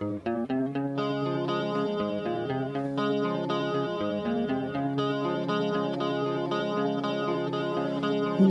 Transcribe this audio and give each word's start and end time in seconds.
Una 0.00 0.18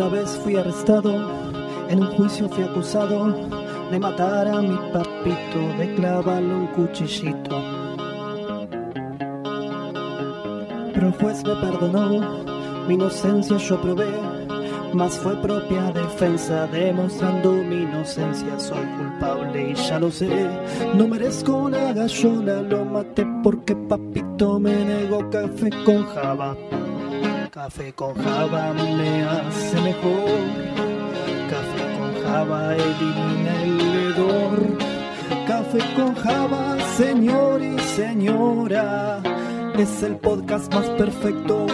vez 0.09 0.39
fui 0.43 0.55
arrestado, 0.55 1.11
en 1.89 1.99
un 1.99 2.07
juicio 2.15 2.47
fui 2.47 2.63
acusado 2.63 3.35
de 3.91 3.99
matar 3.99 4.47
a 4.47 4.61
mi 4.61 4.77
papito, 4.93 5.59
de 5.77 5.93
clavarle 5.95 6.56
un 6.56 6.67
cuchillito. 6.67 7.62
Pero 10.94 11.07
el 11.07 11.13
juez 11.13 11.44
me 11.44 11.55
perdonó, 11.55 12.21
mi 12.87 12.94
inocencia 12.94 13.57
yo 13.57 13.81
probé, 13.81 14.33
mas 14.94 15.17
fue 15.17 15.35
propia 15.41 15.91
defensa, 15.91 16.67
demostrando 16.67 17.52
mi 17.52 17.84
inocencia. 17.84 18.59
Soy 18.59 18.85
culpable 18.98 19.71
y 19.71 19.76
ya 19.76 19.99
lo 19.99 20.12
sé, 20.12 20.48
no 20.95 21.08
merezco 21.08 21.53
una 21.53 21.94
gallona, 21.94 22.62
lo 22.62 22.85
maté 22.85 23.26
porque 23.44 23.76
papito 23.76 24.59
me 24.59 24.85
negó 24.85 25.30
café 25.30 25.70
con 25.85 26.05
java. 26.08 26.55
Café 27.52 27.94
con 27.94 28.16
java 28.16 28.73
me 28.73 29.23
hace 29.23 29.82
mejor. 29.82 30.40
Café 31.49 31.98
con 31.98 32.23
java 32.23 32.76
elimina 32.76 33.63
el 33.63 33.96
hedor. 33.96 34.60
Café 35.48 35.80
con 35.96 36.16
java, 36.16 36.77
señor 36.98 37.62
y 37.62 37.77
señora. 37.80 39.21
Es 39.77 40.04
el 40.04 40.18
podcast 40.18 40.73
más 40.73 40.90
perfecto. 40.91 41.68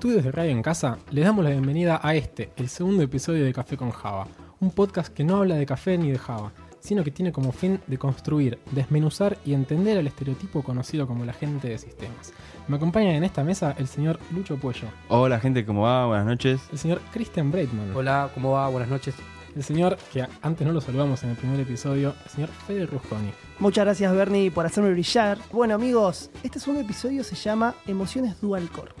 Estudios 0.00 0.24
de 0.24 0.32
Radio 0.32 0.52
en 0.52 0.62
Casa, 0.62 0.96
les 1.10 1.26
damos 1.26 1.44
la 1.44 1.50
bienvenida 1.50 2.00
a 2.02 2.14
este, 2.14 2.48
el 2.56 2.70
segundo 2.70 3.02
episodio 3.02 3.44
de 3.44 3.52
Café 3.52 3.76
con 3.76 3.90
Java, 3.90 4.26
un 4.58 4.70
podcast 4.70 5.12
que 5.12 5.24
no 5.24 5.36
habla 5.36 5.56
de 5.56 5.66
café 5.66 5.98
ni 5.98 6.10
de 6.10 6.16
Java, 6.16 6.52
sino 6.78 7.04
que 7.04 7.10
tiene 7.10 7.32
como 7.32 7.52
fin 7.52 7.80
de 7.86 7.98
construir, 7.98 8.58
desmenuzar 8.70 9.36
y 9.44 9.52
entender 9.52 9.98
al 9.98 10.06
estereotipo 10.06 10.62
conocido 10.62 11.06
como 11.06 11.26
la 11.26 11.34
gente 11.34 11.68
de 11.68 11.76
sistemas. 11.76 12.32
Me 12.66 12.76
acompañan 12.76 13.14
en 13.14 13.24
esta 13.24 13.44
mesa 13.44 13.74
el 13.76 13.88
señor 13.88 14.18
Lucho 14.34 14.56
Puello, 14.56 14.88
Hola 15.10 15.38
gente, 15.38 15.66
¿cómo 15.66 15.82
va? 15.82 16.06
Buenas 16.06 16.24
noches. 16.24 16.62
el 16.72 16.78
señor 16.78 17.02
Christian 17.12 17.52
Breitman, 17.52 17.94
Hola, 17.94 18.30
¿cómo 18.32 18.52
va? 18.52 18.68
Buenas 18.70 18.88
noches. 18.88 19.14
el 19.54 19.62
señor 19.62 19.98
que 20.14 20.26
antes 20.40 20.66
no 20.66 20.72
lo 20.72 20.80
saludamos 20.80 21.22
en 21.24 21.28
el 21.28 21.36
primer 21.36 21.60
episodio, 21.60 22.14
el 22.24 22.30
señor 22.30 22.48
Fede 22.66 22.86
Rusconi. 22.86 23.32
Muchas 23.58 23.84
gracias, 23.84 24.14
Bernie, 24.14 24.50
por 24.50 24.64
hacerme 24.64 24.92
brillar. 24.92 25.36
Bueno, 25.52 25.74
amigos, 25.74 26.30
este 26.42 26.58
segundo 26.58 26.80
episodio 26.80 27.22
se 27.22 27.34
llama 27.34 27.74
Emociones 27.86 28.40
Dual 28.40 28.66
Core. 28.70 28.92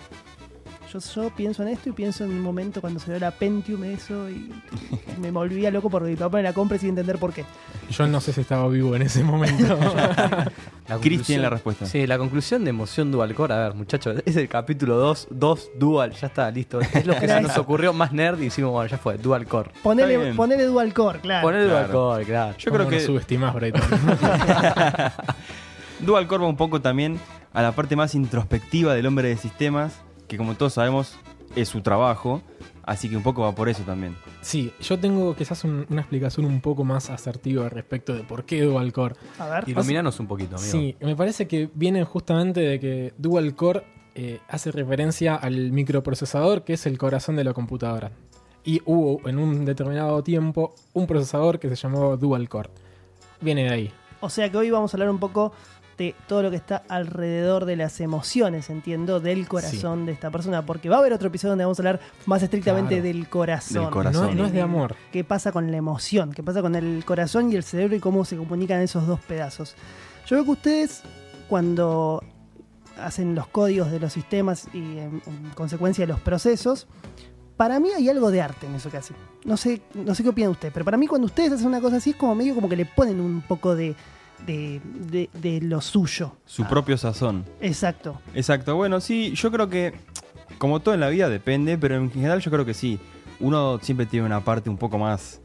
Yo, 0.92 0.98
yo 0.98 1.30
pienso 1.30 1.62
en 1.62 1.68
esto 1.68 1.88
y 1.88 1.92
pienso 1.92 2.24
en 2.24 2.30
un 2.30 2.40
momento 2.40 2.80
cuando 2.80 2.98
se 2.98 3.10
dio 3.12 3.20
la 3.20 3.30
Pentium 3.30 3.84
eso 3.84 4.28
y 4.28 4.52
me 5.20 5.30
volvía 5.30 5.70
loco 5.70 5.88
porque 5.88 6.10
mi 6.10 6.16
papá 6.16 6.38
me 6.38 6.42
la 6.42 6.52
compra 6.52 6.78
sin 6.78 6.90
entender 6.90 7.18
por 7.18 7.32
qué. 7.32 7.44
Yo 7.90 8.06
no 8.08 8.20
sé 8.20 8.32
si 8.32 8.40
estaba 8.40 8.66
vivo 8.68 8.96
en 8.96 9.02
ese 9.02 9.22
momento. 9.22 9.78
La 10.88 10.98
Cristian, 10.98 11.40
la 11.42 11.50
respuesta. 11.50 11.86
Sí, 11.86 12.04
la 12.04 12.18
conclusión 12.18 12.64
de 12.64 12.70
Emoción 12.70 13.12
Dual 13.12 13.32
Core. 13.36 13.54
A 13.54 13.58
ver, 13.58 13.74
muchachos, 13.74 14.20
es 14.26 14.34
el 14.34 14.48
capítulo 14.48 14.96
2, 14.96 15.28
2 15.30 15.70
Dual, 15.78 16.10
ya 16.14 16.26
está, 16.26 16.50
listo. 16.50 16.80
Es 16.80 17.06
lo 17.06 17.14
que 17.14 17.28
se 17.28 17.40
nos 17.40 17.56
ocurrió 17.58 17.92
más 17.92 18.12
nerd 18.12 18.40
y 18.40 18.46
decimos, 18.46 18.72
bueno, 18.72 18.90
ya 18.90 18.98
fue, 18.98 19.16
Dual 19.16 19.46
Core. 19.46 19.70
Ponele, 19.84 20.34
ponele 20.34 20.64
Dual 20.64 20.92
Core, 20.92 21.20
claro. 21.20 21.48
Dual 21.48 21.68
Claro. 21.68 21.92
Core, 21.92 22.24
claro. 22.24 22.56
Yo 22.58 22.72
creo 22.72 22.78
¿Cómo 22.86 22.90
que 22.90 23.00
lo 23.00 23.06
subestimás, 23.06 23.54
Breitman? 23.54 23.84
Dual 26.00 26.26
Core 26.26 26.42
va 26.42 26.48
un 26.48 26.56
poco 26.56 26.80
también 26.80 27.20
a 27.52 27.62
la 27.62 27.70
parte 27.70 27.94
más 27.94 28.16
introspectiva 28.16 28.94
del 28.94 29.06
hombre 29.06 29.28
de 29.28 29.36
sistemas, 29.36 30.00
que 30.30 30.36
como 30.38 30.54
todos 30.54 30.74
sabemos 30.74 31.16
es 31.56 31.68
su 31.68 31.80
trabajo, 31.80 32.40
así 32.84 33.08
que 33.08 33.16
un 33.16 33.24
poco 33.24 33.42
va 33.42 33.52
por 33.52 33.68
eso 33.68 33.82
también. 33.82 34.14
Sí, 34.40 34.72
yo 34.80 34.96
tengo 34.98 35.34
quizás 35.34 35.64
un- 35.64 35.84
una 35.90 36.02
explicación 36.02 36.46
un 36.46 36.60
poco 36.60 36.84
más 36.84 37.10
asertiva 37.10 37.68
respecto 37.68 38.14
de 38.14 38.22
por 38.22 38.44
qué 38.44 38.62
Dual 38.62 38.92
Core. 38.92 39.16
A 39.40 39.46
ver. 39.48 39.68
Iluminanos 39.68 40.20
un 40.20 40.28
poquito, 40.28 40.54
amigo. 40.56 40.70
Sí, 40.70 40.96
me 41.00 41.16
parece 41.16 41.48
que 41.48 41.68
viene 41.74 42.04
justamente 42.04 42.60
de 42.60 42.78
que 42.78 43.12
Dual 43.18 43.56
Core 43.56 43.82
eh, 44.14 44.38
hace 44.48 44.70
referencia 44.70 45.34
al 45.34 45.72
microprocesador 45.72 46.62
que 46.64 46.74
es 46.74 46.86
el 46.86 46.96
corazón 46.98 47.34
de 47.36 47.42
la 47.44 47.52
computadora. 47.52 48.12
Y 48.64 48.82
hubo 48.84 49.26
en 49.28 49.38
un 49.38 49.64
determinado 49.64 50.22
tiempo 50.22 50.74
un 50.92 51.06
procesador 51.08 51.58
que 51.58 51.68
se 51.68 51.74
llamó 51.76 52.16
Dual 52.16 52.48
Core. 52.48 52.70
Viene 53.40 53.64
de 53.64 53.70
ahí. 53.70 53.92
O 54.20 54.28
sea 54.30 54.50
que 54.50 54.56
hoy 54.56 54.70
vamos 54.70 54.92
a 54.92 54.96
hablar 54.96 55.10
un 55.10 55.18
poco 55.18 55.52
de 56.00 56.14
todo 56.26 56.42
lo 56.42 56.48
que 56.50 56.56
está 56.56 56.82
alrededor 56.88 57.66
de 57.66 57.76
las 57.76 58.00
emociones, 58.00 58.70
entiendo, 58.70 59.20
del 59.20 59.46
corazón 59.46 60.06
de 60.06 60.12
esta 60.12 60.30
persona. 60.30 60.64
Porque 60.64 60.88
va 60.88 60.96
a 60.96 60.98
haber 61.00 61.12
otro 61.12 61.28
episodio 61.28 61.50
donde 61.50 61.64
vamos 61.64 61.78
a 61.78 61.82
hablar 61.82 62.00
más 62.24 62.42
estrictamente 62.42 62.94
Claro. 62.94 63.02
del 63.04 63.28
corazón. 63.28 63.82
Del 63.82 63.90
corazón. 63.92 64.26
No, 64.28 64.34
no 64.34 64.46
es 64.46 64.52
de 64.52 64.62
amor. 64.62 64.96
qué 65.12 65.24
pasa 65.24 65.52
con 65.52 65.70
la 65.70 65.76
emoción, 65.76 66.32
qué 66.32 66.42
pasa 66.42 66.62
con 66.62 66.74
el 66.74 67.04
corazón 67.04 67.52
y 67.52 67.56
el 67.56 67.64
cerebro 67.64 67.94
y 67.96 68.00
cómo 68.00 68.24
se 68.24 68.38
comunican 68.38 68.80
esos 68.80 69.06
dos 69.06 69.20
pedazos. 69.20 69.74
Yo 70.26 70.36
veo 70.36 70.44
que 70.46 70.50
ustedes, 70.52 71.02
cuando 71.50 72.24
hacen 72.98 73.34
los 73.34 73.46
códigos 73.48 73.90
de 73.90 74.00
los 74.00 74.10
sistemas 74.14 74.68
y 74.72 74.78
en, 74.78 75.22
en 75.26 75.50
consecuencia 75.54 76.06
de 76.06 76.12
los 76.14 76.20
procesos, 76.20 76.86
para 77.58 77.78
mí 77.78 77.90
hay 77.94 78.08
algo 78.08 78.30
de 78.30 78.40
arte 78.40 78.66
en 78.66 78.74
eso 78.74 78.90
que 78.90 78.96
hacen. 78.96 79.16
No 79.44 79.58
sé, 79.58 79.82
no 79.94 80.14
sé 80.14 80.22
qué 80.22 80.30
opina 80.30 80.48
usted, 80.48 80.70
pero 80.72 80.82
para 80.86 80.96
mí 80.96 81.06
cuando 81.06 81.26
ustedes 81.26 81.52
hacen 81.52 81.66
una 81.66 81.82
cosa 81.82 81.96
así 81.96 82.10
es 82.10 82.16
como 82.16 82.34
medio 82.34 82.54
como 82.54 82.70
que 82.70 82.76
le 82.76 82.86
ponen 82.86 83.20
un 83.20 83.42
poco 83.42 83.76
de, 83.76 83.94
de, 84.46 84.80
de- 84.84 85.30
de 85.34 85.60
lo 85.60 85.80
suyo. 85.80 86.36
Su 86.46 86.62
Ah, 86.64 86.68
propio 86.68 86.96
sazón. 86.98 87.44
Exacto. 87.60 88.20
Exacto, 88.34 88.76
bueno, 88.76 89.00
sí, 89.00 89.32
yo 89.34 89.50
creo 89.50 89.68
que 89.68 89.92
como 90.58 90.80
todo 90.80 90.94
en 90.94 91.00
la 91.00 91.08
vida 91.08 91.28
depende, 91.28 91.78
pero 91.78 91.96
en 91.96 92.10
general 92.10 92.40
yo 92.40 92.50
creo 92.50 92.64
que 92.64 92.74
sí. 92.74 92.98
Uno 93.38 93.78
siempre 93.80 94.04
tiene 94.06 94.26
una 94.26 94.40
parte 94.44 94.68
un 94.68 94.76
poco 94.76 94.98
más 94.98 95.40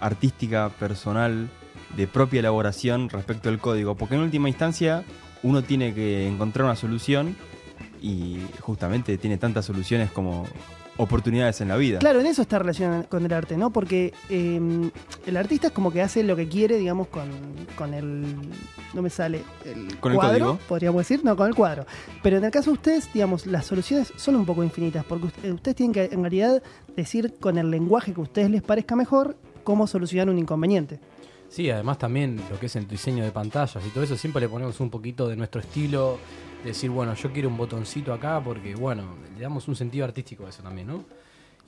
artística, 0.00 0.68
personal, 0.78 1.48
de 1.96 2.06
propia 2.06 2.40
elaboración 2.40 3.08
respecto 3.08 3.48
al 3.48 3.58
código, 3.58 3.94
porque 3.94 4.14
en 4.16 4.20
última 4.20 4.48
instancia 4.48 5.04
uno 5.42 5.62
tiene 5.62 5.94
que 5.94 6.28
encontrar 6.28 6.66
una 6.66 6.76
solución 6.76 7.36
y 8.02 8.38
justamente 8.60 9.16
tiene 9.18 9.38
tantas 9.38 9.64
soluciones 9.64 10.10
como 10.10 10.46
oportunidades 10.98 11.60
en 11.62 11.68
la 11.68 11.76
vida. 11.76 11.98
Claro, 12.00 12.20
en 12.20 12.26
eso 12.26 12.42
está 12.42 12.58
relacionado 12.58 13.08
con 13.08 13.24
el 13.24 13.32
arte, 13.32 13.56
¿no? 13.56 13.70
Porque 13.70 14.12
eh, 14.28 14.90
el 15.26 15.36
artista 15.36 15.68
es 15.68 15.72
como 15.72 15.90
que 15.90 16.02
hace 16.02 16.22
lo 16.22 16.36
que 16.36 16.48
quiere, 16.48 16.76
digamos, 16.76 17.08
con, 17.08 17.30
con 17.76 17.94
el. 17.94 18.24
No 18.92 19.00
me 19.02 19.08
sale. 19.10 19.42
El 19.64 19.98
Con 19.98 20.12
el 20.12 20.18
cuadro, 20.18 20.44
código. 20.46 20.58
podríamos 20.68 21.00
decir, 21.00 21.24
no, 21.24 21.36
con 21.36 21.48
el 21.48 21.54
cuadro. 21.54 21.86
Pero 22.22 22.36
en 22.36 22.44
el 22.44 22.50
caso 22.50 22.70
de 22.70 22.74
ustedes, 22.74 23.12
digamos, 23.12 23.46
las 23.46 23.64
soluciones 23.66 24.12
son 24.16 24.36
un 24.36 24.44
poco 24.44 24.62
infinitas, 24.62 25.04
porque 25.04 25.28
eh, 25.42 25.52
ustedes 25.52 25.76
tienen 25.76 25.92
que, 25.94 26.04
en 26.12 26.20
realidad, 26.20 26.62
decir 26.96 27.34
con 27.40 27.56
el 27.58 27.70
lenguaje 27.70 28.12
que 28.12 28.20
a 28.20 28.24
ustedes 28.24 28.50
les 28.50 28.62
parezca 28.62 28.96
mejor 28.96 29.36
cómo 29.64 29.86
solucionar 29.86 30.28
un 30.28 30.38
inconveniente. 30.38 31.00
Sí, 31.48 31.70
además 31.70 31.98
también 31.98 32.40
lo 32.50 32.58
que 32.60 32.66
es 32.66 32.76
el 32.76 32.86
diseño 32.86 33.24
de 33.24 33.30
pantallas 33.30 33.82
y 33.86 33.88
todo 33.90 34.04
eso, 34.04 34.16
siempre 34.16 34.40
le 34.40 34.48
ponemos 34.50 34.80
un 34.80 34.90
poquito 34.90 35.28
de 35.28 35.36
nuestro 35.36 35.62
estilo, 35.62 36.18
decir, 36.64 36.90
bueno, 36.90 37.14
yo 37.14 37.32
quiero 37.32 37.48
un 37.48 37.56
botoncito 37.56 38.12
acá 38.12 38.40
porque, 38.42 38.74
bueno, 38.74 39.04
le 39.34 39.40
damos 39.40 39.68
un 39.68 39.76
sentido 39.76 40.04
artístico 40.04 40.46
a 40.46 40.50
eso 40.50 40.62
también, 40.62 40.88
¿no? 40.88 41.04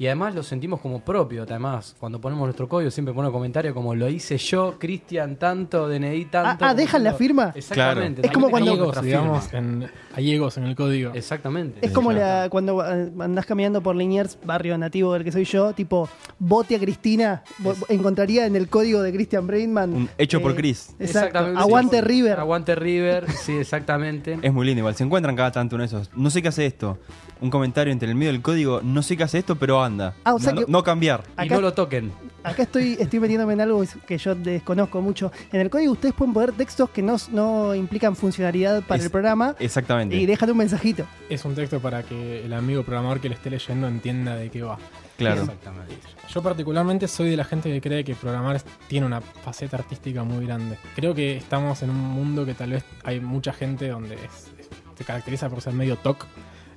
Y 0.00 0.06
además 0.06 0.34
lo 0.34 0.42
sentimos 0.42 0.80
como 0.80 1.00
propio, 1.04 1.42
además, 1.42 1.94
cuando 2.00 2.18
ponemos 2.22 2.46
nuestro 2.46 2.66
código 2.70 2.90
siempre 2.90 3.12
ponemos 3.12 3.34
comentarios 3.34 3.74
como 3.74 3.94
lo 3.94 4.08
hice 4.08 4.38
yo, 4.38 4.76
Cristian, 4.78 5.36
tanto, 5.36 5.86
DNI, 5.90 6.24
tanto. 6.24 6.64
Ah, 6.64 6.70
ah, 6.70 6.74
¿dejan 6.74 7.04
la 7.04 7.12
firma? 7.12 7.52
Exactamente. 7.54 8.22
Claro. 8.22 8.26
Es 8.28 8.32
como 8.34 8.48
cuando- 8.48 8.70
Hay 8.72 8.78
egos, 8.78 9.02
digamos, 9.02 9.52
en, 9.52 9.90
hay 10.14 10.32
egos 10.32 10.56
en 10.56 10.64
el 10.64 10.74
código. 10.74 11.12
Exactamente. 11.12 11.84
Es 11.86 11.92
como 11.92 12.12
la, 12.12 12.48
cuando 12.48 12.82
eh, 12.82 13.12
andás 13.20 13.44
caminando 13.44 13.82
por 13.82 13.94
Liniers, 13.94 14.38
barrio 14.42 14.78
nativo 14.78 15.12
del 15.12 15.22
que 15.22 15.32
soy 15.32 15.44
yo, 15.44 15.74
tipo, 15.74 16.08
bote 16.38 16.76
a 16.76 16.78
Cristina, 16.78 17.42
Es- 17.62 17.84
encontraría 17.90 18.46
en 18.46 18.56
el 18.56 18.70
código 18.70 19.02
de 19.02 19.12
Christian 19.12 19.46
Brainman. 19.46 19.92
Un 19.92 20.08
hecho 20.16 20.40
por 20.40 20.52
eh, 20.52 20.54
Chris. 20.54 20.94
Exacto. 20.98 21.04
Exactamente. 21.04 21.60
Aguante 21.60 21.96
Sí. 21.98 22.02
River. 22.06 22.40
Aguante 22.40 22.74
River, 22.74 23.30
sí, 23.32 23.52
exactamente. 23.52 24.38
Es 24.40 24.50
muy 24.54 24.64
lindo, 24.64 24.78
igual. 24.78 24.94
Se 24.94 25.04
encuentran 25.04 25.36
cada 25.36 25.52
tanto 25.52 25.76
uno 25.76 25.82
de 25.82 25.88
esos. 25.88 26.08
No 26.16 26.30
sé 26.30 26.40
qué 26.40 26.48
hace 26.48 26.64
esto. 26.64 26.96
Un 27.42 27.48
comentario 27.50 27.90
entre 27.92 28.08
el 28.08 28.14
medio 28.14 28.32
del 28.32 28.42
código. 28.42 28.80
No 28.82 29.02
sé 29.02 29.16
qué 29.16 29.24
hace 29.24 29.38
esto, 29.38 29.56
pero 29.56 29.82
Ah, 30.24 30.34
o 30.34 30.38
sea 30.38 30.52
no, 30.52 30.60
que- 30.60 30.66
no- 30.66 30.78
no 30.78 30.84
cambiar. 30.84 31.22
y 31.44 31.48
no 31.48 31.60
lo 31.60 31.72
toquen. 31.72 32.12
Acá 32.42 32.62
estoy, 32.62 32.96
estoy 32.98 33.20
metiéndome 33.20 33.52
en 33.52 33.60
algo 33.60 33.84
que 34.06 34.16
yo 34.16 34.34
desconozco 34.34 35.02
mucho. 35.02 35.30
En 35.52 35.60
el 35.60 35.68
código 35.68 35.92
ustedes 35.92 36.14
pueden 36.14 36.32
poner 36.32 36.52
textos 36.52 36.88
que 36.88 37.02
no, 37.02 37.16
no 37.32 37.74
implican 37.74 38.16
funcionalidad 38.16 38.82
para 38.82 38.98
Es- 38.98 39.04
el 39.04 39.10
programa 39.10 39.54
Exactamente. 39.58 40.16
y 40.16 40.24
dejan 40.24 40.50
un 40.50 40.56
mensajito. 40.56 41.04
Es 41.28 41.44
un 41.44 41.54
texto 41.54 41.80
para 41.80 42.02
que 42.02 42.44
el 42.44 42.52
amigo 42.54 42.82
programador 42.82 43.20
que 43.20 43.28
lo 43.28 43.34
esté 43.34 43.50
leyendo 43.50 43.86
entienda 43.88 44.36
de 44.36 44.50
qué 44.50 44.62
va. 44.62 44.78
claro. 45.18 45.42
Exactamente. 45.42 45.96
Yo 46.32 46.42
particularmente 46.42 47.08
soy 47.08 47.28
de 47.28 47.36
la 47.36 47.44
gente 47.44 47.70
que 47.70 47.80
cree 47.82 48.04
que 48.04 48.14
programar 48.14 48.62
tiene 48.88 49.04
una 49.04 49.20
faceta 49.20 49.76
artística 49.76 50.24
muy 50.24 50.46
grande. 50.46 50.78
Creo 50.96 51.14
que 51.14 51.36
estamos 51.36 51.82
en 51.82 51.90
un 51.90 51.98
mundo 52.00 52.46
que 52.46 52.54
tal 52.54 52.70
vez 52.70 52.84
hay 53.04 53.20
mucha 53.20 53.52
gente 53.52 53.88
donde 53.88 54.14
es- 54.14 54.50
es- 54.58 54.68
se 54.96 55.04
caracteriza 55.04 55.50
por 55.50 55.60
ser 55.60 55.74
medio 55.74 55.96
TOC. 55.96 56.24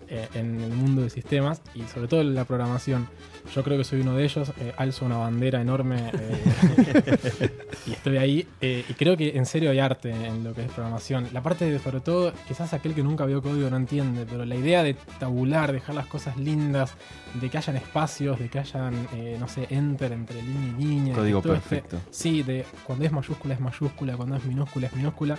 Eh, 0.10 0.28
en 0.34 0.62
el 0.62 0.72
mundo 0.72 1.02
de 1.02 1.10
sistemas 1.10 1.62
y 1.76 1.84
sobre 1.84 2.08
todo 2.08 2.22
en 2.22 2.36
la 2.36 2.46
programación. 2.46 3.08
Yo 3.54 3.62
creo 3.64 3.78
que 3.78 3.84
soy 3.84 4.02
uno 4.02 4.16
de 4.16 4.24
ellos, 4.24 4.52
eh, 4.60 4.74
alzo 4.78 5.06
una 5.06 5.18
bandera 5.18 5.60
enorme 5.62 6.10
eh, 6.14 7.50
y 7.88 7.92
estoy 7.92 8.18
ahí. 8.18 8.48
eh, 8.62 8.86
y 8.88 8.94
creo 8.94 9.18
que 9.18 9.36
en 9.38 9.46
serio 9.46 9.72
hay 9.72 9.80
arte 9.80 10.12
en 10.12 10.44
lo 10.44 10.54
que 10.54 10.64
es 10.64 10.72
programación. 10.72 11.28
La 11.34 11.42
parte 11.44 11.70
de, 11.70 11.80
sobre 11.80 12.00
todo, 12.00 12.34
quizás 12.48 12.74
aquel 12.74 12.94
que 12.96 13.04
nunca 13.04 13.26
vio 13.26 13.42
código 13.42 13.70
no 13.70 13.78
entiende, 13.78 14.26
pero 14.30 14.46
la 14.46 14.56
idea 14.56 14.84
de 14.84 14.96
tabular, 15.20 15.72
dejar 15.72 15.96
las 15.96 16.06
cosas 16.08 16.38
lindas, 16.38 16.94
de 17.34 17.50
que 17.50 17.58
hayan 17.58 17.76
espacios, 17.76 18.40
de 18.40 18.50
que 18.50 18.60
hayan, 18.60 18.94
eh, 19.14 19.36
no 19.40 19.48
sé, 19.48 19.68
enter 19.70 20.12
entre 20.14 20.42
línea 20.42 20.70
y 20.78 20.84
línea. 20.84 21.16
Código 21.16 21.40
esté- 21.40 21.50
perfecto. 21.50 22.00
Sí, 22.12 22.44
de 22.44 22.66
cuando 22.86 23.06
es 23.06 23.12
mayúscula 23.12 23.54
es 23.54 23.60
mayúscula, 23.60 24.16
cuando 24.16 24.36
es 24.38 24.46
minúscula 24.46 24.88
es 24.88 24.94
minúscula. 24.96 25.38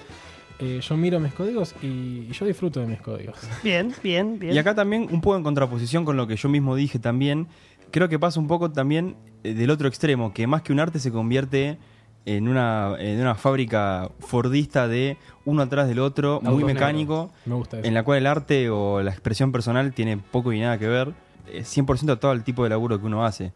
Eh, 0.61 0.81
yo 0.81 0.97
miro 0.97 1.19
mis 1.19 1.33
códigos 1.35 1.75
y, 1.83 1.87
y 1.87 2.33
yo 2.33 2.47
disfruto 2.47 2.81
de 2.81 2.87
mis 2.87 3.01
códigos. 3.01 3.37
Bien, 3.63 3.93
bien, 4.03 4.39
bien. 4.39 4.55
Y 4.55 4.59
acá 4.59 4.75
también, 4.75 5.09
un 5.11 5.21
poco 5.21 5.37
en 5.37 5.43
contraposición 5.43 6.05
con 6.05 6.17
lo 6.17 6.27
que 6.27 6.37
yo 6.37 6.49
mismo 6.49 6.77
dije 6.77 6.99
también, 6.99 7.49
creo 7.91 8.09
que 8.09 8.19
pasa 8.19 8.39
un 8.41 8.47
poco 8.47 8.71
también 8.71 9.17
eh, 9.43 9.55
del 9.55 9.71
otro 9.71 9.89
extremo, 9.89 10.33
que 10.33 10.47
más 10.47 10.63
que 10.63 10.73
un 10.73 10.81
arte 10.81 10.99
se 11.01 11.11
convierte 11.11 11.79
en 12.27 12.49
una, 12.49 12.95
en 12.99 13.21
una 13.21 13.35
fábrica 13.35 14.11
fordista 14.21 14.89
de 14.89 15.19
uno 15.45 15.61
atrás 15.63 15.89
del 15.89 15.99
otro, 15.99 16.41
muy 16.43 16.65
mecánico, 16.65 17.31
Me 17.45 17.55
gusta 17.55 17.79
eso. 17.81 17.87
en 17.87 17.93
la 17.93 18.03
cual 18.03 18.19
el 18.19 18.27
arte 18.27 18.71
o 18.71 19.03
la 19.03 19.11
expresión 19.11 19.53
personal 19.53 19.93
tiene 19.93 20.17
poco 20.17 20.53
y 20.53 20.61
nada 20.61 20.79
que 20.79 20.87
ver. 20.89 21.13
Es 21.53 21.77
100% 21.77 22.19
todo 22.19 22.33
el 22.33 22.43
tipo 22.43 22.63
de 22.65 22.71
laburo 22.71 22.99
que 22.99 23.05
uno 23.07 23.27
hace. 23.27 23.53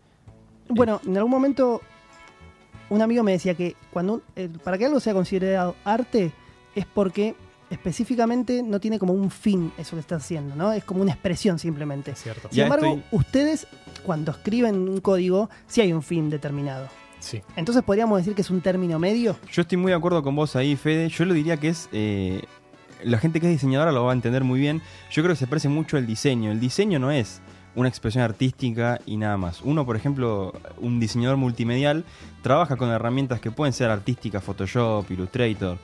Bueno, 0.69 1.01
en 1.06 1.17
algún 1.17 1.31
momento 1.31 1.81
un 2.91 3.01
amigo 3.01 3.23
me 3.23 3.33
decía 3.33 3.55
que 3.55 3.75
cuando 3.91 4.15
un- 4.15 4.23
eh, 4.37 4.51
para 4.62 4.77
que 4.77 4.85
algo 4.85 5.01
sea 5.01 5.15
considerado 5.15 5.75
arte 5.85 6.31
es 6.79 6.87
porque 6.87 7.35
específicamente 7.71 8.63
no 8.63 8.81
tiene 8.81 8.99
como 8.99 9.13
un 9.13 9.31
fin 9.31 9.73
eso 9.79 9.97
que 9.97 10.01
está 10.01 10.17
haciendo, 10.17 10.55
¿no? 10.57 10.73
Es 10.73 10.85
como 10.85 11.03
una 11.03 11.13
expresión 11.13 11.59
simplemente. 11.59 12.15
Cierto. 12.17 12.49
Sin 12.49 12.57
Ya 12.59 12.65
embargo, 12.65 12.87
estoy- 12.87 13.03
ustedes 13.13 13.67
cuando 14.05 14.33
escriben 14.33 14.89
un 14.89 15.01
código 15.01 15.49
sí 15.67 15.81
hay 15.81 15.93
un 15.93 16.03
fin 16.03 16.31
determinado. 16.31 16.89
Sí. 17.21 17.43
Entonces 17.57 17.83
podríamos 17.83 18.19
decir 18.19 18.35
que 18.35 18.43
es 18.43 18.51
un 18.51 18.61
término 18.61 18.99
medio. 18.99 19.37
Yo 19.53 19.63
estoy 19.63 19.77
muy 19.79 19.91
de 19.93 19.97
acuerdo 19.97 20.23
con 20.23 20.35
vos 20.37 20.57
ahí, 20.57 20.77
Fede. 20.77 21.09
Yo 21.09 21.25
lo 21.25 21.35
diría 21.35 21.57
que 21.57 21.69
es. 21.69 21.89
eh, 21.93 22.43
la 23.05 23.19
gente 23.19 23.39
que 23.41 23.47
es 23.47 23.53
diseñadora 23.53 23.93
lo 23.93 24.05
va 24.05 24.11
a 24.11 24.15
entender 24.15 24.43
muy 24.43 24.59
bien. 24.59 24.83
Yo 25.13 25.23
creo 25.23 25.35
que 25.35 25.39
se 25.39 25.47
parece 25.47 25.69
mucho 25.69 25.97
al 25.97 26.07
diseño. 26.07 26.51
El 26.51 26.59
diseño 26.59 26.99
no 26.99 27.11
es 27.13 27.41
una 27.77 27.89
expresión 27.89 28.25
artística 28.25 28.99
y 29.07 29.17
nada 29.17 29.37
más. 29.37 29.61
Uno, 29.63 29.87
por 29.87 29.95
ejemplo, 29.95 30.53
un 30.79 30.99
diseñador 30.99 31.37
multimedial, 31.37 32.05
trabaja 32.43 32.75
con 32.77 32.89
herramientas 32.89 33.41
que 33.41 33.53
pueden 33.53 33.73
ser 33.73 33.91
artísticas, 33.91 34.43
Photoshop, 34.43 35.09
Illustrator, 35.13 35.79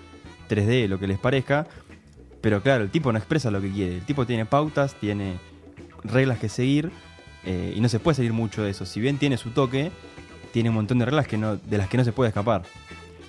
3D, 0.49 0.88
lo 0.88 0.99
que 0.99 1.06
les 1.06 1.19
parezca. 1.19 1.67
Pero 2.41 2.62
claro, 2.62 2.85
el 2.85 2.91
tipo 2.91 3.11
no 3.11 3.19
expresa 3.19 3.50
lo 3.50 3.61
que 3.61 3.70
quiere. 3.70 3.96
El 3.96 4.05
tipo 4.05 4.26
tiene 4.26 4.46
pautas, 4.46 4.94
tiene 4.94 5.38
reglas 6.02 6.38
que 6.38 6.49
seguir 6.49 6.91
eh, 7.44 7.73
y 7.75 7.81
no 7.81 7.88
se 7.88 7.99
puede 7.99 8.17
salir 8.17 8.32
mucho 8.32 8.62
de 8.62 8.70
eso. 8.70 8.87
Si 8.87 9.00
bien 9.00 9.19
tiene 9.19 9.37
su 9.37 9.50
toque, 9.50 9.91
tiene 10.52 10.69
un 10.69 10.76
montón 10.76 10.99
de 10.99 11.06
reglas 11.06 11.26
que 11.26 11.38
no, 11.38 11.56
de 11.56 11.79
las 11.79 11.88
que 11.88 11.96
no 11.96 12.05
se 12.05 12.12
puede 12.12 12.29
escapar. 12.29 12.62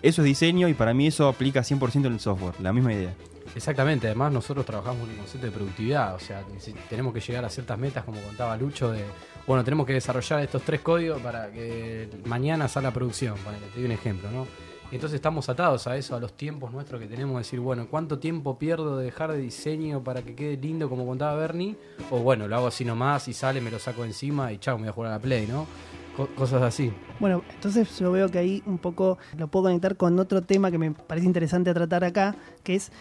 Eso 0.01 0.21
es 0.21 0.25
diseño 0.25 0.67
y 0.67 0.73
para 0.73 0.93
mí 0.93 1.07
eso 1.07 1.27
aplica 1.27 1.61
100% 1.61 2.05
en 2.05 2.13
el 2.13 2.19
software, 2.19 2.53
la 2.59 2.71
misma 2.71 2.93
idea. 2.93 3.13
Exactamente, 3.55 4.07
además 4.07 4.33
nosotros 4.33 4.65
trabajamos 4.65 5.03
en 5.05 5.11
un 5.11 5.17
concepto 5.17 5.47
de 5.47 5.51
productividad, 5.51 6.15
o 6.15 6.19
sea, 6.19 6.43
tenemos 6.89 7.13
que 7.13 7.21
llegar 7.21 7.45
a 7.45 7.49
ciertas 7.49 7.79
metas, 7.79 8.03
como 8.03 8.19
contaba 8.21 8.57
Lucho, 8.57 8.91
de, 8.91 9.03
bueno, 9.47 9.63
tenemos 9.63 9.85
que 9.85 9.93
desarrollar 9.93 10.41
estos 10.41 10.61
tres 10.63 10.81
códigos 10.81 11.21
para 11.21 11.49
que 11.51 12.09
mañana 12.25 12.67
salga 12.67 12.91
producción, 12.91 13.37
ponele, 13.43 13.65
te 13.67 13.75
doy 13.75 13.85
un 13.85 13.91
ejemplo, 13.93 14.29
¿no? 14.29 14.45
Entonces 14.91 15.15
estamos 15.15 15.49
atados 15.49 15.87
a 15.87 15.97
eso, 15.97 16.15
a 16.15 16.19
los 16.19 16.33
tiempos 16.33 16.71
nuestros 16.71 17.01
que 17.01 17.07
tenemos, 17.07 17.37
decir, 17.37 17.59
bueno, 17.59 17.87
¿cuánto 17.89 18.19
tiempo 18.19 18.57
pierdo 18.57 18.97
de 18.97 19.05
dejar 19.05 19.31
de 19.31 19.39
diseño 19.39 20.03
para 20.03 20.21
que 20.21 20.35
quede 20.35 20.57
lindo 20.57 20.89
como 20.89 21.05
contaba 21.05 21.35
Bernie? 21.35 21.75
O 22.11 22.19
bueno, 22.19 22.47
lo 22.47 22.55
hago 22.55 22.67
así 22.67 22.85
nomás 22.85 23.27
y 23.27 23.33
sale, 23.33 23.59
me 23.61 23.71
lo 23.71 23.79
saco 23.79 24.05
encima 24.05 24.51
y 24.53 24.57
chao, 24.57 24.77
me 24.77 24.83
voy 24.83 24.89
a 24.89 24.93
jugar 24.93 25.11
a 25.11 25.15
la 25.15 25.21
Play, 25.21 25.47
¿no? 25.47 25.65
Co- 26.15 26.27
cosas 26.35 26.61
así. 26.61 26.93
Bueno, 27.19 27.43
entonces 27.53 27.99
yo 27.99 28.11
veo 28.11 28.29
que 28.29 28.37
ahí 28.37 28.63
un 28.65 28.77
poco 28.77 29.17
lo 29.37 29.47
puedo 29.47 29.63
conectar 29.65 29.97
con 29.97 30.17
otro 30.19 30.41
tema 30.43 30.71
que 30.71 30.77
me 30.77 30.91
parece 30.91 31.25
interesante 31.27 31.69
a 31.71 31.73
tratar 31.73 32.05
acá, 32.05 32.35
que 32.63 32.75
es 32.75 32.91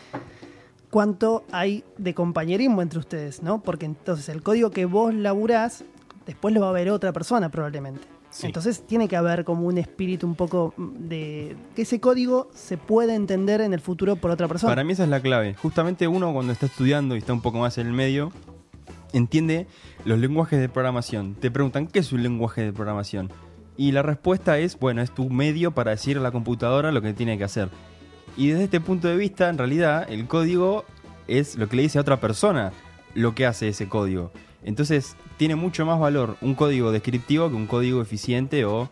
cuánto 0.91 1.45
hay 1.53 1.85
de 1.99 2.15
compañerismo 2.15 2.83
entre 2.83 2.99
ustedes, 2.99 3.43
¿no? 3.43 3.63
Porque 3.63 3.87
entonces 3.87 4.29
el 4.29 4.43
código 4.43 4.71
que 4.71 4.85
vos 4.87 5.15
laburás, 5.15 5.85
después 6.27 6.55
lo 6.55 6.61
va 6.63 6.71
a 6.71 6.73
ver 6.73 6.91
otra 6.91 7.13
persona 7.13 7.51
probablemente. 7.51 8.03
Sí. 8.35 8.47
Entonces 8.47 8.85
tiene 8.85 9.07
que 9.07 9.15
haber 9.15 9.45
como 9.45 9.69
un 9.69 9.79
espíritu 9.79 10.27
un 10.27 10.35
poco 10.35 10.75
mm, 10.77 11.09
de 11.09 11.57
que 11.77 11.83
ese 11.83 12.01
código 12.01 12.51
se 12.53 12.77
pueda 12.77 13.15
entender 13.15 13.61
en 13.61 13.73
el 13.73 13.81
futuro 13.81 14.17
por 14.17 14.33
otra 14.33 14.49
persona. 14.49 14.73
Para 14.73 14.83
mí 14.83 14.93
esa 14.93 15.05
es 15.05 15.09
la 15.09 15.21
clave. 15.21 15.55
Justamente 15.55 16.09
uno 16.09 16.33
cuando 16.33 16.53
está 16.53 16.67
estudiando 16.67 17.15
y 17.15 17.19
está 17.19 17.33
un 17.33 17.43
poco 17.43 17.61
más 17.61 17.79
en 17.79 17.87
el 17.87 17.93
medio, 17.93 18.33
entiende 19.13 19.69
los 20.05 20.19
lenguajes 20.19 20.59
de 20.59 20.69
programación. 20.69 21.37
Te 21.37 21.53
preguntan, 21.53 21.87
¿qué 21.87 22.01
es 22.01 22.13
un 22.13 22.25
lenguaje 22.25 22.63
de 22.63 22.73
programación? 22.73 23.31
Y 23.77 23.93
la 23.93 24.03
respuesta 24.03 24.59
es, 24.59 24.79
bueno, 24.81 25.01
es 25.01 25.13
tu 25.13 25.31
medio 25.31 25.71
para 25.71 25.93
decir 25.93 26.19
a 26.19 26.21
la 26.21 26.33
computadora 26.33 26.91
lo 26.91 27.03
que 27.03 27.13
tiene 27.13 27.39
que 27.39 27.45
hacer. 27.45 27.69
Y 28.37 28.49
desde 28.49 28.65
este 28.65 28.81
punto 28.81 29.07
de 29.07 29.17
vista, 29.17 29.49
en 29.49 29.59
realidad, 29.59 30.07
el 30.11 30.27
código 30.27 30.85
es 31.29 31.57
lo 31.57 31.69
que 31.69 31.77
le 31.77 31.83
dice 31.83 31.99
a 31.99 32.01
otra 32.01 32.21
persona 32.21 32.73
lo 33.15 33.35
que 33.35 33.47
hace 33.47 33.69
ese 33.69 33.89
código. 33.89 34.33
Entonces, 34.65 35.17
tiene 35.37 35.55
mucho 35.57 35.85
más 35.87 35.99
valor 36.01 36.37
un 36.41 36.55
código 36.55 36.91
descriptivo 36.93 37.49
que 37.51 37.55
un 37.55 37.67
código 37.67 38.01
eficiente 38.03 38.65
o 38.65 38.89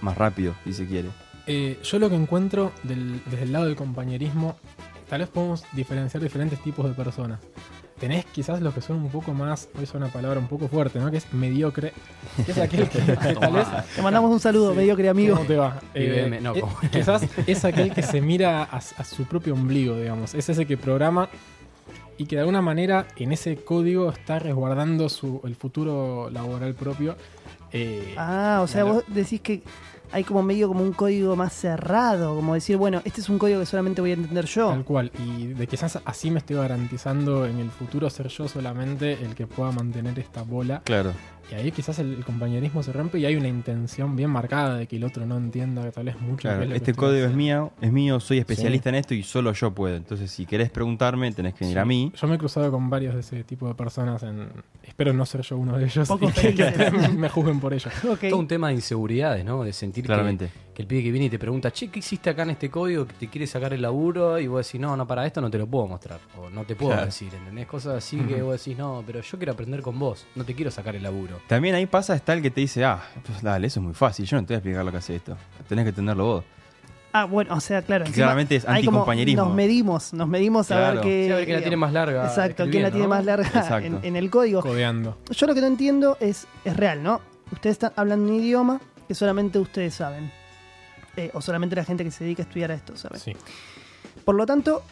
más 0.00 0.18
rápido, 0.18 0.54
si 0.64 0.72
se 0.72 0.86
quiere. 0.86 1.08
Eh, 1.46 1.78
yo 1.82 1.98
lo 1.98 2.08
que 2.10 2.16
encuentro 2.16 2.72
del- 2.82 3.20
desde 3.30 3.44
el 3.44 3.52
lado 3.52 3.66
del 3.66 3.76
compañerismo, 3.76 4.56
tal 5.08 5.20
vez 5.20 5.28
podemos 5.28 5.64
diferenciar 5.72 6.22
diferentes 6.22 6.58
tipos 6.62 6.86
de 6.86 6.92
personas. 6.94 7.40
Tenés 8.00 8.24
quizás 8.24 8.60
los 8.60 8.74
que 8.74 8.80
son 8.80 8.96
un 8.96 9.08
poco 9.08 9.32
más, 9.34 9.68
hoy 9.76 9.84
es 9.84 9.94
una 9.94 10.08
palabra 10.08 10.40
un 10.40 10.48
poco 10.48 10.66
fuerte, 10.66 10.98
¿no? 10.98 11.10
Que 11.12 11.18
es 11.18 11.32
mediocre. 11.32 11.92
Que 12.44 12.50
es 12.50 12.58
aquel 12.58 12.88
que, 12.88 12.98
que 12.98 13.34
tal 13.40 13.52
vez 13.52 13.66
Te 13.94 14.02
mandamos 14.02 14.32
un 14.32 14.40
saludo, 14.40 14.72
Sí. 14.72 14.78
mediocre 14.78 15.08
amigo. 15.08 15.36
¿Cómo 15.36 15.46
te 15.46 15.56
va? 15.56 15.80
IBM, 15.94 16.40
no, 16.40 16.56
eh, 16.56 16.60
¿cómo? 16.60 16.76
quizás 16.90 17.22
es 17.46 17.64
aquel 17.64 17.92
que 17.94 18.02
se 18.02 18.20
mira 18.20 18.64
a, 18.64 18.78
a 18.78 19.04
su 19.04 19.24
propio 19.24 19.54
ombligo, 19.54 19.96
digamos. 19.96 20.34
Es 20.34 20.48
ese 20.48 20.66
que 20.66 20.76
programa 20.76 21.28
y 22.18 22.26
que 22.26 22.36
de 22.36 22.40
alguna 22.40 22.62
manera 22.62 23.06
en 23.16 23.32
ese 23.32 23.56
código 23.56 24.10
está 24.10 24.38
resguardando 24.38 25.08
su, 25.08 25.40
el 25.44 25.54
futuro 25.56 26.30
laboral 26.30 26.74
propio. 26.74 27.16
Eh, 27.72 28.14
Ah, 28.16 28.60
o 28.62 28.66
sea, 28.66 28.84
vos 28.84 29.04
decís 29.08 29.40
que 29.40 29.62
hay 30.12 30.22
como 30.22 30.44
medio 30.44 30.68
como 30.68 30.82
un 30.84 30.92
código 30.92 31.34
más 31.34 31.52
cerrado, 31.52 32.36
como 32.36 32.54
decir, 32.54 32.76
bueno, 32.76 33.02
este 33.04 33.20
es 33.20 33.28
un 33.28 33.38
código 33.38 33.58
que 33.58 33.66
solamente 33.66 34.00
voy 34.00 34.10
a 34.10 34.14
entender 34.14 34.44
yo. 34.46 34.70
Tal 34.70 34.84
cual. 34.84 35.10
Y 35.18 35.48
de 35.48 35.66
quizás 35.66 35.98
así 36.04 36.30
me 36.30 36.38
estoy 36.38 36.54
garantizando 36.56 37.46
en 37.46 37.58
el 37.58 37.70
futuro 37.70 38.08
ser 38.10 38.28
yo 38.28 38.46
solamente 38.46 39.14
el 39.14 39.34
que 39.34 39.48
pueda 39.48 39.72
mantener 39.72 40.16
esta 40.20 40.42
bola. 40.42 40.82
Claro. 40.84 41.12
Y 41.50 41.54
ahí 41.54 41.70
quizás 41.72 41.98
el, 41.98 42.14
el 42.14 42.24
compañerismo 42.24 42.82
se 42.82 42.92
rompe 42.92 43.18
y 43.18 43.26
hay 43.26 43.36
una 43.36 43.48
intención 43.48 44.16
bien 44.16 44.30
marcada 44.30 44.76
de 44.78 44.86
que 44.86 44.96
el 44.96 45.04
otro 45.04 45.26
no 45.26 45.36
entienda 45.36 45.82
que 45.84 45.92
tal 45.92 46.06
vez 46.06 46.18
mucho. 46.20 46.42
Claro, 46.48 46.62
es 46.64 46.72
este 46.72 46.94
código 46.94 47.26
es 47.26 47.34
mío, 47.34 47.70
es 47.80 47.92
mío, 47.92 48.18
soy 48.20 48.38
especialista 48.38 48.88
en 48.88 48.94
esto 48.96 49.14
y 49.14 49.22
solo 49.22 49.52
yo 49.52 49.70
puedo. 49.74 49.94
Entonces, 49.96 50.30
si 50.30 50.46
querés 50.46 50.70
preguntarme, 50.70 51.30
tenés 51.32 51.54
que 51.54 51.60
venir 51.64 51.76
Sí. 51.76 51.78
a 51.80 51.84
mí. 51.84 52.12
Yo 52.20 52.26
me 52.26 52.36
he 52.36 52.38
cruzado 52.38 52.70
con 52.70 52.88
varios 52.90 53.14
de 53.14 53.20
ese 53.20 53.44
tipo 53.44 53.68
de 53.68 53.74
personas. 53.74 54.22
En... 54.22 54.48
Espero 54.82 55.12
no 55.12 55.24
ser 55.26 55.42
yo 55.42 55.56
uno 55.58 55.76
de 55.78 55.84
ellos 55.84 56.08
Poco 56.08 56.28
y 56.28 56.32
que, 56.54 56.90
me 57.16 57.28
juzguen 57.28 57.60
por 57.60 57.72
ello. 57.74 57.90
Ok. 58.10 58.20
Todo 58.30 58.38
un 58.38 58.48
tema 58.48 58.68
de 58.68 58.74
inseguridades, 58.74 59.44
¿no? 59.44 59.62
De 59.64 59.72
sentir 59.72 60.02
que- 60.04 60.08
Claramente. 60.08 60.50
Que, 60.74 60.82
el 60.82 60.88
pibe 60.88 61.04
que 61.04 61.12
viene 61.12 61.26
y 61.26 61.30
te 61.30 61.38
pregunta, 61.38 61.70
che, 61.70 61.86
¿qué 61.88 62.00
hiciste 62.00 62.30
acá 62.30 62.42
en 62.42 62.50
este 62.50 62.68
código 62.68 63.06
que 63.06 63.12
te 63.14 63.28
quiere 63.28 63.46
sacar 63.46 63.72
el 63.72 63.80
laburo? 63.82 64.40
Y 64.40 64.48
vos 64.48 64.66
decís, 64.66 64.80
no, 64.80 64.96
no, 64.96 65.06
para 65.06 65.24
esto 65.24 65.40
no 65.40 65.48
te 65.48 65.56
lo 65.56 65.68
puedo 65.68 65.86
mostrar. 65.86 66.18
O 66.36 66.50
no 66.50 66.64
te 66.64 66.74
puedo 66.74 66.90
Claro. 66.92 67.06
decir, 67.06 67.32
¿entendés? 67.32 67.66
Cosas 67.66 67.94
así 67.96 68.16
que 68.28 68.42
vos 68.42 68.58
decís, 68.58 68.76
no, 68.76 69.02
pero 69.06 69.20
yo 69.20 69.38
quiero 69.38 69.52
aprender 69.52 69.82
con 69.82 69.96
vos. 69.98 70.26
No 70.34 70.44
te 70.44 70.54
quiero 70.54 70.70
sacar 70.72 70.96
el 70.96 71.02
laburo. 71.04 71.33
También 71.46 71.74
ahí 71.74 71.86
pasa, 71.86 72.14
está 72.14 72.32
el 72.32 72.42
que 72.42 72.50
te 72.50 72.60
dice, 72.60 72.84
ah, 72.84 73.02
pues 73.26 73.42
dale, 73.42 73.66
eso 73.66 73.80
es 73.80 73.84
muy 73.84 73.94
fácil, 73.94 74.26
yo 74.26 74.36
no 74.36 74.42
te 74.42 74.48
voy 74.48 74.54
a 74.54 74.58
explicar 74.58 74.84
lo 74.84 74.90
que 74.90 74.96
hace 74.98 75.16
esto. 75.16 75.36
Tenés 75.68 75.84
que 75.84 75.88
entenderlo 75.90 76.24
vos. 76.24 76.44
Ah, 77.12 77.26
bueno, 77.26 77.54
o 77.54 77.60
sea, 77.60 77.80
claro. 77.82 78.06
Claramente 78.12 78.56
es 78.56 78.66
anticompañerismo. 78.68 79.44
Nos 79.44 79.54
medimos, 79.54 80.12
nos 80.12 80.26
medimos 80.28 80.70
a 80.72 80.76
Claro. 80.76 80.94
ver 80.96 81.02
qué. 81.04 81.24
Sí, 81.26 81.32
a 81.32 81.36
ver 81.36 81.44
quién 81.44 81.56
la 81.56 81.62
tiene 81.62 81.76
más 81.76 81.92
larga. 81.92 82.24
Exacto, 82.26 82.64
quién 82.68 82.82
la 82.82 82.90
tiene 82.90 83.06
más 83.06 83.24
larga 83.24 83.78
en 84.02 84.16
el 84.16 84.30
código. 84.30 84.60
Codeando. 84.62 85.18
Yo 85.30 85.46
lo 85.46 85.54
que 85.54 85.60
no 85.60 85.68
entiendo 85.68 86.16
es, 86.20 86.46
es 86.64 86.76
real, 86.76 87.02
¿no? 87.02 87.20
Ustedes 87.52 87.74
están 87.74 87.92
hablando 87.94 88.32
un 88.32 88.40
idioma 88.40 88.80
que 89.06 89.14
solamente 89.14 89.58
ustedes 89.60 89.94
saben. 89.94 90.32
Eh, 91.16 91.30
o 91.34 91.40
solamente 91.40 91.76
la 91.76 91.84
gente 91.84 92.02
que 92.02 92.10
se 92.10 92.24
dedica 92.24 92.42
a 92.42 92.46
estudiar 92.46 92.72
a 92.72 92.74
esto 92.74 92.96
sabe. 92.96 93.20
Sí. 93.20 93.36
Por 94.24 94.34
lo 94.34 94.44
tanto, 94.46 94.82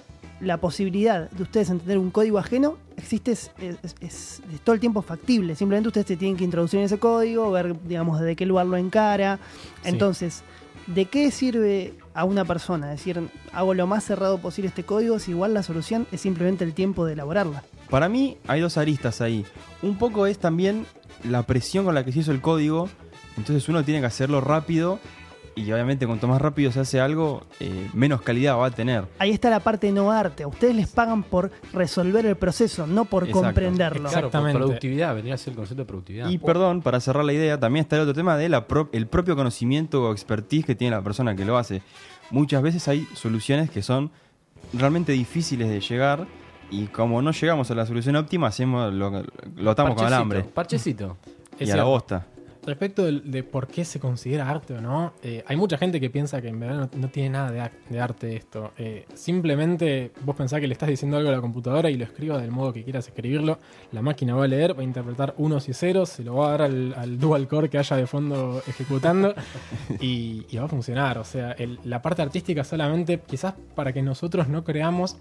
la 0.43 0.57
posibilidad 0.59 1.31
de 1.31 1.43
ustedes 1.43 1.71
entender 1.71 1.99
un 1.99 2.11
código 2.11 2.39
ajeno 2.39 2.77
existe, 2.97 3.31
es, 3.33 3.51
es- 3.59 3.77
es- 4.01 4.43
es 4.53 4.61
todo 4.65 4.75
el 4.75 4.81
tiempo 4.81 5.01
factible. 5.03 5.55
Simplemente 5.55 5.89
ustedes 5.89 6.07
se 6.09 6.17
tienen 6.17 6.37
que 6.37 6.45
introducir 6.45 6.81
en 6.81 6.87
ese 6.87 6.99
código, 6.99 7.51
ver, 7.51 7.75
digamos, 7.87 8.21
desde 8.21 8.35
qué 8.37 8.45
lugar 8.45 8.67
lo 8.67 8.77
encara. 8.77 9.39
Sí. 9.83 9.89
Entonces, 9.91 10.43
¿de 10.89 11.05
qué 11.07 11.31
sirve 11.31 11.95
a 12.13 12.25
una 12.25 12.45
persona? 12.45 12.89
Decir, 12.91 13.21
hago 13.53 13.73
lo 13.75 13.87
más 13.87 14.05
cerrado 14.05 14.39
posible 14.39 14.69
este 14.69 14.83
código, 14.83 15.19
si 15.19 15.31
igual 15.31 15.55
la 15.55 15.63
solución 15.63 16.07
es 16.13 16.21
simplemente 16.21 16.65
el 16.65 16.75
tiempo 16.75 17.07
de 17.07 17.13
elaborarla. 17.15 17.63
Para 17.89 18.09
mí 18.09 18.37
hay 18.49 18.61
dos 18.61 18.77
aristas 18.79 19.21
ahí. 19.21 19.47
Un 19.83 19.97
poco 19.97 20.27
es 20.27 20.39
también 20.39 20.87
la 21.25 21.45
presión 21.45 21.85
con 21.85 21.95
la 21.95 22.05
que 22.05 22.11
se 22.13 22.19
hizo 22.21 22.33
el 22.33 22.41
código. 22.41 22.89
Entonces 23.37 23.69
uno 23.69 23.85
tiene 23.85 24.01
que 24.01 24.07
hacerlo 24.07 24.41
rápido 24.41 24.99
y 25.55 25.71
obviamente 25.73 26.07
cuanto 26.07 26.27
más 26.29 26.41
rápido 26.41 26.73
se 26.73 26.81
hace 26.81 27.01
algo, 27.01 27.43
eh, 27.61 27.89
menos 27.93 28.23
calidad 28.23 28.57
va 28.57 28.67
a 28.67 28.71
tener. 28.71 29.05
Ahí 29.19 29.31
está 29.31 29.51
la 29.51 29.61
parte 29.61 29.93
no 29.93 30.11
arte. 30.11 30.45
A 30.45 30.49
ustedes 30.49 30.75
les 30.75 30.89
pagan 30.89 31.23
por 31.23 31.51
resolver 31.73 32.25
el 32.27 32.37
proceso, 32.37 32.87
no 32.87 33.05
por 33.05 33.25
Exacto. 33.25 33.45
comprenderlo. 33.45 34.09
Claro, 34.09 34.31
por 34.31 34.41
Exactamente. 34.41 34.59
productividad, 34.59 35.15
vendría 35.15 35.35
a 35.35 35.39
ser 35.39 35.53
el 35.53 35.57
concepto 35.57 35.83
de 35.83 35.87
productividad. 35.87 36.29
Y 36.31 36.39
perdón, 36.39 36.83
para 36.83 37.01
cerrar 37.01 37.25
la 37.25 37.33
idea, 37.33 37.59
también 37.61 37.85
está 37.85 37.97
el 37.97 38.03
otro 38.03 38.15
tema 38.15 38.37
del 38.37 38.57
el 38.93 39.07
propio 39.07 39.37
conocimiento 39.37 40.03
o 40.03 40.13
expertise 40.13 40.65
que 40.65 40.75
tiene 40.75 40.97
la 40.97 41.03
persona 41.03 41.35
que 41.35 41.45
lo 41.45 41.59
hace. 41.59 41.83
Muchas 42.31 42.63
veces 42.63 42.89
hay 42.89 43.07
soluciones 43.15 43.71
que 43.71 43.83
son 43.83 44.11
realmente 44.73 45.13
difíciles 45.13 45.69
de 45.69 45.81
llegar 45.81 46.27
y 46.71 46.87
como 46.87 47.21
no 47.21 47.33
llegamos 47.33 47.71
a 47.71 47.75
la 47.75 47.85
solución 47.85 48.17
óptima, 48.17 48.47
hacemos 48.47 48.93
lo, 48.93 49.23
lo 49.57 49.71
atamos 49.71 49.95
con 49.95 50.07
alambre 50.07 50.43
Parchecito. 50.45 51.19
Es 51.59 51.69
y 51.69 51.71
a 51.71 51.77
la 51.77 51.85
bosta. 51.85 52.27
Respecto 52.65 53.05
del- 53.05 53.29
de, 53.31 53.43
por 53.43 53.67
qué 53.67 53.85
se 53.85 53.99
considera 53.99 54.49
arte 54.49 54.75
o 54.75 54.81
no, 54.81 55.15
eh, 55.23 55.43
hay 55.49 55.57
mucha 55.57 55.77
gente 55.79 56.01
que 56.01 56.11
piensa 56.11 56.41
que 56.41 56.49
en 56.49 56.61
verdad 56.61 56.91
no, 56.95 57.01
no 57.01 57.09
tiene 57.09 57.31
nada 57.31 57.51
de, 57.51 57.71
de 57.91 58.01
arte 58.01 58.37
esto. 58.37 58.73
Eh, 58.79 59.05
simplemente 59.15 60.13
vos 60.25 60.37
pensás 60.37 60.61
que 60.61 60.69
le 60.69 60.73
estás 60.75 60.89
diciendo 60.89 61.17
algo 61.17 61.29
a 61.31 61.33
la 61.33 61.41
computadora 61.41 61.91
y 61.91 61.97
lo 61.97 62.05
escribas 62.05 62.41
del 62.41 62.53
modo 62.53 62.73
que 62.73 62.85
quieras 62.85 63.09
escribirlo. 63.09 63.59
La 63.91 64.01
máquina 64.01 64.37
va 64.37 64.45
a 64.45 64.47
leer, 64.49 64.77
va 64.77 64.83
a 64.83 64.85
interpretar 64.85 65.35
unos 65.39 65.69
y 65.69 65.75
ceros, 65.75 66.09
se 66.11 66.23
lo 66.23 66.37
va 66.37 66.49
a 66.49 66.51
dar 66.53 66.63
al, 66.63 66.95
al 66.97 67.19
dual 67.19 67.49
core 67.49 67.69
que 67.69 67.79
haya 67.79 67.97
de 67.97 68.07
fondo 68.07 68.63
ejecutando 68.69 69.35
y, 70.01 70.47
y 70.49 70.57
va 70.59 70.65
a 70.67 70.69
funcionar. 70.69 71.19
O 71.19 71.25
sea, 71.25 71.53
el- 71.53 71.81
la 71.85 72.01
parte 72.01 72.23
artística 72.23 72.63
solamente 72.63 73.19
quizás 73.27 73.55
para 73.75 73.93
que 73.93 74.03
nosotros 74.03 74.47
no 74.49 74.63
creamos 74.63 75.17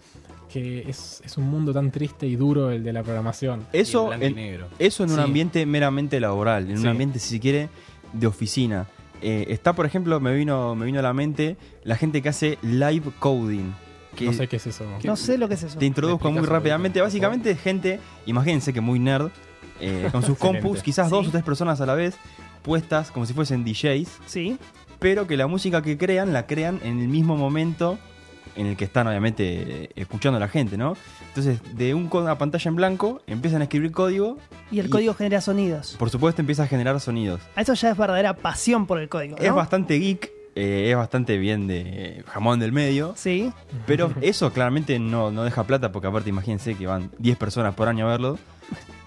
que 0.51 0.89
es, 0.89 1.22
es 1.25 1.38
un 1.38 1.46
mundo 1.50 1.74
tan 1.74 1.91
triste 1.91 2.27
y 2.27 2.36
duro 2.36 2.72
el 2.72 2.84
de 2.84 2.93
la 2.93 3.03
programación. 3.03 3.65
Eso 3.74 4.12
en, 4.13 4.36
negro. 4.36 4.67
eso 4.79 5.03
en 5.03 5.12
un 5.12 5.20
ambiente 5.20 5.65
meramente 5.65 6.20
laboral, 6.20 6.70
en 6.70 6.77
Sí. 6.77 6.84
un 6.84 6.89
ambiente, 6.89 7.20
si 7.20 7.29
se 7.36 7.39
quiere, 7.39 7.70
de 8.13 8.27
oficina. 8.27 8.88
Eh, 9.22 9.46
está, 9.50 9.74
por 9.74 9.86
ejemplo, 9.86 10.20
me 10.20 10.34
vino, 10.36 10.75
me 10.75 10.86
vino 10.86 11.00
a 11.00 11.03
la 11.03 11.13
mente 11.13 11.55
la 11.84 11.96
gente 11.96 12.22
que 12.22 12.29
hace 12.29 12.58
live 12.63 13.12
coding. 13.20 13.72
Que 14.15 14.25
No 14.25 14.34
sé 14.34 14.48
qué 14.48 14.58
es 14.58 14.67
eso. 14.67 14.84
No 15.03 15.15
sé 15.15 15.38
lo 15.38 15.48
que 15.48 15.53
es 15.53 15.63
eso. 15.63 15.77
te 15.79 15.86
introduzco 15.86 16.29
¿Me 16.31 16.39
muy 16.39 16.48
rápidamente. 16.50 17.00
poquito, 17.00 17.05
Básicamente, 17.05 17.55
gente, 17.55 18.00
imagínense 18.25 18.74
que 18.74 18.81
muy 18.81 19.00
nerd, 19.00 19.29
eh, 19.79 20.10
con 20.12 20.22
sus 20.24 20.38
compus, 20.38 20.84
quizás 20.84 21.08
Sí. 21.08 21.12
dos 21.12 21.27
o 21.27 21.31
tres 21.31 21.43
personas 21.43 21.79
a 21.81 21.86
la 21.86 21.93
vez, 21.96 22.15
puestas 22.62 23.10
como 23.12 23.25
si 23.25 23.34
fuesen 23.34 23.63
DJs, 23.63 24.10
Sí. 24.25 24.58
pero 25.00 25.27
que 25.27 25.38
la 25.38 25.48
música 25.48 25.81
que 25.81 25.98
crean 25.98 26.34
la 26.34 26.46
crean 26.46 26.79
en 26.84 27.00
el 27.00 27.08
mismo 27.08 27.38
momento 27.38 27.98
en 28.55 28.65
el 28.67 28.77
que 28.77 28.86
están 28.86 29.08
obviamente 29.08 29.89
escuchando 29.96 30.38
a 30.38 30.39
la 30.39 30.48
gente, 30.48 30.77
¿no? 30.77 30.96
Entonces, 31.29 31.60
de 31.75 31.93
un, 31.93 32.10
una 32.12 32.38
pantalla 32.38 32.70
en 32.70 32.75
blanco, 32.75 33.22
empiezan 33.27 33.62
a 33.62 33.65
escribir 33.65 33.91
código, 33.91 34.38
Y 34.72 34.79
el 34.79 34.88
Y- 34.88 34.89
código 34.89 35.13
genera 35.13 35.41
sonidos. 35.41 35.96
por 36.00 36.10
supuesto 36.10 36.41
empieza 36.41 36.63
a 36.63 36.67
generar 36.67 37.00
sonidos. 37.00 37.41
Eso 37.55 37.74
ya 37.74 37.91
es 37.91 37.98
verdadera 37.98 38.36
pasión 38.36 38.86
por 38.88 39.00
el 39.00 39.10
código. 39.10 39.38
¿no? 39.38 39.43
Es 39.43 39.53
bastante 39.53 39.96
geek, 40.00 40.31
eh, 40.55 40.89
es 40.91 40.96
bastante 40.98 41.38
bien 41.38 41.67
de 41.67 41.81
eh, 41.86 42.24
jamón 42.27 42.60
del 42.60 42.72
medio, 42.72 43.13
Sí. 43.17 43.51
pero 43.88 44.12
eso 44.22 44.51
claramente 44.51 45.00
no, 45.00 45.31
no 45.31 45.43
deja 45.43 45.63
plata, 45.63 45.91
porque 45.91 46.08
aparte 46.08 46.29
imagínense 46.29 46.75
que 46.75 46.88
van 46.88 47.12
10 47.20 47.38
personas 47.38 47.74
por 47.75 47.88
año 47.88 48.05
a 48.08 48.12
verlo, 48.12 48.38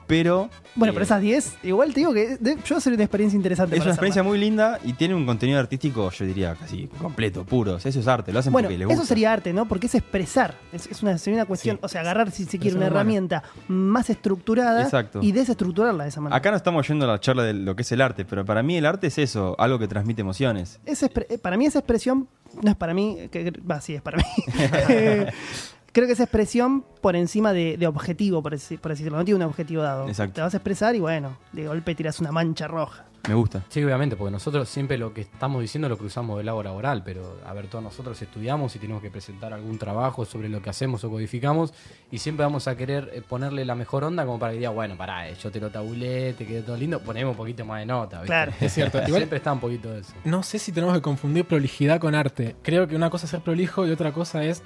pero... 0.07 0.49
Bueno, 0.77 0.91
eh, 0.91 0.95
pero 0.95 1.05
esas 1.05 1.21
10, 1.21 1.59
igual 1.63 1.95
te 1.95 2.01
digo 2.01 2.13
que 2.13 2.37
de- 2.39 2.57
yo 2.65 2.81
sería 2.81 2.97
una 2.97 3.05
experiencia 3.05 3.37
interesante. 3.37 3.77
Es 3.77 3.81
para 3.81 3.91
una 3.91 3.95
experiencia 3.95 4.23
hacerla. 4.23 4.29
muy 4.31 4.39
linda 4.39 4.79
y 4.85 4.93
tiene 4.95 5.15
un 5.15 5.25
contenido 5.27 5.59
artístico, 5.61 6.11
yo 6.11 6.25
diría, 6.25 6.55
casi 6.55 6.89
completo, 7.01 7.45
puro. 7.45 7.77
Eso 7.77 7.89
es 7.89 8.09
arte, 8.09 8.33
lo 8.33 8.41
hacen 8.41 8.53
Bueno, 8.53 8.67
porque 8.69 8.79
les 8.79 8.87
gusta. 8.89 9.01
eso 9.03 9.09
sería 9.09 9.33
arte, 9.33 9.53
¿no? 9.53 9.67
Porque 9.69 9.87
es 9.87 9.95
expresar. 9.95 10.57
Es, 10.73 10.87
es 10.89 11.03
una, 11.03 11.17
sería 11.19 11.39
una 11.39 11.47
cuestión, 11.47 11.77
Sí. 11.77 11.81
o 11.85 11.89
sea, 11.89 12.01
agarrar, 12.01 12.31
si 12.31 12.45
se 12.45 12.59
quiere, 12.59 12.77
una 12.77 12.87
herramienta 12.87 13.43
más 13.69 14.11
estructurada 14.11 14.83
Exacto. 14.83 15.21
y 15.23 15.33
desestructurarla 15.33 16.05
de 16.05 16.09
esa 16.11 16.21
manera. 16.21 16.37
Acá 16.37 16.51
no 16.51 16.57
estamos 16.57 16.87
yendo 16.89 17.05
a 17.05 17.09
la 17.09 17.21
charla 17.21 17.45
de 17.45 17.55
lo 17.55 17.77
que 17.77 17.83
es 17.83 17.93
el 17.93 18.01
arte, 18.01 18.25
pero 18.25 18.45
para 18.45 18.63
mí 18.63 18.77
el 18.77 18.87
arte 18.87 19.07
es 19.07 19.19
eso, 19.19 19.55
algo 19.59 19.79
que 19.79 19.87
transmite 19.89 20.21
emociones. 20.23 20.81
Es 20.87 21.03
eh, 21.05 21.11
para 21.41 21.57
mí 21.57 21.67
esa 21.67 21.79
expresión, 21.79 22.29
no 22.63 22.71
es 22.71 22.77
para 22.77 22.95
mí, 22.95 23.17
que, 23.31 23.53
sí, 23.81 23.95
es 23.95 24.03
para 24.03 24.17
mí. 24.19 24.25
Creo 25.95 26.09
que 26.09 26.15
esa 26.15 26.25
expresión 26.25 26.85
por 27.01 27.15
encima 27.15 27.53
de, 27.53 27.77
de 27.77 27.87
objetivo, 27.87 28.43
por, 28.43 28.59
por 28.81 28.91
decirlo, 28.91 29.17
no 29.17 29.25
tiene 29.25 29.37
un 29.37 29.43
objetivo 29.43 29.81
dado. 29.81 30.09
Exacto. 30.09 30.35
Te 30.35 30.41
vas 30.41 30.53
a 30.53 30.57
expresar 30.57 30.97
y 30.97 30.99
bueno, 30.99 31.39
de 31.53 31.69
golpe 31.69 31.95
tiras 31.95 32.19
una 32.19 32.33
mancha 32.33 32.67
roja. 32.67 33.05
Me 33.29 33.35
gusta. 33.35 33.65
Sí, 33.69 33.83
obviamente, 33.83 34.17
porque 34.17 34.33
nosotros 34.33 34.69
siempre 34.69 34.99
lo 34.99 35.15
que 35.15 35.21
estamos 35.21 35.63
diciendo 35.63 35.89
lo 35.89 35.97
cruzamos 35.97 36.37
del 36.37 36.47
lado 36.47 36.65
laboral, 36.65 37.03
pero 37.05 37.39
a 37.47 37.55
ver, 37.55 37.69
todos 37.69 37.83
nosotros 37.83 38.21
estudiamos 38.21 38.75
y 38.75 38.81
tenemos 38.81 39.03
que 39.03 39.11
presentar 39.11 39.53
algún 39.53 39.79
trabajo 39.79 40.25
sobre 40.25 40.49
lo 40.49 40.61
que 40.61 40.69
hacemos 40.69 41.05
o 41.05 41.11
codificamos 41.11 41.73
y 42.11 42.19
siempre 42.19 42.45
vamos 42.45 42.67
a 42.67 42.77
querer 42.77 43.11
eh, 43.15 43.23
ponerle 43.23 43.65
la 43.65 43.77
mejor 43.77 44.03
onda 44.03 44.27
como 44.27 44.41
para 44.41 44.53
que 44.53 44.59
diga, 44.59 44.71
bueno, 44.71 44.97
pará, 44.97 45.29
eh, 45.29 45.37
yo 45.41 45.53
te 45.53 45.61
lo 45.61 45.71
tabulé, 45.71 46.35
te 46.35 46.45
quedó 46.45 46.65
todo 46.65 46.77
lindo, 46.77 47.01
ponemos 47.01 47.31
un 47.31 47.37
poquito 47.37 47.65
más 47.65 47.79
de 47.79 47.87
nota, 47.87 48.17
¿viste? 48.17 48.27
Claro. 48.27 48.53
Es 48.61 48.75
cierto. 48.75 48.99
Igual 48.99 49.21
siempre 49.21 49.37
está 49.39 49.53
un 49.53 49.61
poquito 49.61 49.91
de 49.93 50.01
eso. 50.01 50.13
No 50.25 50.43
sé 50.43 50.59
si 50.59 50.73
tenemos 50.73 50.95
que 50.95 51.03
confundir 51.03 51.47
prolijidad 51.47 52.01
con 52.01 52.17
arte. 52.17 52.57
Creo 52.63 52.89
que 52.89 52.97
una 52.97 53.11
cosa 53.11 53.27
es 53.27 53.31
ser 53.31 53.41
prolijo 53.41 53.87
y 53.87 53.91
otra 53.91 54.13
cosa 54.13 54.43
es 54.45 54.63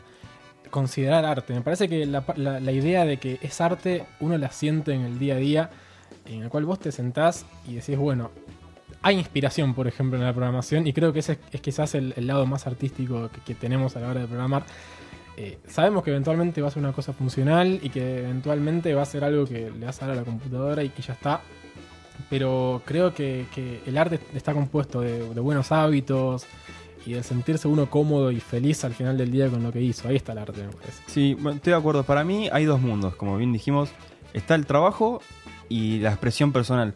considerar 0.69 1.25
arte. 1.25 1.55
Me 1.55 1.61
parece 1.63 1.89
que 1.89 2.07
la, 2.07 2.25
la- 2.37 2.61
la 2.61 2.73
idea 2.73 3.05
de 3.05 3.19
que 3.19 3.39
es 3.43 3.61
arte 3.61 4.05
uno 4.21 4.37
la 4.39 4.51
siente 4.51 4.93
en 4.93 5.03
el 5.03 5.19
día 5.19 5.35
a 5.35 5.39
día, 5.39 5.71
en 6.27 6.43
el 6.43 6.49
cual 6.49 6.65
vos 6.65 6.79
te 6.79 6.93
sentás 6.93 7.47
y 7.67 7.75
decís, 7.75 7.97
bueno, 7.97 8.31
hay 9.03 9.17
inspiración, 9.17 9.75
por 9.75 9.87
ejemplo, 9.87 10.19
en 10.19 10.25
la 10.25 10.33
programación 10.33 10.87
y 10.87 10.93
creo 10.93 11.13
que 11.13 11.21
ese 11.21 11.33
es, 11.33 11.39
es 11.53 11.61
quizás 11.61 11.95
el, 11.95 12.15
el 12.17 12.27
lado 12.27 12.47
más 12.47 12.67
artístico 12.67 13.31
que, 13.47 13.55
tenemos 13.55 13.97
a 13.97 14.01
la 14.01 14.09
hora 14.09 14.21
de 14.21 14.27
programar. 14.27 14.65
Eh, 15.37 15.59
sabemos 15.69 16.03
que 16.03 16.11
eventualmente 16.11 16.61
va 16.61 16.69
a 16.69 16.71
ser 16.73 16.83
una 16.83 16.93
cosa 16.93 17.13
funcional 17.13 17.79
y 17.81 17.91
que 17.91 18.21
eventualmente 18.21 18.93
va 18.95 19.03
a 19.03 19.07
ser 19.07 19.23
algo 19.23 19.47
que 19.47 19.71
le 19.71 19.87
vas 19.87 20.03
a 20.03 20.07
dar 20.07 20.17
a 20.17 20.21
la 20.21 20.25
computadora 20.25 20.83
y 20.83 20.89
que 20.89 21.03
ya 21.03 21.13
está. 21.13 21.41
Pero 22.29 22.83
creo 22.85 23.15
que, 23.15 23.47
el 23.87 23.97
arte 23.97 24.19
está 24.35 24.53
compuesto 24.53 25.01
de 25.01 25.41
buenos 25.41 25.71
hábitos 25.71 26.45
y 27.09 27.15
de 27.15 27.23
sentirse 27.23 27.67
uno 27.69 27.89
cómodo 27.89 28.31
y 28.31 28.39
feliz 28.41 28.85
al 28.85 28.93
final 28.93 29.17
del 29.17 29.31
día 29.31 29.49
con 29.49 29.63
lo 29.63 29.73
que 29.73 29.81
hizo. 29.81 30.09
Ahí 30.09 30.17
está 30.17 30.33
el 30.33 30.39
arte, 30.39 30.63
me 30.63 30.73
parece. 30.73 31.03
Sí, 31.07 31.37
estoy 31.39 31.73
de 31.73 31.79
acuerdo. 31.79 32.03
Para 32.05 32.23
mí 32.23 32.49
hay 32.53 32.65
dos 32.67 32.81
mundos, 32.81 33.17
como 33.17 33.37
bien 33.39 33.53
dijimos. 33.53 33.91
Está 34.35 34.55
el 34.55 34.67
trabajo 34.67 35.21
y 35.71 36.01
la 36.01 36.11
expresión 36.11 36.53
personal. 36.53 36.95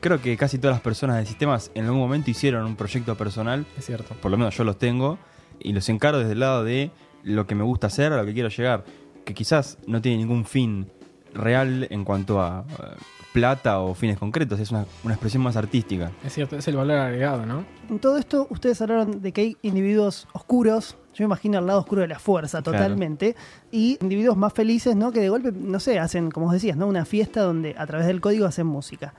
Creo 0.00 0.20
que 0.22 0.36
casi 0.36 0.58
todas 0.58 0.76
las 0.76 0.80
personas 0.82 1.16
de 1.16 1.26
sistemas 1.26 1.72
en 1.74 1.86
algún 1.86 1.98
momento 1.98 2.30
hicieron 2.30 2.64
un 2.66 2.76
proyecto 2.76 3.16
personal, 3.16 3.66
Es 3.76 3.86
cierto. 3.86 4.14
por 4.22 4.30
lo 4.30 4.38
menos 4.38 4.56
yo 4.56 4.62
los 4.62 4.78
tengo, 4.78 5.18
y 5.58 5.72
los 5.72 5.88
encaro 5.88 6.18
desde 6.20 6.32
el 6.34 6.40
lado 6.40 6.62
de 6.62 6.92
lo 7.24 7.48
que 7.48 7.56
me 7.56 7.64
gusta 7.64 7.88
hacer, 7.88 8.12
a 8.12 8.16
lo 8.18 8.24
que 8.24 8.32
quiero 8.32 8.48
llegar, 8.48 8.84
que 9.24 9.34
quizás 9.34 9.76
no 9.88 10.00
tiene 10.00 10.18
ningún 10.18 10.44
fin 10.44 10.86
real 11.34 11.88
en 11.90 12.04
cuanto 12.04 12.40
a 12.40 12.64
eh, 12.68 12.84
plata 13.32 13.80
o 13.80 13.94
fines 13.94 14.18
concretos, 14.18 14.58
es 14.60 14.70
una, 14.70 14.86
una 15.04 15.14
expresión 15.14 15.42
más 15.42 15.56
artística. 15.56 16.10
Es 16.24 16.32
cierto, 16.34 16.56
es 16.56 16.66
el 16.68 16.76
valor 16.76 16.96
agregado, 16.98 17.44
¿no? 17.46 17.64
En 17.90 17.98
todo 17.98 18.16
esto, 18.18 18.46
ustedes 18.50 18.80
hablaron 18.82 19.20
de 19.22 19.32
que 19.32 19.40
hay 19.42 19.56
individuos 19.62 20.26
oscuros. 20.32 20.96
Yo 21.14 21.24
me 21.24 21.26
imagino 21.26 21.58
el 21.58 21.66
lado 21.66 21.80
oscuro 21.80 22.02
de 22.02 22.08
la 22.08 22.18
fuerza 22.18 22.62
Claro. 22.62 22.78
totalmente. 22.78 23.36
Y 23.70 23.98
individuos 24.00 24.36
más 24.36 24.52
felices, 24.52 24.96
¿no? 24.96 25.12
Que 25.12 25.20
de 25.20 25.28
golpe, 25.28 25.52
no 25.52 25.80
sé, 25.80 25.98
hacen, 25.98 26.30
como 26.30 26.46
vos 26.46 26.54
decías, 26.54 26.76
¿no? 26.76 26.86
Una 26.86 27.04
fiesta 27.04 27.42
donde 27.42 27.74
a 27.78 27.86
través 27.86 28.06
del 28.06 28.20
código 28.20 28.46
hacen 28.46 28.66
música. 28.66 29.14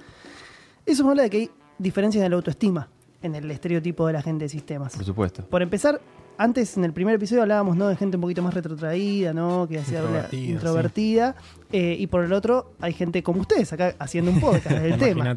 Eso 0.85 1.03
me 1.03 1.11
habla 1.11 1.23
de 1.23 1.29
que 1.29 1.37
hay 1.37 1.51
diferencias 1.77 2.23
en 2.23 2.31
la 2.31 2.35
autoestima 2.37 2.87
en 3.21 3.35
el 3.35 3.51
estereotipo 3.51 4.07
de 4.07 4.13
la 4.13 4.21
gente 4.21 4.45
de 4.45 4.49
sistemas. 4.49 4.95
Por 4.95 5.03
supuesto. 5.05 5.43
Por 5.45 5.61
empezar, 5.61 5.99
antes 6.39 6.77
en 6.77 6.85
el 6.85 6.93
primer 6.93 7.15
episodio 7.15 7.41
hablábamos 7.41 7.75
¿no? 7.75 7.89
de 7.89 7.97
gente 7.97 8.15
un 8.15 8.21
poquito 8.21 8.41
más 8.41 8.53
retrotraída, 8.53 9.33
¿no? 9.33 9.67
que 9.67 9.77
hacía 9.77 10.01
Introvertida. 10.31 11.35
Eh, 11.69 11.97
y 11.99 12.07
por 12.07 12.23
el 12.23 12.31
otro, 12.31 12.71
hay 12.79 12.93
gente 12.93 13.21
como 13.21 13.41
ustedes 13.41 13.73
acá 13.73 13.93
haciendo 13.99 14.31
un 14.31 14.39
podcast 14.39 14.77
del 14.77 14.97
tema. 14.97 15.35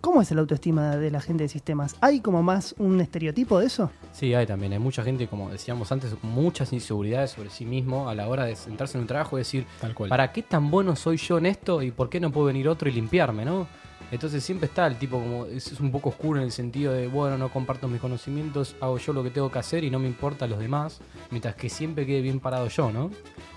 ¿Cómo 0.00 0.22
es 0.22 0.30
la 0.30 0.40
autoestima 0.40 0.96
de 0.96 1.10
la 1.10 1.20
gente 1.20 1.42
de 1.42 1.48
sistemas? 1.48 1.96
¿Hay 2.00 2.20
como 2.20 2.44
más 2.44 2.76
un 2.78 3.00
estereotipo 3.00 3.58
de 3.58 3.66
eso? 3.66 3.90
Sí, 4.12 4.34
hay 4.34 4.46
también. 4.46 4.72
Hay 4.72 4.78
mucha 4.78 5.02
gente, 5.02 5.26
como 5.26 5.50
decíamos 5.50 5.90
antes, 5.90 6.14
muchas 6.22 6.72
inseguridades 6.72 7.32
sobre 7.32 7.50
sí 7.50 7.66
mismo 7.66 8.08
a 8.08 8.14
la 8.14 8.28
hora 8.28 8.44
de 8.44 8.54
sentarse 8.54 8.96
en 8.96 9.02
un 9.02 9.08
trabajo 9.08 9.36
y 9.36 9.40
decir, 9.40 9.66
Tal 9.80 9.94
cual. 9.94 10.10
¿para 10.10 10.30
qué 10.32 10.42
tan 10.42 10.70
bueno 10.70 10.94
soy 10.94 11.16
yo 11.16 11.38
en 11.38 11.46
esto 11.46 11.82
y 11.82 11.90
por 11.90 12.08
qué 12.08 12.20
no 12.20 12.30
puede 12.30 12.46
venir 12.48 12.68
otro 12.68 12.88
y 12.88 12.92
limpiarme, 12.92 13.44
no? 13.44 13.66
Entonces 14.12 14.44
siempre 14.44 14.66
está 14.66 14.86
el 14.86 14.96
tipo 14.96 15.18
como, 15.18 15.46
es, 15.46 15.72
es 15.72 15.80
un 15.80 15.90
poco 15.90 16.10
oscuro 16.10 16.38
en 16.38 16.44
el 16.46 16.52
sentido 16.52 16.92
de, 16.92 17.08
bueno, 17.08 17.36
no 17.38 17.48
comparto 17.50 17.88
mis 17.88 18.00
conocimientos, 18.00 18.76
hago 18.80 18.98
yo 18.98 19.12
lo 19.12 19.22
que 19.24 19.30
tengo 19.30 19.50
que 19.50 19.58
hacer 19.58 19.82
y 19.84 19.90
no 19.90 19.98
me 19.98 20.06
importa 20.06 20.44
a 20.44 20.48
los 20.48 20.58
demás, 20.60 21.00
mientras 21.30 21.54
que 21.56 21.68
siempre 21.68 22.06
quede 22.06 22.20
bien 22.20 22.38
parado 22.40 22.68
yo, 22.68 22.92
¿no? 22.92 23.10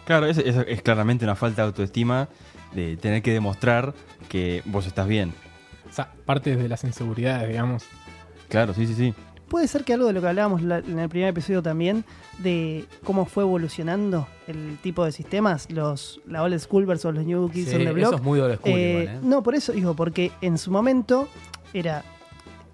Claro, 0.05 0.25
es, 0.25 0.37
es- 0.39 0.55
es 0.67 0.81
claramente 0.81 1.23
una 1.23 1.35
falta 1.35 1.61
de 1.61 1.67
autoestima 1.67 2.29
de 2.73 2.97
tener 2.97 3.21
que 3.21 3.31
demostrar 3.31 3.93
que 4.27 4.63
vos 4.65 4.85
estás 4.87 5.07
bien. 5.07 5.33
O 5.89 5.93
sea, 5.93 6.11
parte 6.25 6.55
de 6.55 6.67
las 6.69 6.83
inseguridades, 6.83 7.47
digamos. 7.49 7.83
Claro, 8.47 8.73
sí, 8.73 8.87
sí, 8.87 8.95
sí. 8.95 9.13
Puede 9.49 9.67
ser 9.67 9.83
que 9.83 9.93
algo 9.93 10.05
de 10.07 10.13
lo 10.13 10.21
que 10.21 10.27
hablábamos 10.27 10.61
la- 10.61 10.77
en 10.79 10.99
el 10.99 11.09
primer 11.09 11.29
episodio 11.29 11.61
también, 11.63 12.05
de 12.37 12.85
cómo 13.03 13.25
fue 13.25 13.43
evolucionando 13.43 14.27
el 14.47 14.77
tipo 14.81 15.03
de 15.03 15.11
sistemas, 15.11 15.69
los 15.71 16.21
la 16.27 16.43
old 16.43 16.57
school 16.59 16.85
versus 16.85 17.13
los 17.13 17.25
new 17.25 17.49
kids 17.49 17.69
Sí, 17.69 17.75
on 17.75 17.83
the 17.85 17.91
block. 17.91 18.07
eso 18.13 18.15
es 18.17 18.21
muy 18.23 18.39
old 18.39 18.55
school 18.57 18.71
Eh, 18.73 18.89
igual, 19.01 19.15
¿eh? 19.17 19.19
No, 19.23 19.41
por 19.43 19.55
eso 19.55 19.71
digo, 19.73 19.95
porque 19.95 20.31
en 20.41 20.57
su 20.57 20.69
momento 20.71 21.27
era 21.73 22.03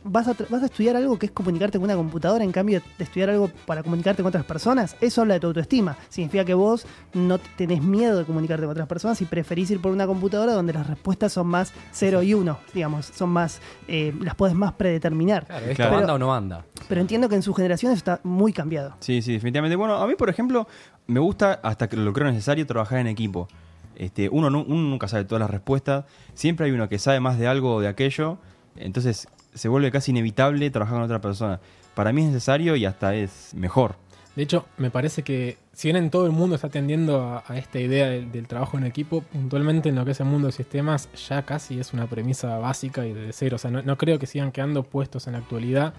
vas 0.05 0.27
a, 0.27 0.35
vas 0.49 0.61
a 0.61 0.65
estudiar 0.65 0.95
algo 0.95 1.17
que 1.19 1.25
es 1.25 1.31
comunicarte 1.31 1.77
con 1.77 1.85
una 1.85 1.95
computadora 1.95 2.43
en 2.43 2.51
cambio 2.51 2.81
de 2.97 3.03
estudiar 3.03 3.31
algo 3.31 3.49
para 3.65 3.83
comunicarte 3.83 4.21
con 4.21 4.29
otras 4.29 4.45
personas. 4.45 4.95
Eso 5.01 5.21
habla 5.21 5.33
de 5.33 5.39
tu 5.39 5.47
autoestima. 5.47 5.97
Significa 6.09 6.45
que 6.45 6.53
vos 6.53 6.85
no 7.13 7.39
tenés 7.39 7.81
miedo 7.83 8.19
de 8.19 8.25
comunicarte 8.25 8.63
con 8.63 8.71
otras 8.71 8.87
personas 8.87 9.21
y 9.21 9.25
preferís 9.25 9.71
ir 9.71 9.81
por 9.81 9.91
una 9.91 10.05
computadora 10.07 10.53
donde 10.53 10.73
las 10.73 10.87
respuestas 10.87 11.33
son 11.33 11.47
más 11.47 11.73
0 11.91 12.23
y 12.23 12.33
1, 12.33 12.57
digamos, 12.73 13.07
son 13.07 13.29
más, 13.29 13.59
eh, 13.87 14.13
las 14.21 14.35
podés 14.35 14.55
más 14.55 14.73
predeterminar. 14.73 15.45
Claro, 15.45 15.65
¿esto 15.65 15.75
Claro. 15.75 15.97
anda 15.97 16.13
o 16.13 16.17
no 16.19 16.33
anda? 16.33 16.65
Pero 16.87 17.01
entiendo 17.01 17.27
que 17.27 17.35
en 17.35 17.41
sus 17.41 17.55
generaciones 17.55 17.97
está 17.97 18.19
muy 18.23 18.53
cambiado. 18.53 18.95
Sí, 18.99 19.21
sí, 19.21 19.33
definitivamente. 19.33 19.75
Bueno, 19.75 19.95
a 19.95 20.05
mí, 20.07 20.13
por 20.15 20.29
ejemplo, 20.29 20.67
me 21.07 21.19
gusta, 21.19 21.59
hasta 21.63 21.89
que 21.89 21.97
lo 21.97 22.13
creo 22.13 22.27
necesario, 22.29 22.65
trabajar 22.67 22.99
en 22.99 23.07
equipo. 23.07 23.47
Este, 23.95 24.29
uno, 24.29 24.47
uno 24.47 24.63
nunca 24.65 25.07
sabe 25.07 25.23
todas 25.25 25.39
las 25.39 25.49
respuestas. 25.49 26.05
Siempre 26.33 26.67
hay 26.67 26.71
uno 26.73 26.87
que 26.89 26.99
sabe 26.99 27.19
más 27.19 27.39
de 27.39 27.47
algo 27.47 27.75
o 27.75 27.81
de 27.81 27.87
aquello. 27.87 28.37
Entonces 28.75 29.27
se 29.55 29.67
vuelve 29.67 29.89
casi 29.91 30.11
inevitable 30.11 30.69
trabajar 30.69 30.95
con 30.97 31.03
otra 31.03 31.19
persona. 31.21 31.59
Para 31.95 32.11
mí 32.13 32.21
es 32.21 32.27
necesario 32.27 32.75
y 32.75 32.85
hasta 32.85 33.15
es 33.15 33.53
mejor. 33.55 33.95
De 34.35 34.43
hecho, 34.43 34.65
me 34.77 34.91
parece 34.91 35.23
que 35.23 35.57
si 35.71 35.87
bien 35.87 35.95
en 35.95 36.09
todo 36.09 36.25
el 36.25 36.33
mundo 36.33 36.55
está 36.55 36.67
tendiendo 36.67 37.21
a, 37.23 37.43
a 37.47 37.57
esta 37.57 37.79
idea 37.79 38.09
del, 38.09 38.31
del 38.33 38.47
trabajo 38.47 38.77
en 38.77 38.83
equipo, 38.85 39.21
puntualmente 39.21 39.87
en 39.89 39.95
lo 39.95 40.03
que 40.03 40.11
es 40.11 40.19
el 40.19 40.25
mundo 40.25 40.47
de 40.47 40.51
sistemas 40.51 41.07
ya 41.29 41.43
casi 41.43 41.79
es 41.79 41.93
una 41.93 42.05
premisa 42.07 42.57
básica 42.57 43.05
y 43.05 43.13
de 43.13 43.31
cero. 43.31 43.55
O 43.55 43.59
sea, 43.59 43.71
no, 43.71 43.81
no 43.81 43.97
creo 43.97 44.19
que 44.19 44.27
sigan 44.27 44.51
quedando 44.51 44.83
puestos 44.83 45.27
en 45.27 45.33
la 45.33 45.39
actualidad 45.39 45.93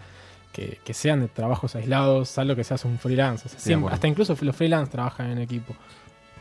que, 0.52 0.78
que 0.84 0.92
sean 0.92 1.20
de 1.20 1.28
trabajos 1.28 1.74
aislados, 1.76 2.28
salvo 2.28 2.54
que 2.54 2.64
seas 2.64 2.84
un 2.84 2.98
freelance. 2.98 3.46
O 3.46 3.48
sea, 3.48 3.56
de 3.58 3.64
siempre- 3.64 3.94
hasta 3.94 4.06
incluso 4.06 4.36
los 4.38 4.54
freelance 4.54 4.92
trabajan 4.92 5.30
en 5.30 5.38
equipo. 5.38 5.74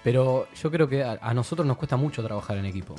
Pero 0.03 0.48
yo 0.62 0.69
creo 0.72 0.88
que 0.89 1.03
a, 1.03 1.17
a 1.22 1.34
nosotros 1.34 1.65
nos 1.65 1.77
cuesta 1.77 1.95
mucho 1.95 2.22
trabajar 2.24 2.57
en 2.57 2.65
equipo. 2.65 2.95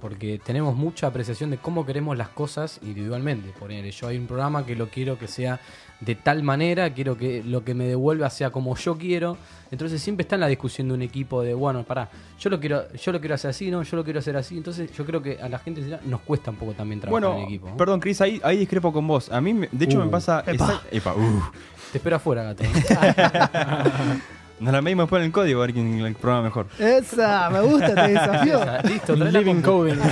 Porque 0.00 0.40
tenemos 0.44 0.76
mucha 0.76 1.08
apreciación 1.08 1.50
de 1.50 1.56
cómo 1.58 1.84
queremos 1.84 2.16
las 2.16 2.28
cosas 2.28 2.78
individualmente. 2.82 3.50
Por 3.58 3.72
ejemplo, 3.72 3.90
yo 3.90 4.06
hay 4.08 4.16
un 4.16 4.26
programa 4.28 4.64
que 4.64 4.76
lo 4.76 4.88
quiero 4.88 5.18
que 5.18 5.26
sea 5.26 5.58
de 6.00 6.14
tal 6.14 6.44
manera, 6.44 6.94
quiero 6.94 7.16
que 7.16 7.42
lo 7.42 7.64
que 7.64 7.74
me 7.74 7.84
devuelva 7.84 8.30
sea 8.30 8.50
como 8.50 8.76
yo 8.76 8.96
quiero. 8.96 9.36
Entonces 9.72 10.00
siempre 10.00 10.22
está 10.22 10.36
en 10.36 10.42
la 10.42 10.46
discusión 10.46 10.86
de 10.86 10.94
un 10.94 11.02
equipo 11.02 11.42
de, 11.42 11.52
bueno, 11.52 11.82
pará, 11.82 12.08
yo 12.38 12.48
lo 12.48 12.60
quiero, 12.60 12.84
yo 12.92 13.10
lo 13.10 13.18
quiero 13.18 13.34
hacer 13.34 13.50
así, 13.50 13.70
no, 13.72 13.82
yo 13.82 13.96
lo 13.96 14.04
quiero 14.04 14.20
hacer 14.20 14.36
así. 14.36 14.56
Entonces 14.56 14.92
yo 14.96 15.04
creo 15.04 15.20
que 15.20 15.40
a 15.42 15.48
la 15.48 15.58
gente 15.58 15.82
nos 16.04 16.20
cuesta 16.20 16.52
un 16.52 16.56
poco 16.58 16.74
también 16.74 17.00
trabajar 17.00 17.20
Bueno, 17.28 17.40
en 17.42 17.46
equipo. 17.48 17.68
¿no? 17.70 17.76
perdón, 17.76 17.98
Chris, 17.98 18.20
ahí, 18.20 18.40
ahí 18.44 18.58
discrepo 18.58 18.92
con 18.92 19.04
vos. 19.06 19.30
A 19.32 19.40
mí, 19.40 19.52
me- 19.52 19.68
de 19.72 19.84
hecho, 19.84 19.98
Uh. 19.98 20.04
me 20.04 20.10
pasa. 20.10 20.44
Epa. 20.46 20.80
Epa, 20.92 21.14
uh. 21.16 21.42
Te 21.90 21.98
espero 21.98 22.14
afuera, 22.16 22.44
gato. 22.44 22.62
Nos 24.60 24.72
la 24.72 24.82
medimos 24.82 25.04
después 25.04 25.20
en 25.20 25.26
el 25.26 25.32
código 25.32 25.62
a 25.62 25.66
ver 25.66 25.74
quién 25.74 26.00
el 26.00 26.14
programa 26.14 26.44
mejor. 26.44 26.66
Esa, 26.78 27.48
me 27.50 27.60
gusta, 27.60 27.94
te 27.94 28.12
desafío. 28.12 28.60
Listo, 28.84 29.14
trae 29.14 29.32
la 29.32 29.40
Living 29.40 29.62
coding. 29.62 29.98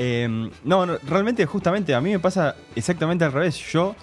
Eh, 0.00 0.28
no, 0.62 0.86
no, 0.86 0.96
realmente, 1.08 1.44
justamente, 1.44 1.92
a 1.92 2.00
mí 2.00 2.10
me 2.10 2.20
pasa 2.20 2.54
exactamente 2.76 3.24
al 3.24 3.32
revés. 3.32 3.56
Yo, 3.72 3.96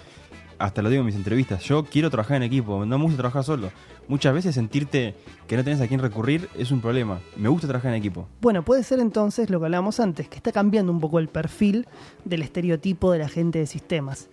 hasta 0.60 0.82
lo 0.82 0.90
digo 0.90 1.00
en 1.00 1.06
mis 1.06 1.16
entrevistas, 1.16 1.64
yo 1.64 1.86
quiero 1.86 2.10
trabajar 2.10 2.36
en 2.36 2.44
equipo, 2.44 2.86
no 2.86 2.98
me 2.98 3.06
gusta 3.06 3.20
trabajar 3.20 3.46
solo. 3.46 3.72
Muchas 4.10 4.34
veces 4.34 4.56
sentirte 4.56 5.16
que 5.48 5.56
no 5.56 5.64
tenés 5.64 5.80
a 5.80 5.88
quién 5.88 6.02
recurrir 6.02 6.50
es 6.58 6.72
un 6.72 6.82
problema. 6.82 7.22
Me 7.38 7.48
gusta 7.48 7.70
trabajar 7.70 7.92
en 7.92 7.98
equipo. 7.98 8.28
Bueno, 8.42 8.66
puede 8.66 8.84
ser 8.84 9.00
entonces 9.00 9.50
lo 9.50 9.60
que 9.60 9.68
hablábamos 9.68 10.02
antes, 10.02 10.28
que 10.28 10.36
está 10.36 10.52
cambiando 10.52 10.92
un 10.92 11.00
poco 11.00 11.18
el 11.20 11.30
perfil 11.30 11.88
del 12.26 12.42
estereotipo 12.42 13.14
de 13.14 13.20
la 13.20 13.30
gente 13.30 13.60
de 13.60 13.66
sistemas. 13.66 14.28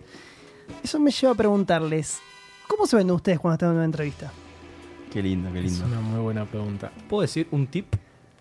Eso 0.83 0.99
me 0.99 1.11
lleva 1.11 1.31
a 1.31 1.35
preguntarles, 1.37 2.19
¿cómo 2.67 2.85
se 2.87 2.95
ven 2.97 3.09
ustedes 3.11 3.39
cuando 3.39 3.53
están 3.55 3.69
en 3.69 3.75
una 3.75 3.85
entrevista? 3.85 4.31
Qué 5.11 5.21
lindo, 5.21 5.51
qué 5.51 5.59
Es 5.59 5.65
lindo. 5.73 5.85
una 5.85 5.99
muy 6.01 6.19
buena 6.21 6.45
pregunta. 6.45 6.91
¿Puedo 7.07 7.21
decir 7.21 7.47
un 7.51 7.67
tip 7.67 7.85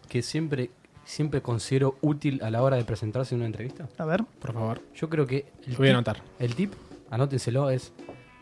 que 0.08 0.22
siempre, 0.22 0.70
siempre 1.04 1.42
considero 1.42 1.96
útil 2.00 2.42
a 2.42 2.50
la 2.50 2.62
hora 2.62 2.76
de 2.76 2.84
presentarse 2.84 3.34
en 3.34 3.40
una 3.40 3.46
entrevista? 3.46 3.88
A 3.98 4.04
ver, 4.04 4.24
Por 4.40 4.52
favor, 4.54 4.80
Yo 4.94 5.08
creo 5.10 5.26
que 5.26 5.46
el 5.66 5.72
lo 5.72 5.78
voy 5.78 5.88
a 5.88 5.90
tip- 5.90 5.94
anotar. 5.94 6.22
El 6.38 6.54
tip, 6.54 6.72
anótenselo, 7.10 7.68
es 7.70 7.92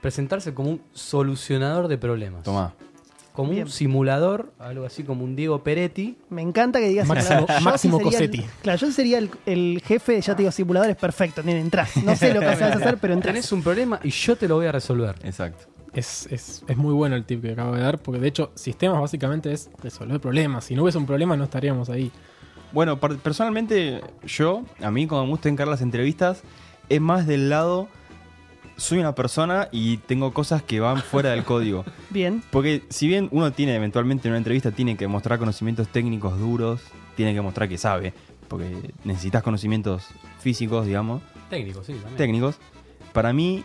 presentarse 0.01 0.55
como 0.55 0.71
un 0.71 0.83
solucionador 0.93 1.89
de 1.89 1.99
problemas. 1.99 2.45
Tomá. 2.45 2.73
Como 3.33 3.51
Bien. 3.53 3.65
un 3.65 3.71
simulador, 3.71 4.53
algo 4.59 4.85
así 4.85 5.05
como 5.05 5.25
un 5.25 5.37
Diego 5.37 5.63
Peretti. 5.63 6.17
me 6.31 6.43
encanta 6.43 6.79
que 6.81 6.89
digas... 6.89 7.07
Máximo- 7.07 7.47
claro, 7.47 7.63
Máximo 7.63 7.99
sí 7.99 8.05
sería 8.11 8.19
el- 8.19 8.31
Cosetti. 8.31 8.51
claro, 8.63 8.79
yo 8.79 8.93
sería 8.93 9.19
el, 9.19 9.31
el 9.47 9.83
jefe, 9.85 10.21
ya 10.21 10.35
te 10.35 10.43
digo, 10.43 10.53
simuladores 10.53 10.97
perfecto, 10.97 11.43
miren, 11.45 11.63
entrás. 11.63 11.97
No 12.05 12.15
sé 12.17 12.35
lo 12.35 12.41
que 12.41 12.57
sabes 12.57 12.77
hacer, 12.77 12.99
pero 12.99 13.15
entrás. 13.15 13.33
Tenés 13.35 13.51
un 13.53 13.63
problema 13.63 14.01
y 14.03 14.11
yo 14.11 14.37
te 14.37 14.47
lo 14.49 14.57
voy 14.57 14.67
a 14.67 14.73
resolver. 14.73 15.15
Exacto. 15.23 15.67
Es, 15.93 16.27
es, 16.31 16.63
es 16.69 16.77
muy 16.77 16.93
bueno 16.95 17.17
el 17.17 17.25
tip 17.25 17.43
que 17.43 17.53
acabo 17.53 17.75
de 17.75 17.83
dar, 17.83 17.99
porque 17.99 18.21
de 18.21 18.29
hecho, 18.29 18.53
sistemas 18.55 19.01
básicamente 19.01 19.53
es 19.53 19.71
resolver 19.83 20.21
problemas. 20.21 20.65
Si 20.65 20.75
no 20.75 20.83
hubiese 20.83 20.99
un 20.99 21.07
problema, 21.07 21.37
no 21.37 21.45
estaríamos 21.45 21.89
ahí. 21.91 22.13
Bueno, 22.73 23.01
personalmente, 23.01 24.01
yo, 24.25 24.63
a 24.81 24.91
mí, 24.93 25.07
cuando 25.09 25.25
me 25.25 25.31
gusta 25.31 25.49
encarar 25.49 25.71
las 25.73 25.83
entrevistas, 25.83 26.43
es 26.89 27.01
más 27.01 27.27
del 27.27 27.49
lado. 27.51 27.89
Soy 28.77 28.99
una 28.99 29.15
persona 29.15 29.69
y 29.73 29.99
tengo 29.99 30.33
cosas 30.33 30.63
que 30.63 30.81
van 30.81 30.99
fuera 31.03 31.31
del 31.31 31.45
código. 31.45 31.85
Bien, 32.11 32.43
Porque 32.51 32.83
si 32.89 33.09
bien 33.09 33.29
uno 33.31 33.53
tiene 33.53 33.75
eventualmente 33.77 34.29
en 34.29 34.33
una 34.33 34.39
entrevista 34.39 34.71
tiene 34.71 34.97
que 34.97 35.07
mostrar 35.07 35.39
conocimientos 35.39 35.89
técnicos 35.89 36.39
duros, 36.39 36.81
tiene 37.15 37.35
que 37.35 37.43
mostrar 37.43 37.69
que 37.69 37.77
sabe, 37.77 38.15
porque 38.49 38.93
necesitas 39.05 39.43
conocimientos 39.43 40.07
físicos, 40.39 40.87
digamos, 40.87 41.21
Técnico, 41.51 41.85
sí, 41.85 41.93
también. 41.93 42.17
técnicos. 42.17 42.57
Para 43.13 43.33
mí, 43.35 43.65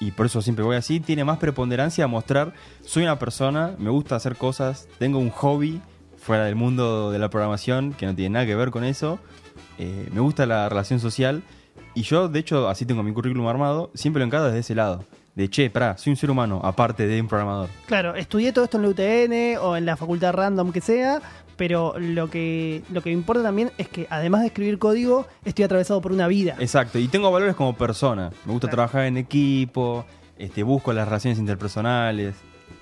y 0.00 0.10
por 0.12 0.26
eso 0.26 0.42
siempre 0.42 0.64
voy 0.64 0.76
así, 0.76 1.00
tiene 1.00 1.24
más 1.24 1.38
preponderancia 1.38 2.06
mostrar, 2.06 2.54
soy 2.82 3.04
una 3.04 3.18
persona, 3.18 3.74
me 3.78 3.90
gusta 3.90 4.16
hacer 4.16 4.36
cosas, 4.36 4.88
tengo 4.98 5.18
un 5.18 5.30
hobby 5.30 5.80
fuera 6.16 6.44
del 6.44 6.56
mundo 6.56 7.10
de 7.10 7.18
la 7.18 7.30
programación 7.30 7.92
que 7.92 8.06
no 8.06 8.14
tiene 8.14 8.34
nada 8.34 8.46
que 8.46 8.54
ver 8.54 8.70
con 8.70 8.84
eso, 8.84 9.18
eh, 9.78 10.08
me 10.12 10.20
gusta 10.20 10.46
la 10.46 10.68
relación 10.68 11.00
social 11.00 11.42
y 11.94 12.02
yo, 12.02 12.28
de 12.28 12.40
hecho, 12.40 12.68
así 12.68 12.84
tengo 12.86 13.02
mi 13.02 13.12
currículum 13.12 13.46
armado, 13.46 13.90
siempre 13.94 14.20
lo 14.20 14.26
encaro 14.26 14.44
desde 14.44 14.58
ese 14.60 14.74
lado. 14.74 15.04
De, 15.34 15.48
che, 15.50 15.68
pará, 15.68 15.96
soy 15.98 16.12
un 16.12 16.16
ser 16.16 16.30
humano, 16.30 16.60
aparte 16.62 17.06
de 17.08 17.20
un 17.20 17.26
programador. 17.26 17.68
claro, 17.86 18.14
estudié 18.14 18.52
todo 18.52 18.64
esto 18.64 18.76
en 18.76 18.82
la 18.84 18.88
UTN 18.90 19.58
o 19.60 19.76
en 19.76 19.84
la 19.84 19.96
facultad 19.96 20.32
random 20.32 20.70
que 20.70 20.80
sea, 20.80 21.20
pero 21.56 21.94
lo 21.98 22.30
que, 22.30 22.82
lo 22.92 23.02
que 23.02 23.10
me 23.10 23.14
importa 23.14 23.42
también 23.42 23.72
es 23.76 23.88
que 23.88 24.06
además 24.10 24.42
de 24.42 24.48
escribir 24.48 24.78
código, 24.78 25.26
estoy 25.44 25.64
atravesado 25.64 26.00
por 26.00 26.12
una 26.12 26.28
vida. 26.28 26.54
Exacto, 26.60 26.98
y 27.00 27.08
tengo 27.08 27.32
valores 27.32 27.56
como 27.56 27.74
persona. 27.76 28.30
Me 28.44 28.52
gusta 28.52 28.68
Claro. 28.68 28.76
trabajar 28.76 29.06
en 29.06 29.16
equipo, 29.16 30.04
este, 30.38 30.62
busco 30.62 30.92
las 30.92 31.06
relaciones 31.08 31.38
interpersonales. 31.40 32.36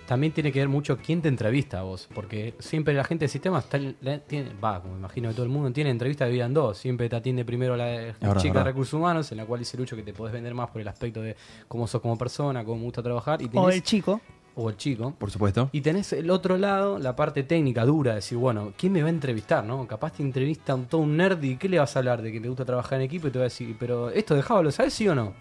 También 0.06 0.32
tiene 0.32 0.52
que 0.52 0.58
ver 0.58 0.68
mucho 0.68 0.98
quién 0.98 1.22
te 1.22 1.28
entrevista 1.28 1.78
a 1.80 1.82
vos, 1.82 2.08
porque 2.14 2.54
siempre 2.58 2.92
la 2.92 3.04
gente 3.04 3.24
de 3.24 3.28
sistemas 3.28 3.64
está, 3.64 3.78
la- 4.00 4.18
tiene, 4.18 4.50
va, 4.62 4.82
como 4.82 4.96
imagino 4.96 5.28
que 5.28 5.34
todo 5.34 5.44
el 5.44 5.50
mundo 5.52 5.72
tiene 5.72 5.90
entrevistas 5.90 6.26
divididas 6.28 6.48
en 6.48 6.54
dos. 6.54 6.76
Siempre 6.78 7.08
te 7.08 7.16
atiende 7.16 7.44
primero 7.44 7.76
la 7.76 8.12
chica 8.38 8.58
de 8.58 8.64
recursos 8.64 8.94
humanos, 8.94 9.30
en 9.32 9.38
la 9.38 9.46
cual 9.46 9.60
dice 9.60 9.76
Lucho 9.78 9.96
que 9.96 10.02
te 10.02 10.12
podés 10.12 10.32
vender 10.34 10.54
más 10.54 10.68
por 10.70 10.80
el 10.80 10.88
aspecto 10.88 11.22
de 11.22 11.36
cómo 11.68 11.86
sos 11.86 12.00
como 12.02 12.18
persona, 12.18 12.64
cómo 12.64 12.78
me 12.78 12.84
gusta 12.84 13.02
trabajar, 13.02 13.40
y 13.40 13.46
O 13.46 13.48
tenés- 13.50 13.74
el 13.74 13.82
chico. 13.82 14.20
o 14.54 14.68
el 14.68 14.76
chico. 14.76 15.14
Por 15.18 15.30
supuesto. 15.30 15.70
Y 15.72 15.80
tenés 15.80 16.12
el 16.12 16.28
otro 16.30 16.58
lado, 16.58 16.98
la 16.98 17.16
parte 17.16 17.42
técnica 17.44 17.84
dura, 17.86 18.16
decir, 18.16 18.36
bueno, 18.36 18.72
¿quién 18.76 18.92
me 18.92 19.00
va 19.02 19.06
a 19.06 19.10
entrevistar? 19.10 19.64
no 19.64 19.86
Capaz 19.86 20.12
te 20.14 20.22
entrevista 20.22 20.74
un, 20.74 20.84
todo 20.86 21.00
un 21.00 21.16
nerd 21.16 21.42
y 21.42 21.56
¿qué 21.56 21.68
le 21.70 21.78
vas 21.78 21.94
a 21.96 22.00
hablar? 22.00 22.20
De 22.20 22.30
que 22.32 22.40
te 22.40 22.48
gusta 22.48 22.64
trabajar 22.66 22.98
en 22.98 23.06
equipo 23.06 23.28
y 23.28 23.30
te 23.30 23.38
va 23.38 23.44
a 23.44 23.48
decir, 23.48 23.74
pero 23.78 24.10
esto 24.10 24.34
de 24.34 24.42
Java, 24.42 24.62
¿lo 24.62 24.70
sabes 24.70 24.92
sí 24.92 25.08
o 25.08 25.14
no? 25.14 25.32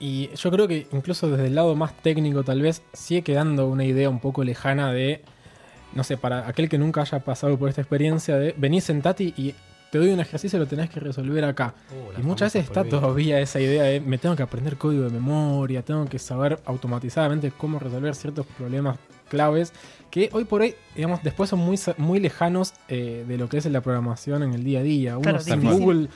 Y 0.00 0.30
yo 0.34 0.50
creo 0.50 0.68
que 0.68 0.86
incluso 0.92 1.28
desde 1.28 1.46
el 1.46 1.54
lado 1.54 1.74
más 1.74 1.96
técnico 2.02 2.44
tal 2.44 2.62
vez 2.62 2.82
sigue 2.92 3.22
quedando 3.22 3.66
una 3.66 3.84
idea 3.84 4.08
un 4.08 4.20
poco 4.20 4.44
lejana 4.44 4.92
de, 4.92 5.22
no 5.94 6.04
sé, 6.04 6.16
para 6.16 6.46
aquel 6.48 6.68
que 6.68 6.78
nunca 6.78 7.00
haya 7.00 7.20
pasado 7.20 7.58
por 7.58 7.68
esta 7.68 7.80
experiencia 7.80 8.36
de 8.36 8.54
venís 8.56 8.84
sentate 8.84 9.24
y 9.24 9.54
te 9.90 9.98
doy 9.98 10.10
un 10.10 10.20
ejercicio 10.20 10.58
y 10.58 10.60
lo 10.60 10.66
tenés 10.66 10.90
que 10.90 11.00
resolver 11.00 11.44
acá. 11.44 11.74
La 12.14 12.20
y 12.20 12.22
muchas 12.22 12.52
veces 12.52 12.68
está 12.68 12.84
todavía 12.84 13.40
esa 13.40 13.60
idea 13.60 13.84
de 13.84 14.00
me 14.00 14.18
tengo 14.18 14.36
que 14.36 14.42
aprender 14.42 14.76
código 14.76 15.04
de 15.04 15.10
memoria, 15.10 15.82
tengo 15.82 16.04
que 16.06 16.18
saber 16.18 16.60
automatizadamente 16.64 17.50
cómo 17.50 17.78
resolver 17.78 18.14
ciertos 18.14 18.46
problemas 18.46 18.98
claves 19.28 19.72
que 20.10 20.30
hoy 20.32 20.44
por 20.44 20.62
hoy, 20.62 20.74
digamos, 20.94 21.22
después 21.22 21.50
son 21.50 21.60
muy, 21.60 21.78
muy 21.98 22.20
lejanos 22.20 22.72
eh, 22.88 23.24
de 23.26 23.38
lo 23.38 23.48
que 23.48 23.58
es 23.58 23.66
la 23.66 23.80
programación 23.80 24.42
en 24.42 24.54
el 24.54 24.64
día 24.64 24.80
a 24.80 24.82
día. 24.82 25.12
Uno 25.14 25.22
Claro, 25.22 25.40
sin 25.40 25.60
difícil. 25.60 25.80
Google, 25.80 26.08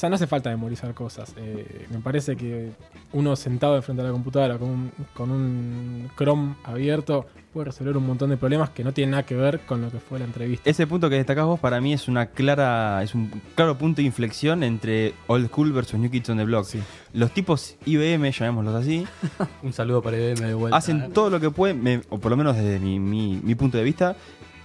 sea, 0.00 0.08
no 0.08 0.14
hace 0.16 0.26
falta 0.26 0.50
memorizar 0.50 0.94
cosas. 0.94 1.34
Eh, 1.36 1.86
me 1.90 1.98
parece 1.98 2.36
que 2.36 2.70
uno 3.12 3.36
sentado 3.36 3.76
enfrente 3.76 4.02
de 4.02 4.08
la 4.08 4.12
computadora 4.12 4.58
con 4.58 4.68
un, 4.70 4.92
con 5.14 5.30
un 5.30 6.08
Chrome 6.16 6.54
abierto 6.64 7.26
puede 7.52 7.66
resolver 7.66 7.96
un 7.96 8.06
montón 8.06 8.30
de 8.30 8.36
problemas 8.36 8.70
que 8.70 8.84
no 8.84 8.92
tienen 8.92 9.10
nada 9.10 9.24
que 9.24 9.34
ver 9.34 9.60
con 9.60 9.82
lo 9.82 9.90
que 9.90 9.98
fue 9.98 10.18
la 10.20 10.24
entrevista. 10.24 10.70
Ese 10.70 10.86
punto 10.86 11.10
que 11.10 11.16
destacás 11.16 11.44
vos 11.46 11.58
para 11.58 11.80
mí 11.80 11.92
es 11.92 12.06
una 12.08 12.26
clara, 12.26 13.02
es 13.02 13.14
un 13.14 13.28
claro 13.56 13.76
punto 13.76 13.96
de 14.00 14.04
inflexión 14.06 14.62
entre 14.62 15.14
old 15.26 15.48
school 15.48 15.72
versus 15.72 15.98
new 15.98 16.10
kids 16.10 16.30
on 16.30 16.36
the 16.38 16.44
block. 16.44 16.64
Sí. 16.64 16.80
Los 17.12 17.32
tipos 17.32 17.76
IBM, 17.86 18.30
llamémoslos 18.30 18.74
así, 18.76 19.04
Un 19.62 19.72
saludo 19.72 20.00
para 20.00 20.16
IBM 20.16 20.46
de 20.46 20.54
vuelta. 20.54 20.76
hacen 20.76 21.12
todo 21.12 21.28
lo 21.30 21.40
que 21.40 21.50
pueden, 21.50 21.82
me- 21.82 22.02
o 22.08 22.18
por 22.18 22.30
lo 22.30 22.36
menos 22.36 22.56
desde 22.56 22.78
mi, 22.78 22.98
mi- 23.00 23.40
mi 23.42 23.54
punto 23.56 23.76
de 23.78 23.84
vista, 23.84 24.14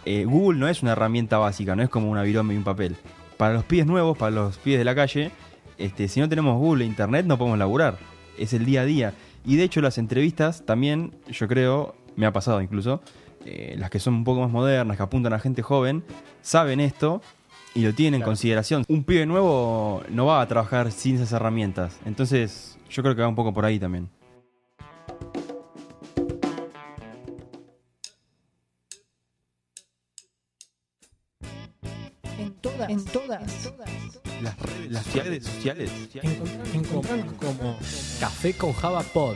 eh, 0.06 0.24
Google 0.26 0.60
no 0.60 0.68
es 0.68 0.84
una 0.84 0.92
herramienta 0.92 1.40
básica, 1.40 1.76
no 1.76 1.82
es 1.82 1.90
como 1.90 2.10
una 2.12 2.22
virome 2.22 2.54
y 2.54 2.58
un 2.58 2.64
papel. 2.64 2.96
Para 3.38 3.54
los 3.54 3.64
pies 3.66 3.86
nuevos, 3.86 4.18
para 4.18 4.32
los 4.32 4.58
pies 4.58 4.78
de 4.78 4.86
la 4.86 4.96
calle, 4.96 5.32
este, 5.78 6.08
si 6.08 6.20
no 6.20 6.30
tenemos 6.30 6.58
Google 6.58 6.86
e 6.86 6.88
Internet 6.88 7.26
no 7.26 7.38
podemos 7.38 7.60
laburar. 7.60 7.98
Es 8.38 8.54
el 8.54 8.66
día 8.66 8.82
a 8.82 8.86
día. 8.86 9.14
Y 9.46 9.58
de 9.58 9.64
hecho 9.64 9.82
las 9.82 9.98
entrevistas 9.98 10.66
también, 10.66 11.14
yo 11.30 11.48
creo, 11.48 11.96
me 12.16 12.26
ha 12.26 12.34
pasado 12.34 12.62
incluso, 12.62 13.02
eh, 13.46 13.76
las 13.78 13.90
que 13.90 14.00
son 14.00 14.16
un 14.16 14.24
poco 14.24 14.42
más 14.42 14.52
modernas, 14.52 14.98
que 14.98 15.04
apuntan 15.04 15.34
a 15.34 15.40
gente 15.40 15.62
joven, 15.62 16.04
saben 16.42 16.80
esto 16.80 17.22
y 17.76 17.82
lo 17.82 17.94
tienen 17.94 18.22
en 18.22 18.26
consideración. 18.26 18.86
Un 18.88 19.04
pibe 19.04 19.26
nuevo 19.26 20.02
no 20.10 20.26
va 20.26 20.42
a 20.42 20.48
trabajar 20.48 20.92
sin 20.92 21.16
esas 21.16 21.34
herramientas. 21.34 22.00
Entonces, 22.06 22.78
yo 22.90 23.04
creo 23.04 23.16
que 23.16 23.22
va 23.22 23.28
un 23.28 23.36
poco 23.36 23.54
por 23.54 23.66
ahí 23.66 23.78
también. 23.78 24.10
Todas, 32.66 32.90
en 32.90 33.06
todas, 33.06 33.42
Las 34.90 35.14
redes 35.14 35.46
sociales, 35.46 35.92
Encontrarnos 36.74 37.34
como 37.34 37.78
Café 38.20 38.54
con 38.54 38.74
Java 38.74 39.04
Pod. 39.04 39.36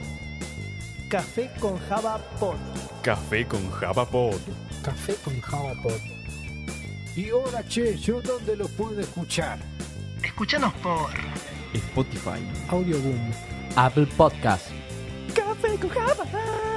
Café 1.10 1.50
con 1.60 1.78
Java 1.88 2.18
Pod. 2.40 2.58
Café 3.04 3.46
con 3.46 3.70
Java 3.72 4.06
Pod. 4.06 4.40
Café 4.84 5.16
con 5.24 5.40
Java 5.42 5.74
Pod. 5.84 6.00
Y 7.16 7.30
ahora, 7.30 7.64
che, 7.68 7.98
¿yo 7.98 8.22
dónde 8.22 8.56
lo 8.56 8.68
puedo 8.68 9.00
escuchar? 9.00 9.60
Escúchanos 10.24 10.74
por 10.76 11.10
Spotify. 11.74 12.40
Audio 12.70 13.00
Boom. 13.00 13.32
Apple 13.76 14.08
Podcast. 14.18 14.68
Café 15.36 15.78
con 15.78 15.90
Java. 15.90 16.69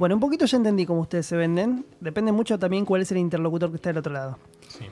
Bueno, 0.00 0.14
un 0.16 0.20
poquito 0.20 0.46
ya 0.46 0.56
entendí 0.56 0.86
cómo 0.86 1.02
ustedes 1.02 1.26
se 1.26 1.36
venden. 1.36 1.84
Depende 2.00 2.32
mucho 2.32 2.58
también 2.58 2.86
cuál 2.86 3.02
es 3.02 3.12
el 3.12 3.18
interlocutor 3.18 3.68
que 3.68 3.76
está 3.76 3.90
del 3.90 3.98
otro 3.98 4.12
lado. 4.14 4.38
Sí. 4.66 4.86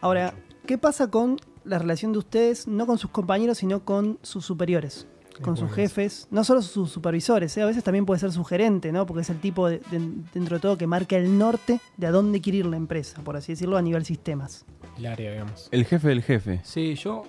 Ahora, 0.00 0.32
¿qué 0.66 0.78
pasa 0.78 1.10
con 1.10 1.36
la 1.64 1.78
relación 1.78 2.12
de 2.12 2.18
ustedes, 2.18 2.66
no 2.66 2.86
con 2.86 2.96
sus 2.96 3.10
compañeros, 3.10 3.58
sino 3.58 3.84
con 3.84 4.18
sus 4.22 4.46
superiores? 4.46 5.06
Con 5.42 5.58
sus 5.58 5.64
Bueno, 5.68 5.74
jefes, 5.74 6.26
no 6.30 6.42
solo 6.42 6.62
sus 6.62 6.90
supervisores, 6.90 7.54
¿eh? 7.58 7.62
a 7.62 7.66
veces 7.66 7.84
también 7.84 8.06
puede 8.06 8.18
ser 8.18 8.32
su 8.32 8.42
gerente, 8.44 8.90
¿no? 8.92 9.04
Porque 9.04 9.20
es 9.20 9.28
el 9.28 9.38
tipo, 9.38 9.68
de- 9.68 9.80
de- 9.90 10.10
dentro 10.32 10.56
de 10.56 10.60
todo, 10.62 10.78
que 10.78 10.86
marca 10.86 11.18
el 11.18 11.36
norte 11.36 11.78
de 11.98 12.06
a 12.06 12.10
dónde 12.10 12.40
quiere 12.40 12.60
ir 12.60 12.66
la 12.66 12.78
empresa, 12.78 13.22
por 13.22 13.36
así 13.36 13.52
decirlo, 13.52 13.76
a 13.76 13.82
nivel 13.82 14.06
sistemas. 14.06 14.64
El 14.96 15.04
área, 15.04 15.30
digamos. 15.32 15.68
El 15.70 15.84
jefe 15.84 16.08
del 16.08 16.22
jefe. 16.22 16.60
Sí, 16.64 16.94
yo 16.94 17.24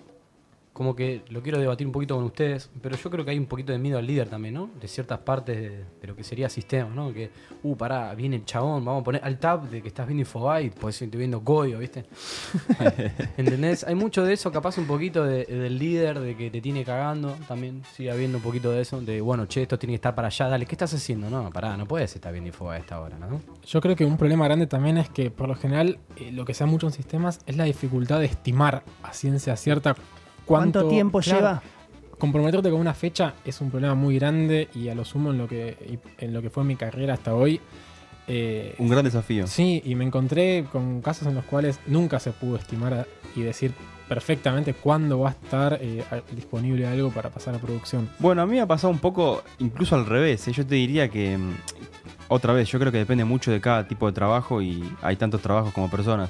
como 0.78 0.96
que 0.96 1.24
lo 1.30 1.42
quiero 1.42 1.58
debatir 1.60 1.88
un 1.88 1.92
poquito 1.92 2.14
con 2.16 2.24
ustedes, 2.26 2.70
pero 2.84 2.96
yo 2.96 3.10
creo 3.10 3.26
que 3.26 3.32
hay 3.32 3.40
un 3.40 3.48
poquito 3.48 3.72
de 3.72 3.80
miedo 3.80 3.98
al 3.98 4.06
líder 4.06 4.30
también, 4.30 4.54
¿no? 4.54 4.70
De 4.80 4.88
ciertas 4.88 5.18
partes 5.18 5.58
de, 5.58 5.70
de 6.00 6.08
lo 6.08 6.16
que 6.16 6.24
sería 6.24 6.50
sistema, 6.50 6.92
¿no? 6.94 7.12
Que, 7.12 7.32
uh, 7.64 7.76
pará, 7.76 8.14
viene 8.14 8.36
el 8.36 8.46
chabón, 8.46 8.86
vamos 8.86 9.02
a 9.02 9.04
poner 9.04 9.22
al 9.24 9.40
tab 9.40 9.68
de 9.72 9.82
que 9.82 9.88
estás 9.88 10.06
viendo 10.06 10.22
Infobae, 10.22 10.70
pues 10.70 11.02
estoy 11.02 11.18
viendo 11.18 11.42
código, 11.44 11.80
¿viste? 11.80 12.06
¿Entendés? 13.38 13.84
Hay 13.86 13.96
mucho 13.96 14.24
de 14.24 14.34
eso, 14.34 14.52
capaz 14.52 14.78
un 14.78 14.86
poquito 14.86 15.24
de- 15.26 15.46
del 15.46 15.80
líder, 15.80 16.20
de 16.20 16.38
que 16.38 16.52
te 16.52 16.62
tiene 16.62 16.84
cagando 16.86 17.36
también, 17.48 17.82
sigue 17.96 18.12
habiendo 18.12 18.38
un 18.38 18.44
poquito 18.44 18.70
de 18.72 18.82
eso, 18.82 19.02
de, 19.02 19.20
bueno, 19.20 19.48
che, 19.48 19.64
esto 19.64 19.80
tiene 19.80 19.94
que 19.94 19.96
estar 19.96 20.14
para 20.14 20.28
allá, 20.28 20.48
dale, 20.48 20.68
¿qué 20.68 20.76
estás 20.76 20.94
haciendo? 20.94 21.30
No, 21.30 21.50
pará, 21.50 21.76
no 21.76 21.88
puedes 21.88 22.14
estar 22.16 22.32
viendo 22.32 22.50
Infobae 22.50 22.78
a 22.78 22.80
esta 22.82 23.02
hora, 23.02 23.18
¿no? 23.18 23.42
Yo 23.66 23.82
creo 23.82 23.96
que 23.96 24.06
un 24.06 24.18
problema 24.18 24.46
grande 24.46 24.68
también 24.68 25.00
es 25.00 25.10
que, 25.10 25.32
por 25.32 25.48
lo 25.48 25.56
general, 25.56 25.98
eh, 26.18 26.32
lo 26.32 26.46
que 26.46 26.54
se 26.54 26.64
da 26.64 26.70
mucho 26.70 26.86
en 26.88 26.94
sistemas 26.94 27.40
es 27.48 27.58
la 27.58 27.64
dificultad 27.64 28.20
de 28.20 28.26
estimar 28.26 28.84
a 29.02 29.14
ciencia 29.14 29.56
cierta 29.56 29.96
cuánto, 30.48 30.80
¿Cuánto 30.80 30.90
tiempo 30.90 31.20
claro, 31.20 31.38
lleva? 31.40 31.62
Comprometerte 32.18 32.72
con 32.72 32.80
una 32.80 32.96
fecha 32.96 33.36
es 33.46 33.62
un 33.62 33.70
problema 33.70 33.94
muy 33.94 34.16
grande 34.18 34.70
y 34.74 34.88
a 34.90 34.96
lo 34.96 35.06
sumo 35.06 35.30
en 35.32 35.38
lo 35.38 35.48
que, 35.48 36.00
en 36.18 36.34
lo 36.34 36.42
que 36.42 36.50
fue 36.50 36.64
mi 36.64 36.76
carrera 36.76 37.14
hasta 37.14 37.36
hoy. 37.36 37.62
eh, 38.28 38.74
Un 38.80 38.90
gran 38.90 39.06
desafío. 39.06 39.46
Sí, 39.48 39.82
y 39.86 39.94
me 39.96 40.04
encontré 40.04 40.66
con 40.72 41.02
casos 41.02 41.28
en 41.28 41.36
los 41.36 41.46
cuales 41.46 41.80
nunca 41.86 42.20
se 42.20 42.32
pudo 42.32 42.58
estimar 42.58 42.94
a- 42.94 43.06
y 43.36 43.42
decir 43.42 43.72
perfectamente 44.10 44.74
cuándo 44.74 45.20
va 45.20 45.30
a 45.30 45.32
estar 45.34 45.78
eh, 45.82 46.04
disponible 46.36 46.88
algo 46.88 47.12
para 47.12 47.30
pasar 47.30 47.54
a 47.56 47.60
producción. 47.60 48.10
Bueno, 48.20 48.42
a 48.42 48.46
mí 48.46 48.54
me 48.54 48.62
ha 48.62 48.66
pasado 48.68 48.92
un 48.92 49.00
poco, 49.00 49.44
incluso 49.60 49.96
al 49.96 50.06
revés. 50.06 50.48
¿eh? 50.48 50.52
Yo 50.54 50.66
te 50.66 50.76
diría 50.76 51.10
que, 51.10 51.38
mm, 51.38 51.52
otra 52.30 52.52
vez, 52.54 52.68
yo 52.70 52.80
creo 52.80 52.92
que 52.92 52.98
depende 52.98 53.24
mucho 53.26 53.52
de 53.52 53.62
cada 53.62 53.88
tipo 53.88 54.08
de 54.08 54.14
trabajo 54.14 54.62
y 54.62 54.84
hay 55.02 55.16
tantos 55.18 55.42
trabajos 55.42 55.72
como 55.74 55.90
personas. 55.90 56.30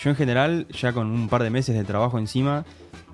Yo 0.00 0.10
en 0.10 0.16
general, 0.16 0.66
ya 0.68 0.92
con 0.92 1.06
un 1.10 1.28
par 1.28 1.42
de 1.42 1.50
meses 1.50 1.74
de 1.74 1.84
trabajo 1.84 2.18
encima, 2.18 2.64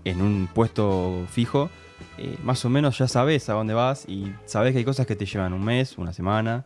en 0.04 0.22
un 0.22 0.48
puesto 0.52 1.24
fijo, 1.30 1.70
eh, 2.18 2.36
más 2.42 2.64
o 2.64 2.68
menos 2.68 2.98
ya 2.98 3.08
sabes 3.08 3.48
a 3.48 3.54
dónde 3.54 3.74
vas 3.74 4.04
y 4.08 4.32
sabes 4.44 4.72
que 4.72 4.78
hay 4.78 4.84
cosas 4.84 5.06
que 5.06 5.16
te 5.16 5.26
llevan 5.26 5.52
un 5.52 5.64
mes, 5.64 5.98
una 5.98 6.12
semana, 6.12 6.64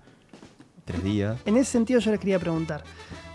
tres 0.85 1.03
días. 1.05 1.39
En 1.47 1.57
ese 1.57 1.71
sentido 1.73 2.01
yo 2.01 2.11
les 2.11 2.21
quería 2.21 2.39
preguntar, 2.39 2.85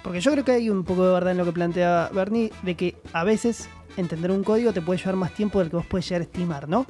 porque 0.04 0.20
yo 0.20 0.32
creo 0.32 0.44
que 0.46 0.52
hay 0.54 0.70
un 0.70 0.84
poco 0.84 1.06
de 1.06 1.14
verdad 1.14 1.32
en 1.32 1.38
lo 1.38 1.46
que 1.46 1.52
plantea 1.54 2.10
Bernie, 2.14 2.52
de 2.64 2.76
que 2.76 2.96
a 3.14 3.24
veces 3.24 3.70
entender 3.98 4.30
un 4.32 4.44
código 4.44 4.74
te 4.74 4.82
puede 4.82 5.00
llevar 5.00 5.16
más 5.16 5.34
tiempo 5.34 5.60
del 5.60 5.70
que 5.70 5.76
vos 5.78 5.86
puedes 5.86 6.08
llegar 6.08 6.22
a 6.22 6.26
estimar, 6.26 6.70
¿no? 6.70 6.86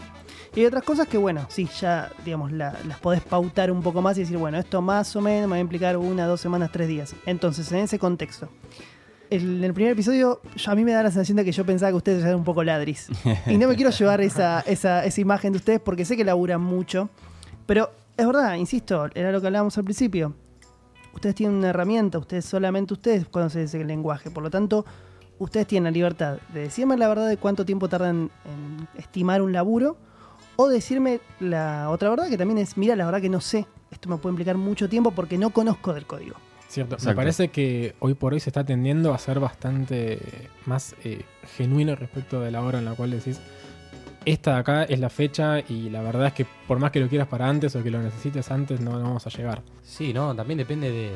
Y 0.56 0.62
hay 0.62 0.66
otras 0.66 0.84
cosas 0.84 1.08
que, 1.08 1.18
bueno, 1.18 1.46
sí, 1.50 1.70
ya, 1.80 2.12
digamos, 2.26 2.52
la- 2.52 2.76
las 2.88 3.00
podés 3.00 3.22
pautar 3.22 3.72
un 3.72 3.82
poco 3.82 4.02
más 4.02 4.18
y 4.18 4.22
decir, 4.22 4.38
bueno, 4.38 4.58
esto 4.58 4.82
más 4.82 5.16
o 5.16 5.22
menos 5.22 5.44
me 5.48 5.52
va 5.52 5.56
a 5.58 5.60
implicar 5.60 5.96
una, 5.98 6.26
dos 6.26 6.42
semanas, 6.42 6.72
tres 6.72 6.88
días. 6.88 7.16
Entonces, 7.26 7.72
en 7.72 7.80
ese 7.80 8.00
contexto, 8.00 8.50
en 9.30 9.64
el 9.64 9.74
primer 9.74 9.94
episodio, 9.94 10.42
yo- 10.56 10.72
a 10.72 10.76
mí 10.76 10.84
me 10.84 10.92
da 10.94 11.04
la 11.04 11.10
sensación 11.12 11.38
de 11.38 11.46
que 11.46 11.52
yo 11.52 11.66
pensaba 11.66 11.92
que 11.92 11.98
ustedes 11.98 12.24
eran 12.24 12.36
un 12.36 12.44
poco 12.44 12.64
ladris. 12.64 13.08
Y 13.48 13.58
no 13.58 13.68
me 13.68 13.76
quiero 13.76 13.92
llevar 13.98 14.22
esa, 14.22 14.62
esa, 14.62 15.06
esa 15.06 15.22
imagen 15.22 15.54
de 15.54 15.58
ustedes 15.58 15.80
porque 15.80 16.06
sé 16.06 16.16
que 16.18 16.24
laburan 16.24 16.62
mucho. 16.62 17.10
Pero 17.66 17.92
es 18.16 18.26
verdad, 18.26 18.56
insisto, 18.56 19.08
era 19.14 19.32
lo 19.32 19.42
que 19.42 19.48
hablábamos 19.48 19.78
al 19.78 19.84
principio 19.84 20.34
ustedes 21.14 21.34
tienen 21.34 21.58
una 21.58 21.70
herramienta, 21.70 22.20
ustedes 22.20 22.46
solamente 22.46 22.94
ustedes 22.94 23.28
conocen 23.28 23.64
ese 23.64 23.84
lenguaje, 23.84 24.30
por 24.30 24.44
lo 24.44 24.52
tanto, 24.52 24.86
ustedes 25.40 25.66
tienen 25.66 25.86
la 25.86 25.90
libertad 25.92 26.38
de 26.54 26.60
decirme 26.62 26.96
la 26.96 27.08
verdad 27.08 27.28
de 27.28 27.38
cuánto 27.38 27.66
tiempo 27.66 27.90
tardan 27.90 28.30
en 28.46 28.88
estimar 29.00 29.42
un 29.42 29.52
laburo, 29.52 29.98
o 30.58 30.68
decirme 30.68 31.20
la 31.40 31.90
otra 31.90 32.12
verdad 32.12 32.30
que 32.30 32.38
también 32.38 32.60
es, 32.60 32.78
mira, 32.78 32.96
la 32.96 33.04
verdad 33.06 33.20
que 33.20 33.30
no 33.30 33.42
sé, 33.42 33.66
esto 33.90 34.10
me 34.10 34.18
puede 34.18 34.34
implicar 34.34 34.58
mucho 34.58 34.88
tiempo 34.90 35.10
porque 35.10 35.40
no 35.40 35.50
conozco 35.50 35.92
del 35.92 36.06
código. 36.06 36.36
Cierto, 36.68 36.98
me 36.98 37.16
parece 37.16 37.48
que 37.48 37.96
hoy 38.00 38.14
por 38.14 38.34
hoy 38.34 38.40
se 38.40 38.50
está 38.50 38.64
tendiendo 38.66 39.14
a 39.14 39.18
ser 39.18 39.40
bastante 39.40 40.20
más 40.66 40.96
eh, 41.04 41.22
genuino 41.58 41.96
respecto 41.96 42.42
de 42.42 42.52
la 42.52 42.62
hora 42.62 42.80
en 42.80 42.86
la 42.86 42.92
cual 42.94 43.12
decís, 43.12 43.40
esta 44.26 44.56
de 44.56 44.60
acá 44.60 44.84
es 44.84 45.00
la 45.00 45.10
fecha 45.10 45.60
y 45.62 45.90
la 45.90 46.02
verdad 46.02 46.28
es 46.28 46.34
que 46.34 46.46
por 46.68 46.80
más 46.80 46.92
que 46.92 47.00
lo 47.00 47.08
quieras 47.08 47.28
para 47.30 47.48
antes 47.48 47.74
o 47.78 47.84
que 47.84 47.90
lo 47.90 48.02
necesites 48.02 48.52
antes, 48.52 48.82
no, 48.82 48.92
no 48.92 49.04
vamos 49.04 49.26
a 49.26 49.30
llegar. 49.30 49.62
Sí, 49.82 50.14
no, 50.14 50.36
también 50.36 50.58
depende 50.58 50.92
de, 50.92 51.12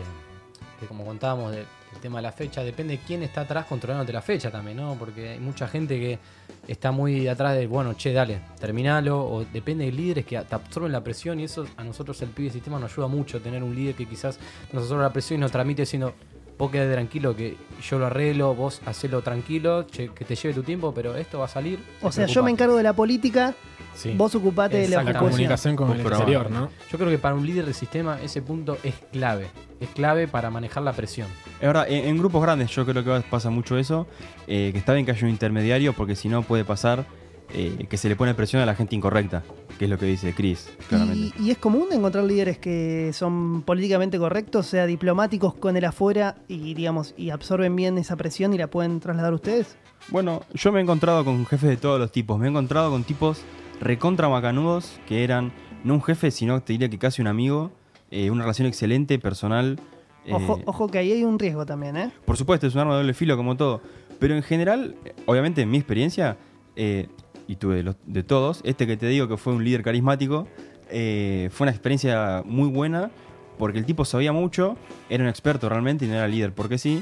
de 0.80 0.88
como 0.88 1.04
contábamos, 1.06 1.52
de- 1.52 1.66
del 1.92 2.00
tema 2.00 2.20
de 2.20 2.24
la 2.24 2.32
fecha, 2.32 2.64
depende 2.64 2.96
de 2.96 3.04
quién 3.06 3.22
está 3.22 3.42
atrás 3.42 3.66
controlándote 3.66 4.14
la 4.14 4.22
fecha 4.22 4.50
también, 4.50 4.78
¿no? 4.78 4.96
Porque 4.98 5.32
hay 5.32 5.40
mucha 5.40 5.68
gente 5.68 6.00
que 6.00 6.18
está 6.68 6.92
muy 6.92 7.28
atrás 7.28 7.56
de, 7.56 7.68
bueno, 7.68 7.94
che, 7.96 8.14
dale, 8.14 8.42
terminalo, 8.60 9.26
o 9.26 9.46
depende 9.46 9.86
de 9.86 9.92
líderes 9.92 10.26
que 10.26 10.40
te 10.40 10.56
absorben 10.56 10.92
la 10.92 11.04
presión 11.04 11.40
y 11.40 11.44
eso 11.44 11.66
a 11.78 11.84
nosotros 11.84 12.22
el 12.22 12.30
pibe 12.30 12.50
de 12.50 12.54
sistema 12.54 12.80
nos 12.80 12.92
ayuda 12.92 13.08
mucho, 13.08 13.42
tener 13.42 13.64
un 13.64 13.76
líder 13.76 13.96
que 13.96 14.06
quizás 14.08 14.40
nos 14.72 14.84
absorbe 14.84 15.04
la 15.04 15.14
presión 15.14 15.40
y 15.40 15.42
nos 15.42 15.52
transmite 15.52 15.84
diciendo, 15.84 16.14
vos 16.58 16.72
quedate 16.72 16.92
tranquilo 16.92 17.36
que 17.36 17.58
yo 17.82 17.98
lo 17.98 18.06
arreglo, 18.06 18.54
vos 18.54 18.82
hacelo 18.86 19.22
tranquilo, 19.22 19.84
che, 19.88 20.10
que 20.10 20.26
te 20.26 20.36
lleve 20.36 20.54
tu 20.54 20.64
tiempo, 20.64 20.94
pero 20.94 21.16
esto 21.16 21.40
va 21.40 21.46
a 21.46 21.48
salir. 21.48 21.80
O 22.02 22.12
sea, 22.12 22.28
yo 22.28 22.44
me 22.44 22.52
encargo 22.52 22.78
de 22.78 22.84
la 22.84 22.94
política, 22.94 23.56
Sí. 23.94 24.14
vos 24.18 24.34
ocupate 24.36 24.78
de 24.78 24.88
la 24.88 25.04
la 25.04 25.20
comunicación 25.20 25.76
con 25.76 25.92
el 25.92 26.02
exterior, 26.02 26.50
¿no? 26.50 26.70
Yo 26.92 26.98
creo 26.98 27.10
que 27.10 27.18
para 27.18 27.36
un 27.36 27.46
líder 27.46 27.66
de 27.66 27.74
sistema 27.74 28.20
ese 28.22 28.42
punto 28.42 28.78
es 28.84 28.96
clave, 29.12 29.48
es 29.80 29.90
clave 29.90 30.28
para 30.28 30.50
manejar 30.50 30.84
la 30.84 30.94
presión. 30.94 31.28
Es 31.60 31.68
verdad, 31.68 31.86
en, 31.90 32.06
en 32.08 32.18
grupos 32.18 32.42
grandes 32.42 32.70
yo 32.72 32.86
creo 32.86 33.04
que 33.04 33.24
pasa 33.30 33.50
mucho 33.50 33.78
eso, 33.78 34.08
eh, 34.48 34.70
que 34.72 34.80
está 34.80 34.94
bien 34.94 35.06
que 35.06 35.12
haya 35.12 35.24
un 35.26 35.30
intermediario 35.32 35.94
porque 35.94 36.16
si 36.16 36.30
no 36.30 36.42
puede 36.42 36.64
pasar 36.66 37.06
eh, 37.54 37.86
que 37.90 37.98
se 37.98 38.08
le 38.08 38.16
pone 38.16 38.34
presión 38.34 38.62
a 38.62 38.66
la 38.66 38.76
gente 38.76 38.96
incorrecta, 38.96 39.44
que 39.78 39.86
es 39.86 39.92
lo 39.92 39.98
que 39.98 40.06
dice 40.06 40.34
Chris, 40.34 40.70
claramente. 40.88 41.36
Y, 41.38 41.48
y 41.48 41.52
es 41.52 41.58
común 41.58 41.88
encontrar 41.92 42.24
líderes 42.24 42.58
que 42.60 43.12
son 43.14 43.64
políticamente 43.64 44.18
correctos, 44.18 44.68
sea 44.68 44.86
diplomáticos 44.86 45.54
con 45.56 45.76
el 45.76 45.84
afuera 45.84 46.38
y 46.48 46.74
digamos 46.74 47.14
y 47.18 47.30
absorben 47.30 47.76
bien 47.76 47.98
esa 47.98 48.16
presión 48.16 48.54
y 48.54 48.58
la 48.58 48.68
pueden 48.68 49.02
trasladar 49.02 49.34
a 49.34 49.36
ustedes. 49.36 49.76
Bueno, 50.08 50.44
yo 50.54 50.72
me 50.72 50.80
he 50.80 50.84
encontrado 50.84 51.26
con 51.26 51.46
jefes 51.46 51.70
de 51.70 51.78
todos 51.78 52.00
los 52.00 52.12
tipos. 52.12 52.40
Me 52.40 52.48
he 52.48 52.50
encontrado 52.50 52.90
con 52.90 53.04
tipos 53.04 53.42
recontra 53.82 54.30
macanudos 54.30 55.00
que 55.08 55.24
eran 55.26 55.52
no 55.84 55.96
un 55.96 56.02
jefe, 56.04 56.32
sino 56.32 56.62
te 56.62 56.74
diría 56.74 56.90
que 56.90 56.98
casi 57.00 57.22
un 57.22 57.28
amigo. 57.28 57.72
eh, 58.12 58.30
una 58.30 58.44
relación 58.44 58.68
excelente, 58.68 59.18
personal. 59.20 59.80
eh, 60.26 60.34
Ojo, 60.34 60.60
ojo 60.66 60.88
que 60.90 60.98
ahí 61.00 61.12
hay 61.14 61.24
un 61.24 61.40
riesgo 61.40 61.66
también, 61.66 61.96
¿eh? 61.98 62.12
Por 62.26 62.36
supuesto, 62.38 62.68
es 62.68 62.74
un 62.76 62.82
arma 62.82 62.94
de 62.94 63.00
doble 63.00 63.14
filo 63.14 63.36
como 63.38 63.56
todo. 63.58 63.82
Pero 64.20 64.36
en 64.36 64.44
general, 64.44 64.96
obviamente 65.26 65.62
en 65.62 65.70
mi 65.72 65.78
experiencia, 65.78 66.38
eh, 66.76 67.08
y 67.48 67.56
tuve 67.56 67.78
de, 67.78 67.84
los- 67.84 67.96
de 68.06 68.24
todos, 68.24 68.62
este 68.66 68.86
que 68.86 68.98
te 68.98 69.08
digo 69.08 69.28
que 69.28 69.38
fue 69.38 69.54
un 69.54 69.64
líder 69.64 69.82
carismático, 69.82 70.48
fue 70.90 71.50
una 71.66 71.72
experiencia 71.72 72.44
muy 72.46 72.68
buena 72.70 73.12
porque 73.58 73.80
el 73.80 73.86
tipo 73.86 74.04
sabía 74.06 74.34
mucho, 74.34 74.76
era 75.10 75.24
un 75.24 75.30
experto 75.30 75.70
realmente 75.70 76.04
y 76.06 76.08
no 76.10 76.16
era 76.16 76.28
líder 76.28 76.52
porque 76.54 76.78
sí. 76.78 77.02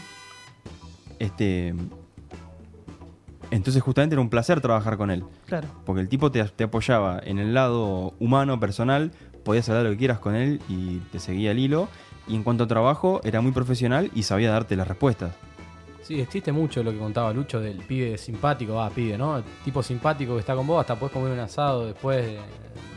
Este, 1.18 1.74
entonces 3.52 3.82
justamente 3.82 4.16
era 4.16 4.22
un 4.22 4.30
placer 4.30 4.62
trabajar 4.62 4.98
con 4.98 5.12
él. 5.12 5.24
Claro. 5.46 5.68
Porque 5.86 6.02
el 6.02 6.10
tipo 6.10 6.32
te, 6.32 6.44
te 6.44 6.66
apoyaba 6.66 7.20
en 7.24 7.40
el 7.40 7.54
lado 7.54 8.14
humano, 8.20 8.60
personal, 8.60 9.12
podías 9.44 9.68
hablar 9.70 9.86
lo 9.86 9.92
que 9.92 9.98
quieras 9.98 10.20
con 10.20 10.36
él 10.36 10.62
y 10.70 10.98
te 11.12 11.20
seguía 11.20 11.52
el 11.52 11.60
hilo. 11.60 11.90
Y 12.28 12.36
en 12.36 12.44
cuanto 12.44 12.66
a 12.66 12.68
trabajo, 12.68 13.22
era 13.24 13.42
muy 13.42 13.52
profesional 13.52 14.12
y 14.14 14.24
sabía 14.24 14.52
darte 14.52 14.76
las 14.76 14.88
respuestas. 14.88 15.34
Sí, 16.04 16.20
existe 16.20 16.52
mucho 16.52 16.82
lo 16.84 16.92
que 16.92 16.98
contaba 16.98 17.34
Lucho 17.34 17.60
del 17.60 17.78
pibe 17.78 18.18
simpático, 18.18 18.82
ah, 18.82 18.90
pibe, 18.90 19.18
¿no? 19.18 19.38
El 19.38 19.44
tipo 19.64 19.84
simpático 19.84 20.34
que 20.34 20.40
está 20.40 20.56
con 20.56 20.66
vos, 20.66 20.82
hasta 20.82 20.96
podés 20.96 21.14
comer 21.14 21.32
un 21.32 21.40
asado 21.40 21.86
después 21.86 22.26
de, 22.26 22.40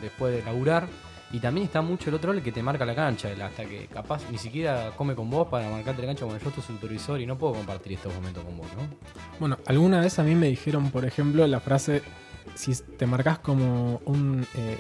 después 0.01 0.35
de 0.35 0.43
laburar 0.43 0.87
Y 1.33 1.41
también 1.41 1.65
está 1.67 1.81
mucho 1.81 2.11
el 2.11 2.15
otro 2.17 2.33
el 2.33 2.43
que 2.43 2.53
te 2.53 2.63
marca 2.63 2.85
la 2.85 2.95
cancha, 2.95 3.31
el 3.31 3.41
hasta 3.41 3.65
que 3.65 3.87
capaz 3.87 4.23
ni 4.31 4.37
siquiera 4.37 4.91
come 4.97 5.15
con 5.15 5.31
vos 5.31 5.49
para 5.49 5.69
marcarte 5.71 6.03
la 6.03 6.09
cancha, 6.09 6.27
bueno, 6.27 6.39
yo 6.45 6.51
tu 6.51 6.61
supervisor 6.61 7.19
y 7.21 7.27
no 7.27 7.39
puedo 7.39 7.55
compartir 7.55 7.95
estos 7.95 8.13
momentos 8.15 8.45
con 8.45 8.57
vos, 8.59 8.67
¿no? 8.77 8.83
Bueno, 9.41 9.57
alguna 9.67 10.01
vez 10.01 10.19
a 10.19 10.23
mí 10.23 10.35
me 10.35 10.49
dijeron, 10.49 10.91
por 10.91 11.07
ejemplo, 11.07 11.47
la 11.47 11.59
frase, 11.61 12.03
si 12.55 12.75
te 12.75 13.07
marcas 13.07 13.39
como 13.39 14.03
un 14.05 14.47
eh, 14.55 14.77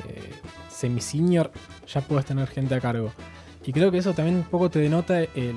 semi-senior, 0.69 1.51
ya 1.87 2.01
puedes 2.03 2.27
tener 2.27 2.47
gente 2.49 2.75
a 2.75 2.81
cargo. 2.81 3.12
Y 3.65 3.73
creo 3.73 3.91
que 3.91 3.99
eso 3.99 4.12
también 4.12 4.37
un 4.37 4.43
poco 4.45 4.69
te 4.69 4.79
denota 4.81 5.21
el, 5.21 5.55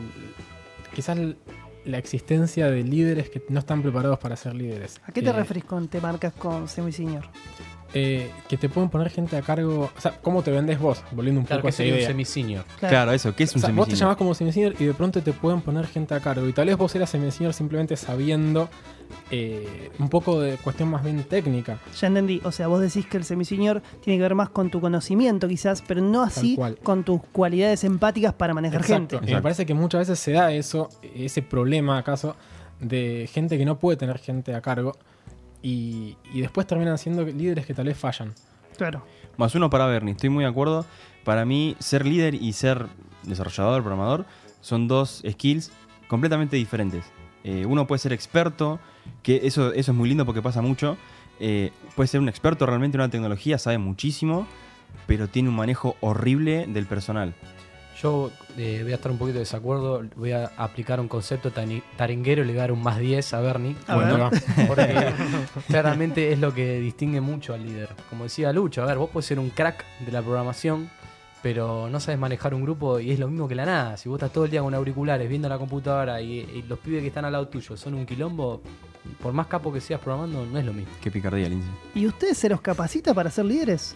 quizás 0.94 1.18
el- 1.18 1.38
la 1.86 1.98
existencia 2.00 2.68
de 2.72 2.84
líderes 2.84 3.30
que 3.30 3.44
no 3.50 3.60
están 3.60 3.82
preparados 3.84 4.18
para 4.20 4.36
ser 4.36 4.56
líderes. 4.56 5.00
¿A 5.06 5.12
qué 5.12 5.22
te 5.22 5.30
Eh, 5.30 5.34
referís 5.34 5.66
con 5.66 5.88
te 5.88 6.00
marcas 6.02 6.34
con 6.34 6.68
semi-senior? 6.68 7.26
Eh, 7.98 8.30
que 8.50 8.58
te 8.58 8.68
pueden 8.68 8.90
poner 8.90 9.10
gente 9.10 9.38
a 9.38 9.42
cargo, 9.42 9.90
o 9.98 10.02
sea, 10.02 10.12
¿cómo 10.22 10.44
te 10.44 10.52
vendés 10.52 10.78
vos? 10.80 11.02
Volviendo 11.12 11.40
un 11.40 11.48
Claro 11.48 11.62
poco 11.62 11.70
a 11.70 11.72
que 11.72 11.84
esa 11.84 11.94
un 11.94 11.98
idea. 11.98 12.08
semi-senior. 12.08 12.66
Claro, 12.78 13.14
eso, 13.14 13.34
¿qué 13.34 13.44
es 13.46 13.54
O 13.54 13.56
un 13.56 13.62
sea, 13.62 13.72
vos 13.72 13.88
te 13.88 13.96
llamás 13.96 14.18
como 14.18 14.34
semi-senior 14.36 14.76
y 14.78 14.84
de 14.84 14.94
pronto 14.94 15.22
te 15.24 15.32
pueden 15.32 15.62
poner 15.62 15.88
gente 15.88 16.14
a 16.14 16.20
cargo. 16.20 16.46
Y 16.48 16.52
tal 16.54 16.68
vez 16.68 16.76
vos 16.78 16.94
eras 16.94 17.10
semi-senior 17.10 17.54
simplemente 17.54 17.96
sabiendo 17.96 18.68
eh, 19.32 19.92
un 19.98 20.10
poco 20.10 20.42
de 20.42 20.58
cuestión 20.58 20.90
más 20.90 21.04
bien 21.04 21.24
técnica. 21.24 21.80
Ya 22.00 22.08
entendí. 22.08 22.42
O 22.44 22.52
sea, 22.52 22.68
vos 22.68 22.82
decís 22.82 23.06
que 23.06 23.16
el 23.16 23.24
semi-senior 23.24 23.82
tiene 24.04 24.18
que 24.18 24.24
ver 24.24 24.36
más 24.36 24.50
con 24.50 24.70
tu 24.70 24.82
conocimiento, 24.82 25.48
quizás, 25.48 25.82
pero 25.88 26.02
no 26.02 26.22
así 26.22 26.58
cual. 26.58 26.78
con 26.84 27.06
tus 27.06 27.22
cualidades 27.32 27.86
empáticas 27.86 28.34
para 28.34 28.54
manejar 28.54 28.82
Exacto. 28.82 29.20
gente. 29.20 29.32
Y 29.32 29.36
me 29.36 29.42
parece 29.42 29.66
que 29.66 29.74
muchas 29.74 30.00
veces 30.00 30.20
se 30.20 30.34
da 30.34 30.52
eso, 30.52 30.90
ese 31.16 31.42
problema 31.42 31.98
acaso, 31.98 32.36
de 32.82 33.30
gente 33.32 33.58
que 33.58 33.64
no 33.64 33.80
puede 33.80 33.96
tener 33.96 34.18
gente 34.20 34.54
a 34.54 34.60
cargo 34.60 34.98
y, 35.66 36.16
y 36.32 36.42
después 36.42 36.68
terminan 36.68 37.00
siendo 37.00 37.24
líderes 37.24 37.66
que 37.66 37.74
tal 37.74 37.88
vez 37.88 37.98
fallan. 37.98 38.34
Claro. 38.78 39.04
Más 39.36 39.56
uno 39.56 39.68
para 39.72 39.88
Bernie, 39.88 40.12
estoy 40.12 40.30
muy 40.30 40.44
de 40.44 40.50
acuerdo. 40.50 40.86
Para 41.24 41.44
mí, 41.44 41.76
ser 41.80 42.06
líder 42.06 42.36
y 42.36 42.54
ser 42.54 42.86
desarrollador, 43.24 43.82
programador, 43.82 44.26
son 44.62 44.88
dos 44.88 45.24
skills 45.28 45.72
completamente 46.08 46.56
diferentes. 46.56 47.06
Eh, 47.44 47.66
uno 47.66 47.88
puede 47.88 47.98
ser 47.98 48.14
experto, 48.14 48.80
que 49.24 49.42
eso, 49.44 49.74
eso 49.74 49.92
es 49.92 49.98
muy 49.98 50.08
lindo 50.08 50.24
porque 50.24 50.44
pasa 50.44 50.62
mucho. 50.62 50.98
Eh, 51.40 51.72
puede 51.96 52.08
ser 52.08 52.22
un 52.22 52.30
experto 52.30 52.68
realmente 52.68 52.98
en 52.98 53.02
una 53.02 53.10
tecnología, 53.10 53.58
sabe 53.58 53.80
muchísimo, 53.80 54.46
pero 55.08 55.28
tiene 55.28 55.50
un 55.50 55.56
manejo 55.56 55.96
horrible 56.00 56.68
del 56.68 56.86
personal. 56.86 57.34
Yo 58.02 58.30
eh, 58.58 58.82
voy 58.84 58.92
a 58.92 58.96
estar 58.96 59.12
un 59.12 59.18
poquito 59.18 59.36
de 59.36 59.40
desacuerdo, 59.42 60.04
voy 60.18 60.32
a 60.34 60.52
aplicar 60.58 61.00
un 61.00 61.08
concepto 61.08 61.52
taringuero 61.52 62.44
y 62.44 62.46
le 62.46 62.52
voy 62.52 62.58
a 62.60 62.62
dar 62.64 62.72
un 62.74 62.84
más 62.84 63.00
10 63.00 63.34
a 63.34 63.40
Bernie. 63.42 63.76
A 63.88 63.96
Bueno, 63.96 64.14
ver. 64.14 64.22
va. 64.22 64.32
Porque 64.68 65.14
claramente 65.68 66.32
es 66.34 66.40
lo 66.40 66.54
que 66.54 66.80
distingue 66.80 67.22
mucho 67.22 67.54
al 67.54 67.64
líder. 67.66 67.90
Como 68.10 68.26
decía 68.26 68.52
Lucho, 68.52 68.84
a 68.84 68.86
ver, 68.86 68.98
vos 68.98 69.10
puedes 69.12 69.26
ser 69.26 69.40
un 69.40 69.50
crack 69.50 69.86
de 70.06 70.12
la 70.12 70.22
programación, 70.22 70.90
pero 71.42 71.90
no 71.90 72.00
sabes 72.00 72.20
manejar 72.20 72.54
un 72.54 72.64
grupo 72.64 73.00
y 73.00 73.12
es 73.12 73.20
lo 73.20 73.28
mismo 73.30 73.48
que 73.48 73.56
la 73.56 73.66
nada. 73.66 73.98
Si 73.98 74.10
vos 74.10 74.18
estás 74.18 74.32
todo 74.34 74.46
el 74.46 74.52
día 74.52 74.62
con 74.62 74.74
auriculares 74.74 75.30
viendo 75.30 75.48
la 75.48 75.58
computadora 75.58 76.22
y, 76.22 76.40
y 76.40 76.64
los 76.68 76.80
pibes 76.80 77.02
que 77.02 77.08
están 77.08 77.24
al 77.26 77.32
lado 77.32 77.48
tuyo 77.48 77.78
son 77.78 77.94
un 77.94 78.06
quilombo, 78.06 78.62
por 79.22 79.32
más 79.32 79.48
capo 79.48 79.72
que 79.72 79.80
seas 79.80 80.02
programando, 80.02 80.46
no 80.46 80.60
es 80.60 80.66
lo 80.66 80.74
mismo. 80.74 80.92
Qué 81.02 81.12
picardía, 81.12 81.48
Lindsay. 81.48 81.72
¿Y 81.94 82.08
ustedes 82.08 82.38
se 82.38 82.50
los 82.50 82.60
capacita 82.62 83.14
para 83.14 83.30
ser 83.32 83.46
líderes? 83.46 83.96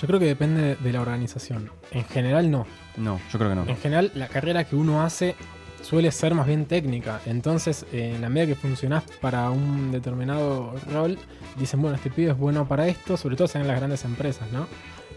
Yo 0.00 0.06
creo 0.06 0.18
que 0.18 0.26
depende 0.26 0.76
de 0.76 0.92
la 0.92 1.00
organización. 1.00 1.70
En 1.92 2.04
general 2.04 2.50
no. 2.50 2.66
No, 2.96 3.20
yo 3.32 3.38
creo 3.38 3.50
que 3.50 3.56
no. 3.56 3.66
En 3.68 3.76
general 3.76 4.10
la 4.14 4.28
carrera 4.28 4.64
que 4.64 4.76
uno 4.76 5.02
hace 5.02 5.34
suele 5.82 6.10
ser 6.12 6.34
más 6.34 6.46
bien 6.46 6.66
técnica. 6.66 7.20
Entonces, 7.26 7.86
eh, 7.92 8.12
en 8.14 8.20
la 8.22 8.28
medida 8.28 8.48
que 8.48 8.54
funcionás 8.54 9.04
para 9.20 9.50
un 9.50 9.90
determinado 9.92 10.74
rol, 10.92 11.18
dicen, 11.58 11.80
bueno, 11.82 11.96
este 11.96 12.10
pibe 12.10 12.30
es 12.32 12.36
bueno 12.38 12.66
para 12.68 12.86
esto, 12.86 13.16
sobre 13.16 13.36
todo 13.36 13.48
en 13.54 13.66
las 13.66 13.76
grandes 13.78 14.04
empresas, 14.04 14.50
¿no? 14.52 14.66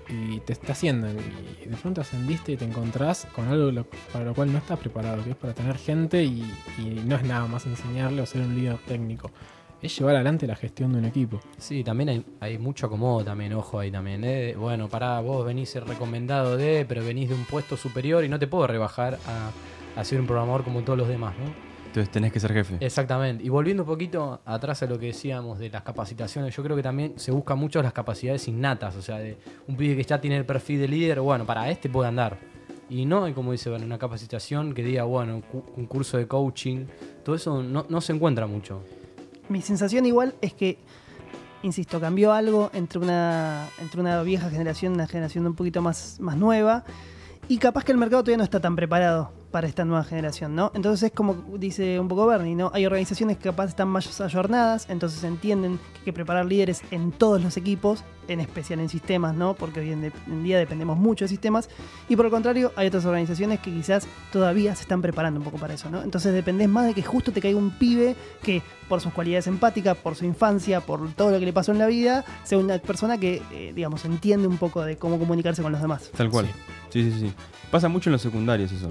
Y 0.10 0.40
te 0.42 0.52
está 0.54 0.74
haciendo. 0.74 1.08
Y 1.10 1.70
de 1.70 1.78
pronto 1.78 2.02
ascendiste 2.02 2.52
y 2.54 2.58
te 2.58 2.66
encontrás 2.66 3.26
con 3.34 3.48
algo 3.48 3.72
lo- 3.72 3.86
para 4.12 4.26
lo 4.26 4.34
cual 4.34 4.52
no 4.52 4.58
estás 4.58 4.80
preparado, 4.80 5.24
que 5.24 5.32
es 5.32 5.36
para 5.36 5.54
tener 5.54 5.78
gente 5.78 6.24
y, 6.24 6.42
y 6.78 7.02
no 7.06 7.16
es 7.16 7.24
nada 7.24 7.46
más 7.48 7.66
enseñarle 7.66 8.22
o 8.22 8.26
ser 8.26 8.42
un 8.42 8.56
líder 8.56 8.78
técnico. 8.88 9.32
Es 9.84 10.00
llevar 10.00 10.16
adelante 10.16 10.48
la 10.48 10.56
gestión 10.56 10.94
de 10.94 11.00
un 11.00 11.06
equipo. 11.06 11.42
Sí, 11.58 11.84
también 11.84 12.08
hay, 12.10 12.26
hay 12.40 12.58
mucho 12.58 12.86
acomodo 12.86 13.26
también, 13.26 13.52
ojo 13.52 13.80
ahí 13.80 13.92
también. 13.92 14.24
¿eh? 14.24 14.56
Bueno, 14.58 14.88
pará, 14.88 15.20
vos 15.20 15.46
venís 15.46 15.70
ser 15.70 15.86
recomendado 15.86 16.56
de, 16.56 16.86
pero 16.88 17.04
venís 17.04 17.28
de 17.28 17.36
un 17.36 17.44
puesto 17.44 17.76
superior 17.76 18.24
y 18.24 18.30
no 18.30 18.40
te 18.40 18.48
puedo 18.48 18.66
rebajar 18.66 19.20
a, 19.28 19.52
a 20.00 20.04
ser 20.06 20.22
un 20.22 20.26
programador 20.26 20.64
como 20.64 20.84
todos 20.84 20.98
los 20.98 21.10
demás, 21.10 21.36
¿no? 21.38 21.54
Entonces 21.88 22.10
tenés 22.10 22.32
que 22.32 22.40
ser 22.40 22.54
jefe. 22.54 22.78
Exactamente. 22.80 23.44
Y 23.44 23.50
volviendo 23.50 23.84
un 23.84 23.88
poquito 23.88 24.40
atrás 24.46 24.82
a 24.84 24.86
lo 24.86 24.98
que 24.98 25.08
decíamos 25.08 25.60
de 25.60 25.70
las 25.70 25.84
capacitaciones, 25.84 26.56
yo 26.56 26.64
creo 26.64 26.78
que 26.78 26.82
también 26.82 27.20
se 27.20 27.32
busca 27.32 27.56
mucho 27.56 27.84
las 27.84 27.92
capacidades 27.92 28.48
innatas, 28.48 28.96
o 28.96 29.02
sea, 29.02 29.20
de 29.20 29.38
un 29.68 29.76
pibe 29.76 29.98
que 29.98 30.04
ya 30.04 30.22
tiene 30.22 30.38
el 30.38 30.46
perfil 30.46 30.80
de 30.80 30.88
líder, 30.88 31.20
bueno, 31.20 31.46
para 31.46 31.70
este 31.70 31.90
puede 31.90 32.08
andar. 32.08 32.40
Y 32.90 33.06
no 33.06 33.26
hay, 33.26 33.34
como 33.34 33.52
dice, 33.52 33.70
bueno, 33.70 33.86
una 33.86 33.98
capacitación 33.98 34.74
que 34.74 34.82
diga, 34.82 35.04
bueno, 35.04 35.42
un 35.76 35.86
curso 35.88 36.18
de 36.18 36.26
coaching, 36.26 36.86
todo 37.26 37.36
eso 37.36 37.62
no, 37.62 37.86
no 37.90 38.00
se 38.00 38.14
encuentra 38.14 38.48
mucho. 38.48 38.82
Mi 39.50 39.62
sensación 39.62 40.06
igual 40.06 40.36
es 40.42 40.54
que, 40.54 40.78
insisto, 41.62 42.00
cambió 42.00 42.32
algo 42.32 42.70
entre 42.74 43.00
una, 43.00 43.68
entre 43.80 44.00
una 44.00 44.22
vieja 44.24 44.50
generación 44.50 44.94
y 44.94 44.96
una 44.96 45.08
generación 45.08 45.46
un 45.46 45.56
poquito 45.56 45.82
más, 45.82 46.20
más 46.20 46.38
nueva. 46.38 46.84
Y 47.48 47.58
capaz 47.58 47.84
que 47.84 47.92
el 47.92 47.98
mercado 47.98 48.24
todavía 48.24 48.38
no 48.38 48.44
está 48.44 48.60
tan 48.60 48.76
preparado 48.76 49.43
para 49.54 49.68
esta 49.68 49.86
nueva 49.86 50.04
generación, 50.04 50.56
¿no? 50.56 50.72
Entonces 50.74 51.04
es 51.04 51.12
como 51.16 51.36
dice 51.60 52.00
un 52.00 52.08
poco 52.08 52.26
Bernie, 52.26 52.56
¿no? 52.56 52.72
Hay 52.74 52.88
organizaciones 52.88 53.38
que 53.38 53.44
capaz 53.44 53.66
están 53.66 53.88
más 53.88 54.20
ayornadas, 54.20 54.88
entonces 54.90 55.24
entienden 55.24 55.78
que 55.94 56.00
hay 56.00 56.06
que 56.06 56.14
preparar 56.14 56.48
líderes 56.48 56.82
en 56.90 57.12
todos 57.12 57.40
los 57.40 57.56
equipos, 57.56 58.04
en 58.28 58.40
especial 58.40 58.80
en 58.80 58.90
sistemas, 58.90 59.36
¿no? 59.36 59.54
Porque 59.54 59.82
hoy 59.82 59.92
en, 59.92 60.02
de- 60.02 60.12
en 60.26 60.44
día 60.44 60.58
dependemos 60.58 60.98
mucho 60.98 61.26
de 61.26 61.30
sistemas. 61.30 61.70
Y 62.10 62.16
por 62.16 62.26
el 62.26 62.32
contrario, 62.32 62.72
hay 62.76 62.88
otras 62.88 63.06
organizaciones 63.06 63.60
que 63.60 63.72
quizás 63.72 64.08
todavía 64.32 64.74
se 64.76 64.82
están 64.82 65.04
preparando 65.04 65.40
un 65.40 65.44
poco 65.46 65.58
para 65.60 65.76
eso, 65.76 65.88
¿no? 65.92 66.02
Entonces 66.02 66.34
dependés 66.34 66.68
más 66.68 66.88
de 66.88 66.96
que 66.96 67.04
justo 67.04 67.32
te 67.32 67.40
caiga 67.40 67.60
un 67.60 67.70
pibe 67.78 68.16
que 68.42 68.64
por 68.90 69.02
sus 69.02 69.14
cualidades 69.14 69.46
empáticas, 69.46 69.96
por 69.96 70.16
su 70.16 70.26
infancia, 70.26 70.82
por 70.82 71.14
todo 71.14 71.30
lo 71.30 71.40
que 71.40 71.46
le 71.46 71.54
pasó 71.54 71.72
en 71.72 71.78
la 71.78 71.86
vida, 71.86 72.26
sea 72.44 72.58
una 72.58 72.80
persona 72.80 73.20
que, 73.20 73.42
eh, 73.52 73.72
digamos, 73.76 74.04
entiende 74.06 74.48
un 74.48 74.58
poco 74.58 74.82
de 74.84 74.98
cómo 74.98 75.20
comunicarse 75.20 75.62
con 75.62 75.72
los 75.72 75.80
demás. 75.82 76.10
Tal 76.18 76.32
cual. 76.32 76.48
Sí, 76.90 77.12
sí, 77.12 77.20
sí. 77.20 77.34
Pasa 77.70 77.88
mucho 77.88 78.10
en 78.10 78.14
los 78.14 78.22
secundarios 78.24 78.72
eso. 78.72 78.90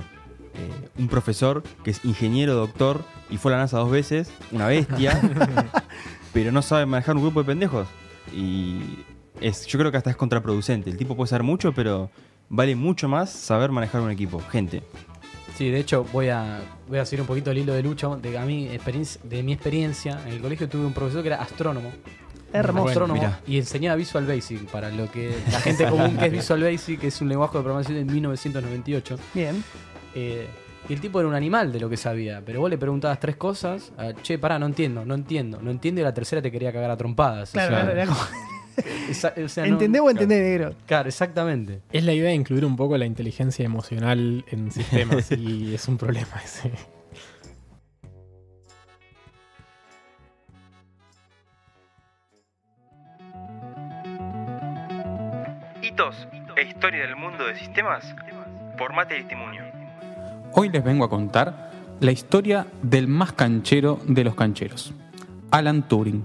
Eh, 0.55 0.89
un 0.99 1.09
profesor 1.09 1.63
que 1.85 1.91
es 1.91 2.05
ingeniero, 2.05 2.55
doctor 2.55 3.05
y 3.31 3.39
fue 3.39 3.53
a 3.53 3.57
la 3.57 3.63
NASA 3.63 3.79
dos 3.79 3.91
veces, 3.91 4.31
una 4.51 4.67
bestia, 4.67 5.21
pero 6.35 6.53
no 6.53 6.61
sabe 6.61 6.85
manejar 6.85 7.17
un 7.17 7.23
grupo 7.23 7.41
de 7.41 7.47
pendejos. 7.47 7.89
Y 8.35 8.81
es, 9.41 9.67
yo 9.67 9.79
creo 9.79 9.91
que 9.91 9.97
hasta 9.97 10.11
es 10.11 10.17
contraproducente. 10.17 10.91
El 10.91 10.97
tipo 10.97 11.17
puede 11.17 11.29
saber 11.29 11.43
mucho, 11.43 11.73
pero 11.73 12.11
vale 12.49 12.77
mucho 12.77 13.09
más 13.09 13.31
saber 13.31 13.71
manejar 13.71 14.03
un 14.03 14.11
equipo, 14.11 14.41
gente. 14.51 14.83
Sí, 15.57 15.71
de 15.71 15.81
hecho 15.81 16.05
voy 16.13 16.29
a, 16.29 16.61
voy 16.89 16.99
a 16.99 17.07
seguir 17.07 17.23
un 17.23 17.27
poquito 17.27 17.51
el 17.51 17.59
hilo 17.59 17.73
de 17.73 17.83
Lucho. 17.83 18.17
De, 18.17 18.37
a 18.37 18.45
mí, 18.45 18.69
de 18.69 19.43
mi 19.43 19.53
experiencia, 19.53 20.21
en 20.27 20.35
el 20.35 20.41
colegio 20.41 20.69
tuve 20.69 20.85
un 20.85 20.93
profesor 20.93 21.23
que 21.23 21.29
era 21.29 21.43
astrónomo. 21.43 21.91
Hermoso. 22.55 22.89
astrónomo 22.89 23.37
y 23.47 23.57
enseñaba 23.57 23.97
Visual 23.97 24.27
Basic 24.27 24.71
para 24.71 24.91
lo 24.91 25.11
que 25.11 25.35
la 25.51 25.59
gente 25.61 25.89
común 25.89 26.19
que 26.19 26.27
es 26.27 26.33
Visual 26.33 26.63
Basic, 26.63 27.01
que 27.01 27.07
es 27.07 27.21
un 27.23 27.31
lenguaje 27.31 27.57
de 27.57 27.65
programación 27.65 28.07
de 28.07 28.13
1998. 28.13 29.19
Bien. 29.33 29.65
Eh, 30.15 30.47
y 30.89 30.93
el 30.93 31.01
tipo 31.01 31.21
era 31.21 31.29
un 31.29 31.35
animal 31.35 31.73
de 31.73 31.79
lo 31.81 31.89
que 31.89 31.97
sabía, 31.97 32.43
pero 32.45 32.61
vos 32.61 32.69
le 32.69 32.77
preguntabas 32.77 33.21
tres 33.21 33.37
cosas, 33.37 33.93
che, 34.23 34.39
pará, 34.39 34.59
no 34.59 34.67
entiendo, 34.67 35.05
no 35.05 35.15
entiendo, 35.15 35.61
no 35.63 35.71
entiendo 35.71 36.01
y 36.01 36.05
la 36.05 36.13
tercera 36.13 36.43
te 36.43 36.51
quería 36.51 36.73
cagar 36.73 36.91
a 36.91 36.97
trompadas. 36.97 37.51
o 37.51 37.53
Claro, 37.53 37.75
sea, 37.77 37.85
claro, 37.85 37.93
era 38.01 38.07
como, 38.07 38.21
esa- 39.09 39.33
o 39.45 39.49
sea, 39.49 39.65
no- 39.67 39.73
¿entendés 39.75 40.03
o 40.03 40.11
entendés, 40.11 40.41
negro? 40.43 40.75
Claro, 40.87 41.09
exactamente. 41.09 41.81
Es 41.93 42.03
la 42.05 42.13
idea 42.13 42.29
de 42.31 42.35
incluir 42.35 42.65
un 42.65 42.77
poco 42.77 42.99
la 42.99 43.07
inteligencia 43.07 43.65
emocional 43.65 44.45
en 44.51 44.71
sistemas 44.73 45.31
y 45.31 45.73
es 45.75 45.87
un 45.87 45.97
problema 45.99 46.41
ese. 46.45 46.73
Hitos 55.83 56.29
e 56.57 56.63
historia 56.63 57.03
del 57.07 57.17
mundo 57.17 57.47
de 57.47 57.57
sistemas 57.57 58.05
por 58.79 58.93
Mate 58.93 59.17
y 59.19 59.21
Testimonio. 59.23 59.63
Hoy 60.55 60.69
les 60.69 60.85
vengo 60.85 61.05
a 61.05 61.09
contar 61.09 61.71
la 62.01 62.13
historia 62.13 62.67
del 62.83 63.09
más 63.09 63.33
canchero 63.33 63.99
de 64.07 64.23
los 64.23 64.35
cancheros, 64.35 64.93
Alan 65.51 65.89
Turing. 65.89 66.25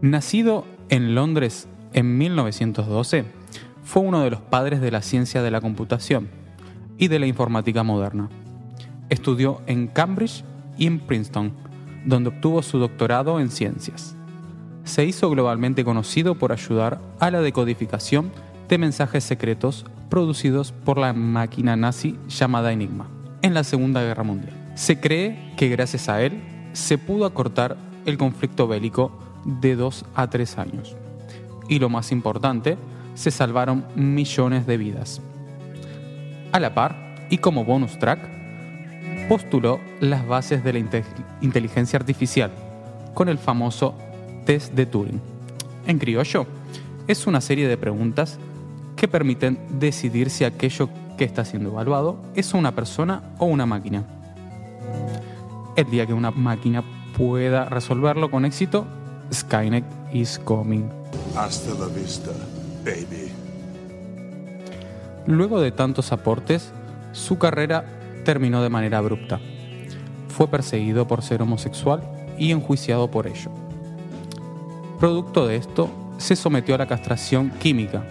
Nacido 0.00 0.64
en 0.88 1.14
Londres 1.14 1.68
en 1.92 2.18
1912, 2.18 3.24
fue 3.84 4.02
uno 4.02 4.22
de 4.22 4.30
los 4.30 4.40
padres 4.40 4.80
de 4.80 4.90
la 4.90 5.00
ciencia 5.00 5.42
de 5.42 5.52
la 5.52 5.60
computación 5.60 6.28
y 6.98 7.06
de 7.06 7.20
la 7.20 7.26
informática 7.26 7.84
moderna. 7.84 8.30
Estudió 9.10 9.62
en 9.68 9.86
Cambridge 9.86 10.42
y 10.76 10.88
en 10.88 10.98
Princeton, 10.98 11.52
donde 12.04 12.30
obtuvo 12.30 12.62
su 12.62 12.80
doctorado 12.80 13.38
en 13.38 13.50
ciencias. 13.50 14.16
Se 14.82 15.04
hizo 15.04 15.30
globalmente 15.30 15.84
conocido 15.84 16.34
por 16.34 16.50
ayudar 16.50 17.00
a 17.20 17.30
la 17.30 17.40
decodificación 17.42 18.32
de 18.68 18.78
mensajes 18.78 19.22
secretos 19.22 19.86
producidos 20.10 20.72
por 20.72 20.98
la 20.98 21.12
máquina 21.12 21.76
nazi 21.76 22.18
llamada 22.26 22.72
Enigma 22.72 23.15
en 23.46 23.54
la 23.54 23.64
Segunda 23.64 24.02
Guerra 24.02 24.24
Mundial. 24.24 24.52
Se 24.74 24.98
cree 25.00 25.52
que 25.56 25.68
gracias 25.68 26.08
a 26.08 26.20
él 26.20 26.42
se 26.72 26.98
pudo 26.98 27.24
acortar 27.24 27.76
el 28.04 28.18
conflicto 28.18 28.66
bélico 28.66 29.12
de 29.44 29.76
dos 29.76 30.04
a 30.14 30.28
tres 30.28 30.58
años. 30.58 30.96
Y 31.68 31.78
lo 31.78 31.88
más 31.88 32.12
importante, 32.12 32.76
se 33.14 33.30
salvaron 33.30 33.86
millones 33.94 34.66
de 34.66 34.76
vidas. 34.76 35.20
A 36.52 36.60
la 36.60 36.74
par, 36.74 37.14
y 37.30 37.38
como 37.38 37.64
bonus 37.64 37.98
track, 37.98 38.18
postuló 39.28 39.80
las 40.00 40.26
bases 40.26 40.62
de 40.62 40.72
la 40.72 40.78
inte- 40.80 41.04
inteligencia 41.40 41.98
artificial 41.98 42.50
con 43.14 43.28
el 43.28 43.38
famoso 43.38 43.94
test 44.44 44.74
de 44.74 44.86
Turing. 44.86 45.20
En 45.86 45.98
criollo, 45.98 46.46
es 47.06 47.26
una 47.26 47.40
serie 47.40 47.68
de 47.68 47.76
preguntas 47.76 48.38
que 48.96 49.08
permiten 49.08 49.58
decidir 49.78 50.30
si 50.30 50.44
aquello 50.44 50.88
que 51.16 51.24
está 51.24 51.44
siendo 51.44 51.70
evaluado 51.70 52.16
es 52.34 52.54
una 52.54 52.74
persona 52.74 53.22
o 53.38 53.46
una 53.46 53.66
máquina. 53.66 54.04
El 55.76 55.90
día 55.90 56.06
que 56.06 56.12
una 56.12 56.30
máquina 56.30 56.82
pueda 57.16 57.66
resolverlo 57.66 58.30
con 58.30 58.44
éxito, 58.44 58.86
Skynet 59.32 59.84
is 60.12 60.38
coming. 60.38 60.88
Hasta 61.36 61.74
la 61.74 61.86
vista, 61.86 62.30
baby. 62.84 63.30
Luego 65.26 65.60
de 65.60 65.72
tantos 65.72 66.12
aportes, 66.12 66.72
su 67.12 67.38
carrera 67.38 67.84
terminó 68.24 68.62
de 68.62 68.70
manera 68.70 68.98
abrupta. 68.98 69.40
Fue 70.28 70.48
perseguido 70.48 71.08
por 71.08 71.22
ser 71.22 71.42
homosexual 71.42 72.02
y 72.38 72.52
enjuiciado 72.52 73.10
por 73.10 73.26
ello. 73.26 73.50
Producto 75.00 75.46
de 75.46 75.56
esto, 75.56 75.90
se 76.18 76.36
sometió 76.36 76.74
a 76.74 76.78
la 76.78 76.86
castración 76.86 77.50
química. 77.58 78.04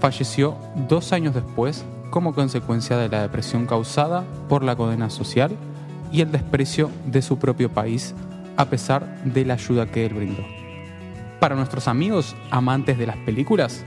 Falleció 0.00 0.56
dos 0.88 1.12
años 1.12 1.34
después 1.34 1.84
como 2.10 2.34
consecuencia 2.34 2.96
de 2.96 3.08
la 3.08 3.22
depresión 3.22 3.66
causada 3.66 4.24
por 4.48 4.62
la 4.62 4.76
condena 4.76 5.10
social 5.10 5.50
y 6.12 6.20
el 6.20 6.32
desprecio 6.32 6.90
de 7.06 7.22
su 7.22 7.38
propio 7.38 7.70
país 7.70 8.14
a 8.56 8.66
pesar 8.66 9.22
de 9.24 9.44
la 9.44 9.54
ayuda 9.54 9.86
que 9.86 10.06
él 10.06 10.14
brindó. 10.14 10.44
Para 11.40 11.54
nuestros 11.54 11.86
amigos 11.86 12.34
amantes 12.50 12.98
de 12.98 13.06
las 13.06 13.16
películas, 13.18 13.84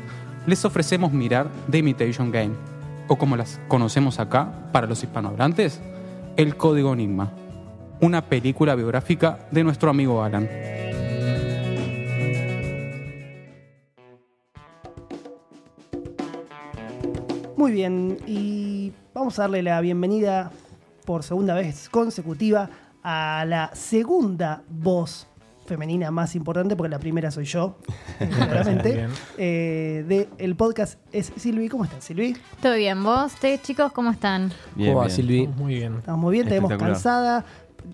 les 0.47 0.63
ofrecemos 0.63 1.11
mirar 1.11 1.47
The 1.69 1.79
Imitation 1.79 2.31
Game, 2.31 2.51
o 3.07 3.17
como 3.17 3.35
las 3.35 3.59
conocemos 3.67 4.19
acá 4.19 4.49
para 4.71 4.87
los 4.87 5.03
hispanohablantes, 5.03 5.81
El 6.37 6.55
Código 6.55 6.93
Enigma, 6.93 7.31
una 7.99 8.21
película 8.21 8.75
biográfica 8.75 9.39
de 9.51 9.63
nuestro 9.63 9.89
amigo 9.89 10.23
Alan. 10.23 10.47
Muy 17.61 17.73
bien, 17.73 18.17
y 18.25 18.91
vamos 19.13 19.37
a 19.37 19.43
darle 19.43 19.61
la 19.61 19.79
bienvenida 19.81 20.51
por 21.05 21.21
segunda 21.21 21.53
vez 21.53 21.89
consecutiva 21.89 22.71
a 23.03 23.45
la 23.47 23.69
segunda 23.75 24.63
voz 24.67 25.27
femenina 25.67 26.09
más 26.09 26.35
importante, 26.35 26.75
porque 26.75 26.89
la 26.89 26.97
primera 26.97 27.29
soy 27.29 27.45
yo, 27.45 27.77
claramente, 28.17 29.07
eh, 29.37 30.03
de 30.07 30.27
el 30.39 30.55
podcast 30.55 30.99
es 31.11 31.31
Silvi. 31.35 31.69
¿Cómo 31.69 31.83
estás, 31.83 32.03
Silvi? 32.03 32.35
Todo 32.63 32.73
bien, 32.73 33.03
vos, 33.03 33.31
ustedes 33.31 33.61
chicos, 33.61 33.91
¿cómo 33.91 34.09
están? 34.09 34.51
Bien, 34.75 34.89
¿Cómo 34.89 35.01
va, 35.01 35.05
bien. 35.05 35.15
Silvi? 35.15 35.47
Muy 35.47 35.75
bien. 35.75 35.97
Estamos 35.97 36.19
muy 36.19 36.33
bien, 36.33 36.47
te 36.47 36.55
vemos 36.55 36.73
cansada. 36.73 37.45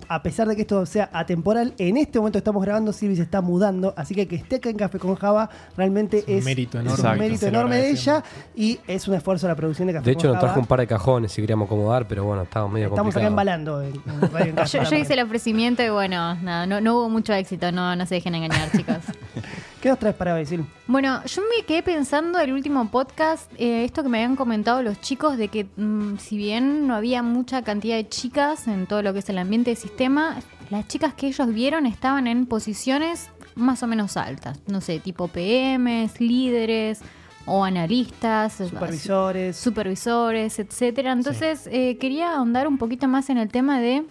A 0.10 0.24
pesar 0.24 0.48
de 0.48 0.56
que 0.56 0.62
esto 0.62 0.86
sea 0.86 1.10
atemporal, 1.14 1.74
en 1.78 1.98
este 1.98 2.20
momento 2.20 2.38
estamos 2.38 2.64
grabando, 2.64 2.94
Silvi 2.94 3.16
se 3.16 3.24
está 3.24 3.42
mudando, 3.42 3.94
así 3.98 4.16
que 4.16 4.28
que 4.28 4.36
esté 4.36 4.58
acá 4.58 4.70
en 4.70 4.78
Café 4.78 5.00
con 5.00 5.16
Java 5.16 5.50
realmente 5.76 6.20
Es 6.20 6.28
un 6.28 6.34
es, 6.36 6.46
mérito 6.46 6.80
es 6.80 6.86
enorme. 6.86 7.12
un 7.12 7.20
mérito 7.20 7.46
de 7.68 7.90
ella 7.90 8.24
y 8.56 8.80
es 8.88 9.08
un 9.08 9.16
esfuerzo 9.16 9.48
de 9.48 9.54
la 9.54 9.56
producción 9.58 9.88
de 9.88 9.94
Café 9.94 10.06
De 10.10 10.14
con 10.16 10.20
hecho, 10.20 10.28
nos 10.28 10.36
Java. 10.38 10.48
trajo 10.48 10.60
un 10.62 10.66
par 10.68 10.80
de 10.80 10.88
cajones 10.88 11.38
y 11.38 11.42
queríamos 11.42 11.66
acomodar, 11.68 12.08
pero 12.08 12.24
bueno, 12.26 12.44
estaba 12.44 12.68
medio 12.68 12.88
Estamos 12.88 13.16
acá 13.16 13.28
embalando 13.28 13.82
en, 13.82 13.94
en 13.96 14.32
Radio 14.32 14.46
en 14.50 14.56
Casa. 14.56 14.84
Yo, 14.84 14.90
yo 14.92 14.98
hice 14.98 15.14
el 15.14 15.22
ofrecimiento 15.22 15.84
y 15.84 15.90
bueno, 15.90 16.36
nada, 16.36 16.66
no, 16.66 16.80
no 16.82 16.96
hubo 16.96 17.10
mucho 17.10 17.34
éxito, 17.34 17.72
no, 17.72 17.96
no 17.96 18.06
se 18.06 18.16
dejen 18.16 18.36
engañar, 18.36 18.72
chicos. 18.72 18.98
¿Qué 19.82 19.90
nos 19.90 20.00
traes 20.00 20.16
para 20.16 20.44
Sil? 20.44 20.66
Bueno, 20.88 21.24
yo 21.26 21.44
me 21.44 21.64
quedé 21.66 21.84
pensando 21.84 22.40
el 22.40 22.52
último 22.52 22.90
podcast, 22.90 23.52
eh, 23.58 23.86
esto 23.86 24.02
que 24.02 24.10
me 24.10 24.18
habían 24.24 24.36
comentado 24.36 24.82
los 24.82 25.00
chicos, 25.02 25.38
de 25.38 25.50
que 25.50 25.66
mm, 25.78 26.18
si 26.18 26.38
bien 26.38 26.88
no 26.88 26.96
había 26.96 27.22
mucha 27.22 27.62
cantidad 27.62 27.96
de 27.96 28.08
chicas 28.10 28.68
en 28.68 28.88
todo 28.88 29.04
lo 29.04 29.14
que 29.14 29.20
es 29.20 29.30
el 29.30 29.38
ambiente 29.38 29.70
de 29.72 29.76
sistema, 29.76 30.38
las 30.72 30.88
chicas 30.88 31.14
que 31.14 31.28
ellos 31.28 31.54
vieron 31.54 31.86
estaban 31.86 32.26
en 32.28 32.48
posiciones 32.48 33.30
más 33.56 33.84
o 33.84 33.88
menos 33.88 34.18
altas, 34.18 34.60
no 34.68 34.82
sé, 34.82 35.00
tipo 35.00 35.28
PMs, 35.28 36.20
líderes 36.20 37.02
o 37.46 37.64
analistas, 37.64 38.54
Supervisores. 38.54 39.56
supervisores, 39.58 40.60
etcétera. 40.60 41.12
Entonces, 41.14 41.68
eh, 41.72 41.98
quería 41.98 42.36
ahondar 42.36 42.68
un 42.68 42.78
poquito 42.78 43.08
más 43.08 43.30
en 43.30 43.38
el 43.38 43.50
tema 43.50 43.80
de 43.80 44.04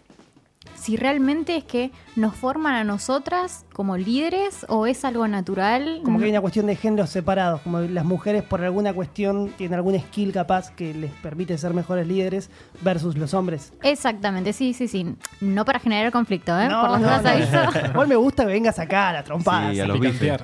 si 0.74 0.96
realmente 0.96 1.56
es 1.56 1.64
que 1.64 1.90
nos 2.16 2.34
forman 2.34 2.74
a 2.74 2.84
nosotras 2.84 3.64
como 3.72 3.96
líderes 3.96 4.66
o 4.68 4.86
es 4.86 5.04
algo 5.04 5.26
natural. 5.28 6.00
Como 6.04 6.18
que 6.18 6.24
hay 6.26 6.30
una 6.30 6.40
cuestión 6.40 6.66
de 6.66 6.76
géneros 6.76 7.10
separados, 7.10 7.60
como 7.62 7.80
las 7.80 8.04
mujeres 8.04 8.42
por 8.42 8.62
alguna 8.62 8.92
cuestión 8.92 9.52
tienen 9.56 9.74
algún 9.76 9.98
skill 9.98 10.32
capaz 10.32 10.70
que 10.70 10.94
les 10.94 11.10
permite 11.12 11.56
ser 11.58 11.74
mejores 11.74 12.06
líderes 12.06 12.50
versus 12.82 13.16
los 13.16 13.34
hombres. 13.34 13.72
Exactamente, 13.82 14.52
sí, 14.52 14.74
sí, 14.74 14.88
sí. 14.88 15.14
No 15.40 15.64
para 15.64 15.78
generar 15.78 16.12
conflicto, 16.12 16.58
¿eh? 16.58 16.68
No, 16.68 16.80
Por 16.82 16.90
las 16.90 17.00
no, 17.00 17.06
dudas 17.08 17.22
no. 17.22 17.30
aviso. 17.30 17.86
Igual 17.92 18.08
me 18.08 18.16
gusta 18.16 18.44
que 18.46 18.52
vengas 18.52 18.78
acá 18.78 19.10
a 19.10 19.12
la 19.14 19.24
trompada. 19.24 19.72
Sí, 19.72 19.80
a. 20.28 20.38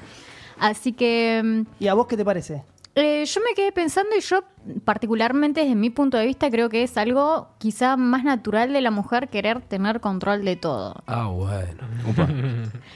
Así 0.58 0.92
que 0.92 1.40
mm, 1.44 1.62
¿Y 1.82 1.88
a 1.88 1.94
vos 1.94 2.06
qué 2.06 2.16
te 2.16 2.24
parece? 2.24 2.62
Eh, 2.94 3.24
yo 3.24 3.40
me 3.40 3.54
quedé 3.54 3.72
pensando 3.72 4.14
y 4.16 4.20
yo 4.20 4.44
particularmente 4.84 5.62
desde 5.62 5.74
mi 5.74 5.88
punto 5.88 6.18
de 6.18 6.26
vista 6.26 6.50
creo 6.50 6.68
que 6.68 6.82
es 6.82 6.98
algo 6.98 7.48
quizá 7.58 7.96
más 7.96 8.22
natural 8.22 8.72
de 8.72 8.82
la 8.82 8.90
mujer 8.90 9.28
querer 9.28 9.62
tener 9.62 10.00
control 10.00 10.44
de 10.44 10.56
todo. 10.56 11.02
Ah, 11.06 11.26
bueno. 11.28 11.88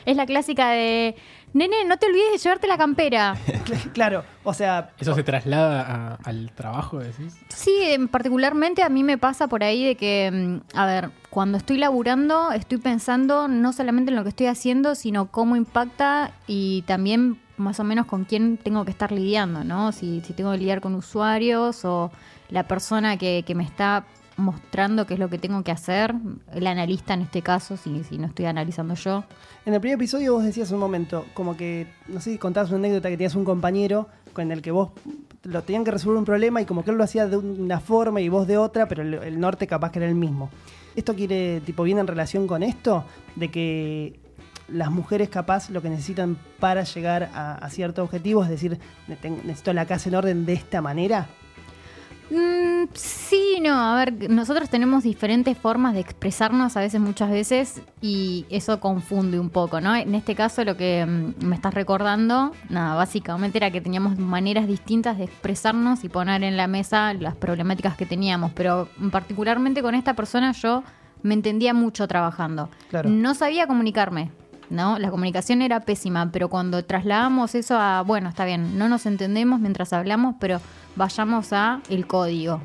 Es 0.04 0.16
la 0.16 0.26
clásica 0.26 0.70
de, 0.70 1.16
nene, 1.56 1.84
no 1.86 1.96
te 1.96 2.06
olvides 2.06 2.32
de 2.32 2.38
llevarte 2.38 2.66
la 2.66 2.78
campera. 2.78 3.36
claro, 3.92 4.24
o 4.44 4.54
sea, 4.54 4.90
¿Eso 4.98 5.14
se 5.14 5.22
traslada 5.24 5.80
a- 5.82 6.18
al 6.24 6.52
trabajo, 6.52 6.98
decís? 6.98 7.36
Sí, 7.48 7.80
particularmente 8.10 8.82
a 8.82 8.88
mí 8.88 9.02
me 9.02 9.18
pasa 9.18 9.48
por 9.48 9.64
ahí 9.64 9.84
de 9.84 9.94
que, 9.96 10.30
mm, 10.32 10.76
a 10.78 10.86
ver, 10.86 11.10
cuando 11.30 11.58
estoy 11.58 11.78
laburando 11.78 12.52
estoy 12.52 12.78
pensando 12.78 13.48
no 13.48 13.72
solamente 13.72 14.10
en 14.10 14.16
lo 14.16 14.22
que 14.22 14.30
estoy 14.30 14.46
haciendo, 14.46 14.94
sino 14.94 15.30
cómo 15.30 15.56
impacta 15.56 16.32
y 16.46 16.82
también 16.82 17.40
más 17.56 17.80
o 17.80 17.84
menos 17.84 18.06
con 18.06 18.24
quién 18.24 18.58
tengo 18.58 18.84
que 18.84 18.90
estar 18.90 19.12
lidiando, 19.12 19.64
¿no? 19.64 19.90
Si, 19.92 20.20
si 20.20 20.32
tengo 20.34 20.52
que 20.52 20.58
lidiar 20.58 20.80
con 20.82 20.94
usuarios 20.94 21.84
o 21.84 22.10
la 22.50 22.68
persona 22.68 23.16
que, 23.16 23.42
que 23.46 23.54
me 23.54 23.64
está 23.64 24.04
mostrando 24.36 25.06
qué 25.06 25.14
es 25.14 25.20
lo 25.20 25.28
que 25.30 25.38
tengo 25.38 25.62
que 25.62 25.70
hacer, 25.70 26.14
el 26.52 26.66
analista 26.66 27.14
en 27.14 27.22
este 27.22 27.42
caso, 27.42 27.76
si, 27.76 27.90
no 28.18 28.26
estoy 28.26 28.44
analizando 28.46 28.94
yo. 28.94 29.24
en 29.64 29.74
el 29.74 29.80
primer 29.80 29.96
episodio 29.96 30.34
vos 30.34 30.44
decías 30.44 30.70
un 30.70 30.78
momento, 30.78 31.26
como 31.34 31.56
que, 31.56 31.86
no 32.08 32.20
sé, 32.20 32.38
contabas 32.38 32.70
una 32.70 32.78
anécdota 32.78 33.08
que 33.08 33.16
tenías 33.16 33.34
un 33.34 33.44
compañero 33.44 34.08
con 34.32 34.52
el 34.52 34.60
que 34.60 34.70
vos 34.70 34.90
lo 35.44 35.62
tenían 35.62 35.84
que 35.84 35.90
resolver 35.90 36.18
un 36.18 36.24
problema 36.24 36.60
y 36.60 36.64
como 36.64 36.84
que 36.84 36.90
él 36.90 36.98
lo 36.98 37.04
hacía 37.04 37.26
de 37.26 37.36
una 37.36 37.80
forma 37.80 38.20
y 38.20 38.28
vos 38.28 38.46
de 38.46 38.58
otra, 38.58 38.86
pero 38.86 39.02
el, 39.02 39.40
norte 39.40 39.66
capaz 39.66 39.92
que 39.92 39.98
era 39.98 40.08
el 40.08 40.14
mismo. 40.14 40.50
¿Esto 40.94 41.14
quiere, 41.14 41.60
tipo, 41.60 41.82
viene 41.82 42.00
en 42.00 42.06
relación 42.06 42.46
con 42.46 42.62
esto? 42.62 43.04
De 43.36 43.50
que 43.50 44.18
las 44.68 44.90
mujeres 44.90 45.28
capaz 45.28 45.70
lo 45.70 45.80
que 45.80 45.88
necesitan 45.88 46.36
para 46.58 46.82
llegar 46.82 47.30
a, 47.34 47.68
cierto 47.70 48.02
objetivo, 48.02 48.42
es 48.42 48.50
decir, 48.50 48.78
necesito 49.08 49.72
la 49.72 49.86
casa 49.86 50.08
en 50.08 50.16
orden 50.16 50.46
de 50.46 50.54
esta 50.54 50.80
manera. 50.82 51.28
Mm, 52.30 52.88
sí, 52.94 53.58
no, 53.62 53.74
a 53.74 53.96
ver, 53.96 54.30
nosotros 54.30 54.68
tenemos 54.68 55.04
diferentes 55.04 55.56
formas 55.56 55.94
de 55.94 56.00
expresarnos 56.00 56.76
a 56.76 56.80
veces, 56.80 57.00
muchas 57.00 57.30
veces, 57.30 57.82
y 58.00 58.46
eso 58.50 58.80
confunde 58.80 59.38
un 59.38 59.50
poco, 59.50 59.80
¿no? 59.80 59.94
En 59.94 60.14
este 60.14 60.34
caso 60.34 60.64
lo 60.64 60.76
que 60.76 61.06
mm, 61.06 61.44
me 61.44 61.54
estás 61.54 61.74
recordando, 61.74 62.52
nada, 62.68 62.94
básicamente 62.94 63.58
era 63.58 63.70
que 63.70 63.80
teníamos 63.80 64.18
maneras 64.18 64.66
distintas 64.66 65.18
de 65.18 65.24
expresarnos 65.24 66.02
y 66.04 66.08
poner 66.08 66.42
en 66.42 66.56
la 66.56 66.66
mesa 66.66 67.14
las 67.14 67.36
problemáticas 67.36 67.96
que 67.96 68.06
teníamos, 68.06 68.52
pero 68.52 68.88
particularmente 69.12 69.82
con 69.82 69.94
esta 69.94 70.14
persona 70.14 70.52
yo 70.52 70.82
me 71.22 71.34
entendía 71.34 71.74
mucho 71.74 72.08
trabajando. 72.08 72.70
Claro. 72.90 73.08
No 73.08 73.34
sabía 73.34 73.66
comunicarme. 73.66 74.30
¿no? 74.68 74.98
La 74.98 75.10
comunicación 75.10 75.62
era 75.62 75.78
pésima, 75.78 76.30
pero 76.32 76.48
cuando 76.48 76.84
trasladamos 76.84 77.54
eso 77.54 77.78
a, 77.78 78.02
bueno, 78.02 78.28
está 78.28 78.44
bien, 78.44 78.76
no 78.76 78.88
nos 78.88 79.06
entendemos 79.06 79.60
mientras 79.60 79.92
hablamos, 79.92 80.34
pero 80.40 80.60
vayamos 80.96 81.52
a 81.52 81.82
el 81.88 82.06
código. 82.06 82.60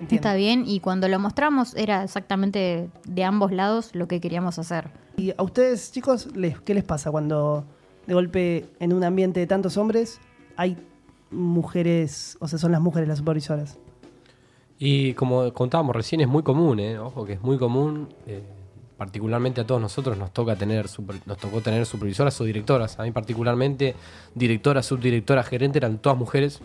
Entiendo. 0.00 0.14
Está 0.14 0.34
bien, 0.34 0.64
y 0.66 0.80
cuando 0.80 1.08
lo 1.08 1.18
mostramos 1.18 1.74
era 1.76 2.02
exactamente 2.04 2.88
de 3.06 3.24
ambos 3.24 3.52
lados 3.52 3.90
lo 3.94 4.08
que 4.08 4.20
queríamos 4.20 4.58
hacer. 4.58 4.90
¿Y 5.16 5.32
a 5.36 5.42
ustedes, 5.42 5.92
chicos, 5.92 6.34
les, 6.34 6.58
qué 6.60 6.74
les 6.74 6.84
pasa 6.84 7.10
cuando 7.10 7.64
de 8.06 8.14
golpe 8.14 8.66
en 8.80 8.92
un 8.92 9.04
ambiente 9.04 9.40
de 9.40 9.46
tantos 9.46 9.76
hombres 9.76 10.20
hay 10.56 10.76
mujeres, 11.30 12.36
o 12.40 12.48
sea, 12.48 12.58
son 12.58 12.72
las 12.72 12.80
mujeres 12.80 13.08
las 13.08 13.18
supervisoras? 13.18 13.78
Y 14.78 15.12
como 15.14 15.52
contábamos 15.52 15.94
recién, 15.94 16.22
es 16.22 16.28
muy 16.28 16.42
común, 16.42 16.80
¿eh? 16.80 16.98
Ojo 16.98 17.24
que 17.26 17.34
es 17.34 17.42
muy 17.42 17.58
común. 17.58 18.08
eh, 18.26 18.42
particularmente 18.96 19.62
a 19.62 19.66
todos 19.66 19.80
nosotros 19.80 20.18
nos 20.18 20.30
toca 20.30 20.56
tener 20.56 20.86
super- 20.86 21.20
nos 21.24 21.38
tocó 21.38 21.62
tener 21.62 21.86
supervisoras 21.86 22.38
o 22.38 22.44
directoras. 22.44 22.98
A 22.98 23.04
mí 23.04 23.10
particularmente, 23.12 23.94
directora, 24.34 24.82
subdirectora, 24.82 25.42
gerente 25.42 25.78
eran 25.78 25.96
todas 25.98 26.18
mujeres. 26.18 26.60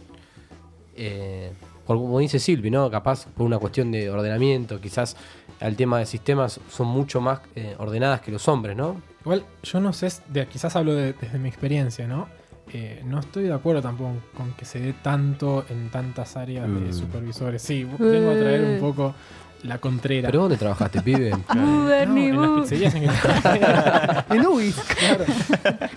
Eh, 0.95 1.51
por, 1.85 1.97
como 1.97 2.19
dice 2.19 2.39
Silvi, 2.39 2.71
¿no? 2.71 2.89
Capaz 2.89 3.27
por 3.27 3.45
una 3.45 3.57
cuestión 3.59 3.91
de 3.91 4.09
ordenamiento, 4.09 4.79
quizás 4.81 5.15
al 5.59 5.75
tema 5.75 5.99
de 5.99 6.05
sistemas 6.05 6.59
son 6.69 6.87
mucho 6.87 7.21
más 7.21 7.39
eh, 7.55 7.75
ordenadas 7.77 8.21
que 8.21 8.31
los 8.31 8.47
hombres, 8.47 8.75
¿no? 8.75 9.01
Igual, 9.21 9.43
yo 9.63 9.79
no 9.79 9.93
sé, 9.93 10.09
de, 10.29 10.47
quizás 10.47 10.75
hablo 10.75 10.93
de- 10.95 11.13
desde 11.13 11.37
mi 11.39 11.49
experiencia, 11.49 12.07
¿no? 12.07 12.27
eh, 12.73 13.03
no 13.05 13.19
estoy 13.19 13.43
de 13.43 13.53
acuerdo 13.53 13.83
tampoco 13.83 14.13
con 14.35 14.51
que 14.53 14.65
se 14.65 14.79
dé 14.79 14.93
tanto 14.93 15.65
en 15.69 15.89
tantas 15.91 16.35
áreas 16.35 16.63
de 16.65 16.71
Mm. 16.89 16.93
supervisores. 16.93 17.61
Sí, 17.61 17.83
vengo 17.99 18.31
a 18.31 18.35
traer 18.35 18.63
un 18.63 18.79
poco 18.79 19.13
la 19.61 19.77
contrera. 19.77 20.27
¿Pero 20.29 20.41
dónde 20.41 20.57
trabajaste, 20.57 20.99
pibe? 21.03 21.31
No, 21.55 21.91
en 21.91 22.41
las 22.41 22.61
pizzerías 22.61 22.95
en 22.95 23.03
que 23.03 23.09
En 24.35 24.45
Ubis. 24.47 24.75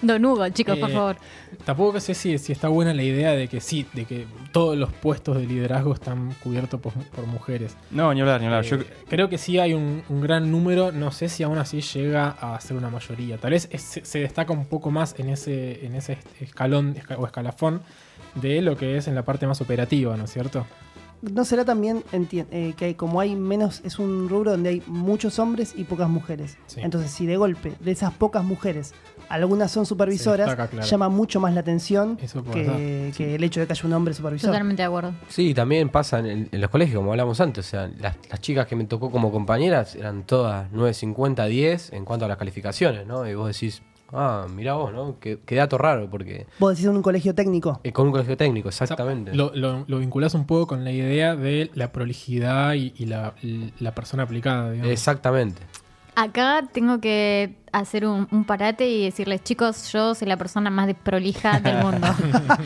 Don 0.02 0.24
Hugo, 0.24 0.48
chicos, 0.50 0.78
por 0.78 0.90
Eh, 0.90 0.92
favor. 0.92 1.16
Tampoco 1.68 2.00
sé 2.00 2.14
si, 2.14 2.38
si 2.38 2.50
está 2.52 2.68
buena 2.68 2.94
la 2.94 3.02
idea 3.02 3.32
de 3.32 3.46
que 3.46 3.60
sí, 3.60 3.84
de 3.92 4.06
que 4.06 4.24
todos 4.52 4.74
los 4.74 4.90
puestos 4.90 5.36
de 5.36 5.44
liderazgo 5.46 5.92
están 5.92 6.32
cubiertos 6.42 6.80
por, 6.80 6.94
por 6.94 7.26
mujeres. 7.26 7.76
No, 7.90 8.14
ni 8.14 8.22
hablar, 8.22 8.40
ni 8.40 8.46
hablar. 8.46 8.64
Eh, 8.64 8.68
Yo, 8.70 8.78
creo 9.06 9.28
que 9.28 9.36
sí 9.36 9.58
hay 9.58 9.74
un, 9.74 10.02
un 10.08 10.22
gran 10.22 10.50
número, 10.50 10.92
no 10.92 11.12
sé 11.12 11.28
si 11.28 11.42
aún 11.42 11.58
así 11.58 11.82
llega 11.82 12.28
a 12.40 12.58
ser 12.62 12.78
una 12.78 12.88
mayoría. 12.88 13.36
Tal 13.36 13.50
vez 13.50 13.68
es- 13.70 14.00
se, 14.02 14.18
destaca 14.18 14.50
un 14.50 14.64
poco 14.64 14.90
más 14.90 15.14
en 15.18 15.28
ese, 15.28 15.84
en 15.84 15.94
ese 15.94 16.16
escalón 16.40 16.94
esca- 16.94 17.16
o 17.18 17.26
escalafón 17.26 17.82
de 18.34 18.62
lo 18.62 18.74
que 18.78 18.96
es 18.96 19.06
en 19.06 19.14
la 19.14 19.22
parte 19.26 19.46
más 19.46 19.60
operativa, 19.60 20.16
¿no 20.16 20.24
es 20.24 20.32
cierto? 20.32 20.64
¿No 21.22 21.44
será 21.44 21.64
también 21.64 22.04
eh, 22.12 22.74
que 22.76 22.84
hay, 22.84 22.94
como 22.94 23.20
hay 23.20 23.34
menos, 23.34 23.80
es 23.84 23.98
un 23.98 24.28
rubro 24.28 24.52
donde 24.52 24.70
hay 24.70 24.82
muchos 24.86 25.38
hombres 25.38 25.74
y 25.76 25.84
pocas 25.84 26.08
mujeres? 26.08 26.56
Sí. 26.66 26.80
Entonces, 26.82 27.10
si 27.10 27.26
de 27.26 27.36
golpe 27.36 27.74
de 27.80 27.90
esas 27.90 28.12
pocas 28.12 28.44
mujeres 28.44 28.94
algunas 29.28 29.70
son 29.70 29.84
supervisoras, 29.84 30.46
Se 30.46 30.50
destaca, 30.50 30.70
claro. 30.70 30.86
llama 30.86 31.08
mucho 31.08 31.40
más 31.40 31.52
la 31.52 31.60
atención 31.60 32.16
que, 32.16 33.12
el 33.34 33.44
hecho 33.44 33.60
de 33.60 33.66
que 33.66 33.72
haya 33.72 33.82
un 33.84 33.92
hombre 33.92 34.14
supervisor. 34.14 34.50
Totalmente 34.50 34.82
de 34.82 34.86
acuerdo. 34.86 35.12
Sí, 35.28 35.54
también 35.54 35.88
pasa 35.90 36.20
en, 36.20 36.48
en 36.50 36.60
los 36.60 36.70
colegios, 36.70 36.96
como 36.96 37.10
hablamos 37.10 37.40
antes. 37.40 37.66
O 37.66 37.68
sea, 37.68 37.90
las, 37.98 38.16
las 38.30 38.40
chicas 38.40 38.66
que 38.66 38.76
me 38.76 38.84
tocó 38.84 39.10
como 39.10 39.30
compañeras 39.30 39.96
eran 39.96 40.22
todas 40.24 40.70
9.50, 40.72 41.46
10 41.48 41.92
en 41.92 42.04
cuanto 42.04 42.24
a 42.24 42.28
las 42.28 42.38
calificaciones, 42.38 43.06
¿no? 43.06 43.28
Y 43.28 43.34
vos 43.34 43.48
decís, 43.48 43.82
ah, 44.12 44.46
mirá 44.54 44.74
vos, 44.74 44.92
¿no? 44.92 45.16
Qué, 45.20 45.38
qué 45.44 45.54
dato 45.56 45.78
raro, 45.78 46.08
porque 46.10 46.46
Vos 46.58 46.72
decís 46.72 46.86
en 46.86 46.96
un 46.96 47.02
colegio 47.02 47.34
técnico. 47.34 47.80
eh, 47.84 47.92
con 47.92 48.06
un 48.06 48.12
colegio 48.12 48.36
técnico, 48.36 48.68
exactamente. 48.68 49.34
Lo, 49.34 49.52
lo, 49.54 49.84
lo 49.86 49.98
vinculás 49.98 50.34
un 50.34 50.46
poco 50.46 50.66
con 50.68 50.84
la 50.84 50.92
idea 50.92 51.36
de 51.36 51.70
la 51.74 51.92
prolijidad 51.92 52.74
y, 52.74 52.92
y 52.96 53.06
la, 53.06 53.34
la 53.80 53.94
persona 53.94 54.22
aplicada, 54.24 54.70
digamos. 54.72 54.92
Exactamente. 54.92 55.62
Acá 56.16 56.64
tengo 56.72 57.00
que 57.00 57.54
hacer 57.72 58.06
un, 58.06 58.26
un 58.30 58.44
parate 58.44 58.88
y 58.88 59.04
decirles, 59.04 59.42
chicos, 59.44 59.92
yo 59.92 60.14
soy 60.14 60.28
la 60.28 60.36
persona 60.36 60.70
más 60.70 60.86
desprolija 60.86 61.60
del 61.60 61.78
mundo. 61.84 62.06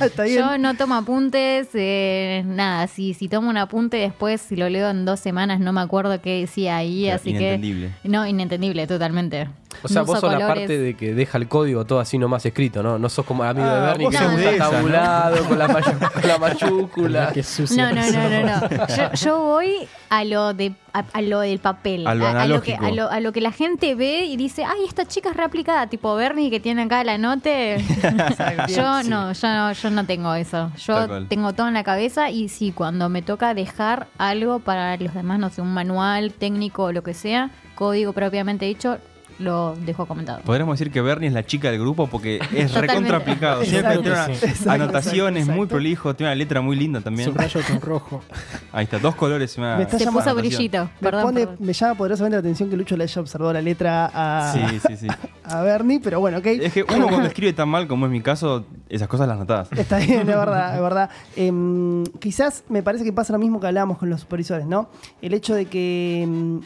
Está 0.00 0.24
bien. 0.24 0.38
Yo 0.38 0.58
no 0.58 0.74
tomo 0.76 0.94
apuntes, 0.94 1.68
eh, 1.74 2.42
nada, 2.46 2.86
si, 2.86 3.14
si 3.14 3.28
tomo 3.28 3.48
un 3.50 3.56
apunte 3.56 3.96
después, 3.96 4.40
si 4.40 4.56
lo 4.56 4.68
leo 4.68 4.90
en 4.90 5.04
dos 5.04 5.20
semanas, 5.20 5.60
no 5.60 5.72
me 5.72 5.80
acuerdo 5.80 6.20
qué 6.20 6.40
decía 6.40 6.76
ahí, 6.76 7.08
así 7.08 7.30
inentendible. 7.30 7.92
que... 8.02 8.08
No, 8.08 8.26
inentendible, 8.26 8.86
totalmente. 8.86 9.48
O 9.82 9.88
sea, 9.88 10.02
No 10.02 10.06
vos 10.06 10.20
sos 10.20 10.30
la 10.38 10.46
parte 10.48 10.76
de 10.78 10.94
que 10.94 11.14
deja 11.14 11.38
el 11.38 11.48
código 11.48 11.86
todo 11.86 11.98
así 11.98 12.18
nomás 12.18 12.44
escrito, 12.44 12.82
¿no? 12.82 12.98
No 12.98 13.08
sos 13.08 13.24
como 13.24 13.42
amigo 13.42 13.66
de 13.66 13.72
Ah, 13.72 13.84
Bernie 13.86 14.06
vos 14.06 14.14
que 14.16 14.24
de 14.50 14.58
¿no? 14.58 14.70
tabulado 14.70 15.44
con 15.48 15.58
la, 15.58 15.66
con 16.12 16.28
la 16.28 16.38
mayúscula. 16.38 17.32
No, 17.74 17.92
no, 17.92 18.02
que 18.02 18.12
no, 18.12 18.28
no, 18.28 18.60
no. 18.68 18.86
Yo, 18.88 19.12
yo 19.14 19.40
voy 19.40 19.88
a 20.10 20.24
lo 20.24 20.52
de 20.52 20.74
a, 20.92 21.04
a 21.14 21.22
lo 21.22 21.40
del 21.40 21.58
papel, 21.58 22.06
A 22.06 22.14
lo 22.14 22.24
que, 22.26 22.30
analógico. 22.30 22.84
a, 22.84 22.90
lo, 22.90 23.10
a 23.10 23.20
lo 23.20 23.32
que 23.32 23.40
la 23.40 23.50
gente 23.50 23.94
ve 23.94 24.26
y 24.26 24.36
dice, 24.36 24.62
ay, 24.62 24.84
esta 24.92 25.06
chica 25.06 25.30
es 25.30 25.36
reaplicada, 25.36 25.86
tipo 25.86 26.14
Bernie 26.14 26.50
que 26.50 26.60
tiene 26.60 26.82
acá 26.82 27.02
la 27.02 27.16
note. 27.16 27.78
yo 28.68 29.02
no, 29.04 29.32
yo 29.32 29.48
no, 29.48 29.72
yo 29.72 29.90
no 29.90 30.04
tengo 30.04 30.34
eso. 30.34 30.70
Yo 30.76 31.26
tengo 31.28 31.54
todo 31.54 31.68
en 31.68 31.74
la 31.74 31.82
cabeza 31.82 32.28
y 32.28 32.50
sí, 32.50 32.72
cuando 32.72 33.08
me 33.08 33.22
toca 33.22 33.54
dejar 33.54 34.08
algo 34.18 34.58
para 34.58 34.98
los 34.98 35.14
demás, 35.14 35.38
no 35.38 35.48
sé, 35.48 35.62
un 35.62 35.72
manual 35.72 36.34
técnico 36.34 36.84
o 36.84 36.92
lo 36.92 37.02
que 37.02 37.14
sea, 37.14 37.50
código 37.74 38.12
propiamente 38.12 38.66
dicho, 38.66 38.98
lo 39.38 39.74
dejo 39.76 40.06
comentado. 40.06 40.40
Podríamos 40.42 40.78
decir 40.78 40.92
que 40.92 41.00
Bernie 41.00 41.28
es 41.28 41.34
la 41.34 41.44
chica 41.44 41.70
del 41.70 41.80
grupo 41.80 42.06
porque 42.06 42.36
es 42.36 42.68
Totalmente. 42.68 42.80
recontra 42.80 43.16
aplicado. 43.18 43.64
Siempre 43.64 43.98
tiene 43.98 44.10
una-. 44.12 44.26
Exacto, 44.26 44.70
anotaciones, 44.70 45.42
exacto, 45.42 45.58
muy 45.58 45.66
prolijo, 45.66 46.14
tiene 46.14 46.30
una 46.30 46.34
letra 46.36 46.60
muy 46.60 46.76
linda 46.76 47.00
también. 47.00 47.28
Subrayo 47.28 47.60
con 47.66 47.80
rojo. 47.80 48.22
Ahí 48.72 48.84
está, 48.84 48.98
dos 48.98 49.14
colores. 49.14 49.56
Una, 49.58 49.76
Me 49.76 49.82
está 49.84 49.98
Se 49.98 50.10
puso 50.10 50.34
brillito, 50.34 50.84
Me, 50.84 50.90
perdón. 51.00 51.22
pone- 51.24 51.40
perdón. 51.46 51.56
me 51.66 51.72
llama 51.72 51.94
poderosamente 51.94 52.36
la 52.36 52.40
atención 52.40 52.70
que 52.70 52.76
Lucho 52.76 52.96
le 52.96 53.04
haya 53.04 53.20
observado 53.20 53.52
la 53.52 53.62
letra 53.62 54.10
a, 54.12 54.52
Sí, 54.52 54.60
sí, 54.88 54.96
sí. 54.96 55.06
a 55.44 55.62
Bernie, 55.62 56.00
pero 56.02 56.20
bueno, 56.20 56.38
ok. 56.38 56.46
Es 56.46 56.72
que 56.72 56.82
uno 56.82 57.08
cuando 57.08 57.26
escribe 57.28 57.52
tan 57.52 57.68
mal 57.68 57.86
como 57.86 58.06
es 58.06 58.12
mi 58.12 58.20
caso, 58.20 58.64
esas 58.88 59.08
cosas 59.08 59.28
las 59.28 59.38
notas. 59.38 59.68
Está 59.76 59.98
bien, 59.98 60.20
es 60.20 60.26
verdad, 60.26 60.74
es 60.74 60.80
verdad. 60.82 61.10
Em, 61.36 62.04
quizás 62.20 62.64
me 62.68 62.82
parece 62.82 63.04
que 63.04 63.12
pasa 63.12 63.32
lo 63.32 63.38
mismo 63.38 63.60
que 63.60 63.66
hablábamos 63.66 63.98
con 63.98 64.08
los 64.10 64.20
supervisores, 64.20 64.66
¿no? 64.66 64.88
El 65.20 65.34
hecho 65.34 65.54
de 65.54 65.66
que 65.66 66.22
em, 66.22 66.60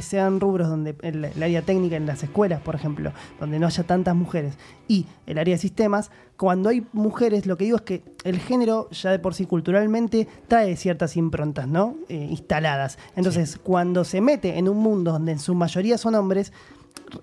sean 0.00 0.40
rubros 0.40 0.68
donde 0.68 0.96
el, 1.02 1.24
el 1.24 1.42
área 1.42 1.62
técnica 1.62 1.71
en 1.72 2.06
las 2.06 2.22
escuelas, 2.22 2.60
por 2.60 2.74
ejemplo, 2.74 3.12
donde 3.40 3.58
no 3.58 3.66
haya 3.66 3.82
tantas 3.84 4.14
mujeres, 4.14 4.56
y 4.88 5.06
el 5.26 5.38
área 5.38 5.54
de 5.54 5.58
sistemas, 5.58 6.10
cuando 6.36 6.68
hay 6.68 6.86
mujeres, 6.92 7.46
lo 7.46 7.56
que 7.56 7.64
digo 7.64 7.76
es 7.76 7.82
que 7.82 8.02
el 8.24 8.38
género 8.38 8.88
ya 8.90 9.10
de 9.10 9.18
por 9.18 9.34
sí 9.34 9.46
culturalmente 9.46 10.28
trae 10.48 10.76
ciertas 10.76 11.16
improntas, 11.16 11.68
¿no? 11.68 11.96
Eh, 12.08 12.26
instaladas. 12.30 12.98
Entonces, 13.16 13.58
cuando 13.62 14.04
se 14.04 14.20
mete 14.20 14.58
en 14.58 14.68
un 14.68 14.78
mundo 14.78 15.12
donde 15.12 15.32
en 15.32 15.38
su 15.38 15.54
mayoría 15.54 15.98
son 15.98 16.14
hombres, 16.14 16.52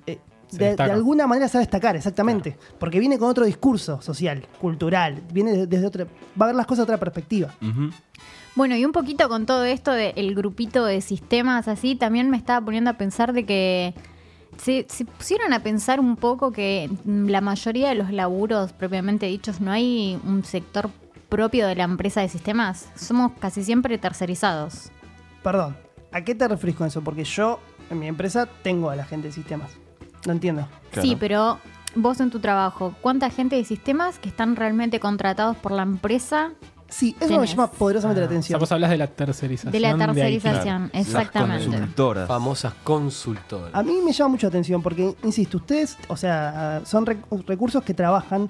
eh, 0.08 0.20
de, 0.52 0.76
alguna 0.80 1.28
manera 1.28 1.48
se 1.48 1.58
va 1.58 1.60
a 1.60 1.66
destacar, 1.66 1.96
exactamente. 1.96 2.58
Porque 2.80 3.00
viene 3.00 3.20
con 3.20 3.30
otro 3.30 3.46
discurso 3.46 4.02
social, 4.02 4.48
cultural, 4.60 5.22
viene 5.32 5.52
de- 5.52 5.68
desde 5.68 5.86
otra. 5.86 6.06
Va 6.40 6.46
a 6.46 6.48
ver 6.48 6.56
las 6.56 6.66
cosas 6.66 6.88
de 6.88 6.94
otra 6.94 6.98
perspectiva. 7.00 7.54
Bueno, 8.56 8.76
y 8.76 8.84
un 8.84 8.92
poquito 8.92 9.30
con 9.30 9.46
todo 9.46 9.64
esto 9.64 9.92
del 9.92 10.34
grupito 10.36 10.86
de 10.86 11.02
sistemas 11.02 11.68
así, 11.68 11.96
también 11.96 12.30
me 12.30 12.38
estaba 12.38 12.66
poniendo 12.66 12.90
a 12.90 12.94
pensar 12.94 13.32
de 13.34 13.46
que 13.46 13.94
se, 14.58 14.86
se 14.90 15.06
pusieron 15.06 15.54
a 15.54 15.62
pensar 15.62 16.00
un 16.00 16.16
poco 16.16 16.52
que 16.52 16.90
la 17.06 17.42
mayoría 17.42 17.90
de 17.90 17.96
los 17.96 18.12
laburos 18.12 18.74
propiamente 18.74 19.26
dichos 19.28 19.62
no 19.62 19.72
hay 19.72 20.20
un 20.26 20.44
sector 20.44 20.90
propio 21.30 21.68
de 21.68 21.76
la 21.76 21.84
empresa 21.84 22.22
de 22.22 22.30
sistemas. 22.30 22.90
Somos 22.96 23.32
casi 23.40 23.64
siempre 23.64 23.98
tercerizados. 23.98 24.92
Perdón, 25.44 25.78
¿a 26.12 26.24
qué 26.24 26.36
te 26.36 26.48
referís 26.48 26.76
con 26.76 26.88
eso? 26.88 27.02
Porque 27.02 27.24
yo, 27.24 27.60
en 27.90 28.00
mi 28.00 28.08
empresa, 28.08 28.48
tengo 28.64 28.90
a 28.90 28.96
la 28.96 29.06
gente 29.06 29.28
de 29.28 29.34
sistemas. 29.34 29.72
No 30.26 30.34
entiendo. 30.34 30.68
Claro. 30.92 31.08
Sí, 31.08 31.16
pero 31.18 31.60
vos 31.96 32.20
en 32.20 32.30
tu 32.30 32.40
trabajo, 32.40 32.94
¿cuánta 33.02 33.30
gente 33.30 33.56
de 33.56 33.64
sistemas 33.64 34.20
que 34.20 34.30
están 34.30 34.56
realmente 34.56 35.00
contratados 35.00 35.56
por 35.58 35.72
la 35.72 35.84
empresa 35.84 36.52
Sí, 36.90 37.16
eso 37.20 37.40
me 37.40 37.46
llama 37.46 37.70
poderosamente 37.72 38.20
la 38.22 38.26
O 38.26 38.30
sea, 38.30 38.36
atención. 38.38 38.60
vos 38.60 38.72
hablas 38.72 38.90
de 38.90 38.98
la 38.98 39.08
tercerización. 39.08 39.72
de 39.72 39.80
la 39.80 39.96
tercerización? 39.98 40.90
Exactamente. 40.94 41.66
Consultoras. 41.68 42.28
Famosas 42.28 42.74
consultoras. 42.84 43.70
A 43.74 43.84
mí 43.84 43.94
me 44.04 44.12
llama 44.12 44.30
mucho 44.30 44.48
la 44.48 44.50
atención 44.50 44.82
porque, 44.82 45.16
insisto, 45.24 45.58
ustedes, 45.58 45.98
o 46.08 46.18
sea, 46.18 46.82
son 46.86 47.06
rec- 47.06 47.46
recursos 47.46 47.84
que 47.84 47.94
trabajan 47.94 48.50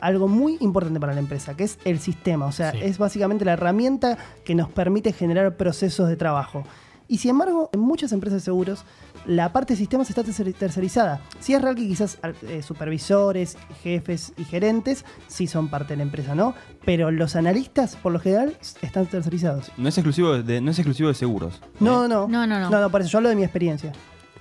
algo 0.00 0.28
muy 0.28 0.58
importante 0.60 1.00
para 1.00 1.14
la 1.14 1.20
empresa, 1.20 1.56
que 1.56 1.64
es 1.64 1.78
el 1.84 1.98
sistema. 2.00 2.46
O 2.46 2.52
sea, 2.52 2.72
Sí. 2.72 2.78
es 2.82 2.98
básicamente 2.98 3.44
la 3.44 3.52
herramienta 3.52 4.18
que 4.44 4.54
nos 4.54 4.68
permite 4.68 5.12
generar 5.12 5.56
procesos 5.56 6.08
de 6.08 6.16
trabajo. 6.16 6.64
Y 7.08 7.18
sin 7.18 7.30
embargo, 7.30 7.70
en 7.72 7.80
muchas 7.80 8.10
empresas 8.12 8.40
de 8.42 8.44
seguros, 8.44 8.84
la 9.26 9.52
parte 9.52 9.74
de 9.74 9.78
sistemas 9.78 10.08
está 10.08 10.22
tercer- 10.22 10.54
tercerizada. 10.54 11.20
Sí 11.40 11.54
es 11.54 11.60
real 11.62 11.74
que 11.74 11.86
quizás 11.86 12.18
eh, 12.48 12.62
supervisores, 12.62 13.56
jefes 13.82 14.32
y 14.36 14.44
gerentes 14.44 15.04
sí 15.26 15.46
son 15.46 15.68
parte 15.68 15.94
de 15.94 15.98
la 15.98 16.02
empresa, 16.04 16.34
¿no? 16.34 16.54
Pero 16.84 17.10
los 17.10 17.36
analistas, 17.36 17.96
por 17.96 18.12
lo 18.12 18.20
general, 18.20 18.56
están 18.82 19.06
tercerizados. 19.06 19.70
No 19.76 19.88
es 19.88 19.98
exclusivo 19.98 20.42
de, 20.42 20.60
no 20.60 20.70
es 20.70 20.78
exclusivo 20.78 21.08
de 21.08 21.14
seguros. 21.14 21.60
No, 21.80 22.04
¿eh? 22.04 22.08
no. 22.08 22.28
No, 22.28 22.46
no, 22.46 22.60
no. 22.60 22.70
No, 22.70 22.80
no, 22.80 22.90
por 22.90 23.00
eso 23.00 23.10
yo 23.10 23.18
hablo 23.18 23.28
de 23.28 23.36
mi 23.36 23.42
experiencia. 23.42 23.92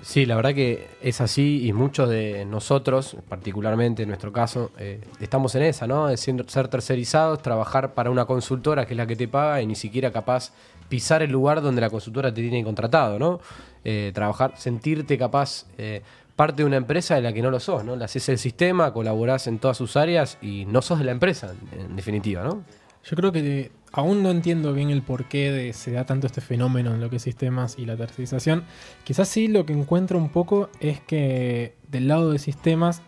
Sí, 0.01 0.27
la 0.27 0.35
verdad 0.35 0.53
que 0.53 0.87
es 1.01 1.19
así 1.19 1.65
y 1.65 1.73
muchos 1.73 2.07
de 2.09 2.45
nosotros, 2.45 3.17
particularmente 3.27 4.03
en 4.03 4.09
nuestro 4.09 4.31
caso, 4.31 4.69
eh, 4.77 5.01
estamos 5.19 5.55
en 5.55 5.63
esa, 5.63 5.87
¿no? 5.87 6.05
De 6.07 6.17
ser 6.17 6.45
ser 6.47 6.67
tercerizados, 6.67 7.41
trabajar 7.41 7.95
para 7.95 8.11
una 8.11 8.25
consultora 8.25 8.85
que 8.85 8.93
es 8.93 8.97
la 8.97 9.07
que 9.07 9.15
te 9.15 9.27
paga 9.27 9.61
y 9.63 9.65
ni 9.65 9.73
siquiera 9.75 10.11
capaz 10.11 10.51
pisar 10.89 11.23
el 11.23 11.31
lugar 11.31 11.61
donde 11.61 11.81
la 11.81 11.89
consultora 11.89 12.33
te 12.33 12.41
tiene 12.41 12.63
contratado, 12.63 13.19
¿no? 13.19 13.39
Eh, 13.83 14.11
trabajar, 14.13 14.53
sentirte 14.57 15.17
capaz 15.17 15.65
eh, 15.77 16.01
parte 16.35 16.63
de 16.63 16.65
una 16.65 16.77
empresa 16.77 17.15
de 17.15 17.21
la 17.21 17.33
que 17.33 17.41
no 17.41 17.51
lo 17.51 17.59
sos, 17.59 17.83
¿no? 17.83 17.95
Le 17.95 18.05
haces 18.05 18.27
el 18.29 18.37
sistema, 18.37 18.91
colaborás 18.93 19.47
en 19.47 19.59
todas 19.59 19.77
sus 19.77 19.95
áreas 19.95 20.37
y 20.41 20.65
no 20.65 20.81
sos 20.81 20.99
de 20.99 21.05
la 21.05 21.11
empresa, 21.11 21.53
en 21.71 21.95
definitiva, 21.95 22.43
¿no? 22.43 22.63
Yo 23.03 23.15
creo 23.15 23.31
que 23.31 23.71
aún 23.91 24.23
no 24.23 24.31
entiendo 24.31 24.73
bien 24.73 24.89
el 24.89 25.03
porqué 25.03 25.51
de 25.51 25.73
se 25.73 25.91
da 25.91 26.05
tanto 26.05 26.25
este 26.25 26.41
fenómeno 26.41 26.93
en 26.93 27.01
lo 27.01 27.09
que 27.09 27.17
es 27.17 27.21
sistemas 27.21 27.77
y 27.77 27.85
la 27.85 27.95
tercerización. 27.95 28.63
Quizás 29.03 29.27
sí 29.29 29.47
lo 29.47 29.65
que 29.65 29.73
encuentro 29.73 30.17
un 30.17 30.29
poco 30.29 30.69
es 30.79 30.99
que 31.01 31.75
del 31.89 32.07
lado 32.07 32.31
de 32.31 32.39
sistemas 32.39 33.03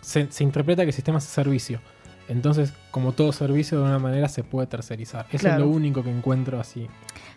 se, 0.00 0.32
se 0.32 0.42
interpreta 0.42 0.86
que 0.86 0.92
sistemas 0.92 1.24
es 1.24 1.30
servicio. 1.30 1.80
Entonces, 2.28 2.72
como 2.90 3.12
todo 3.12 3.32
servicio, 3.32 3.78
de 3.78 3.84
una 3.84 3.98
manera 3.98 4.28
se 4.28 4.42
puede 4.44 4.66
tercerizar. 4.66 5.26
Eso 5.30 5.38
Claro. 5.42 5.64
es 5.64 5.70
lo 5.70 5.76
único 5.76 6.02
que 6.02 6.10
encuentro 6.10 6.58
así. 6.60 6.88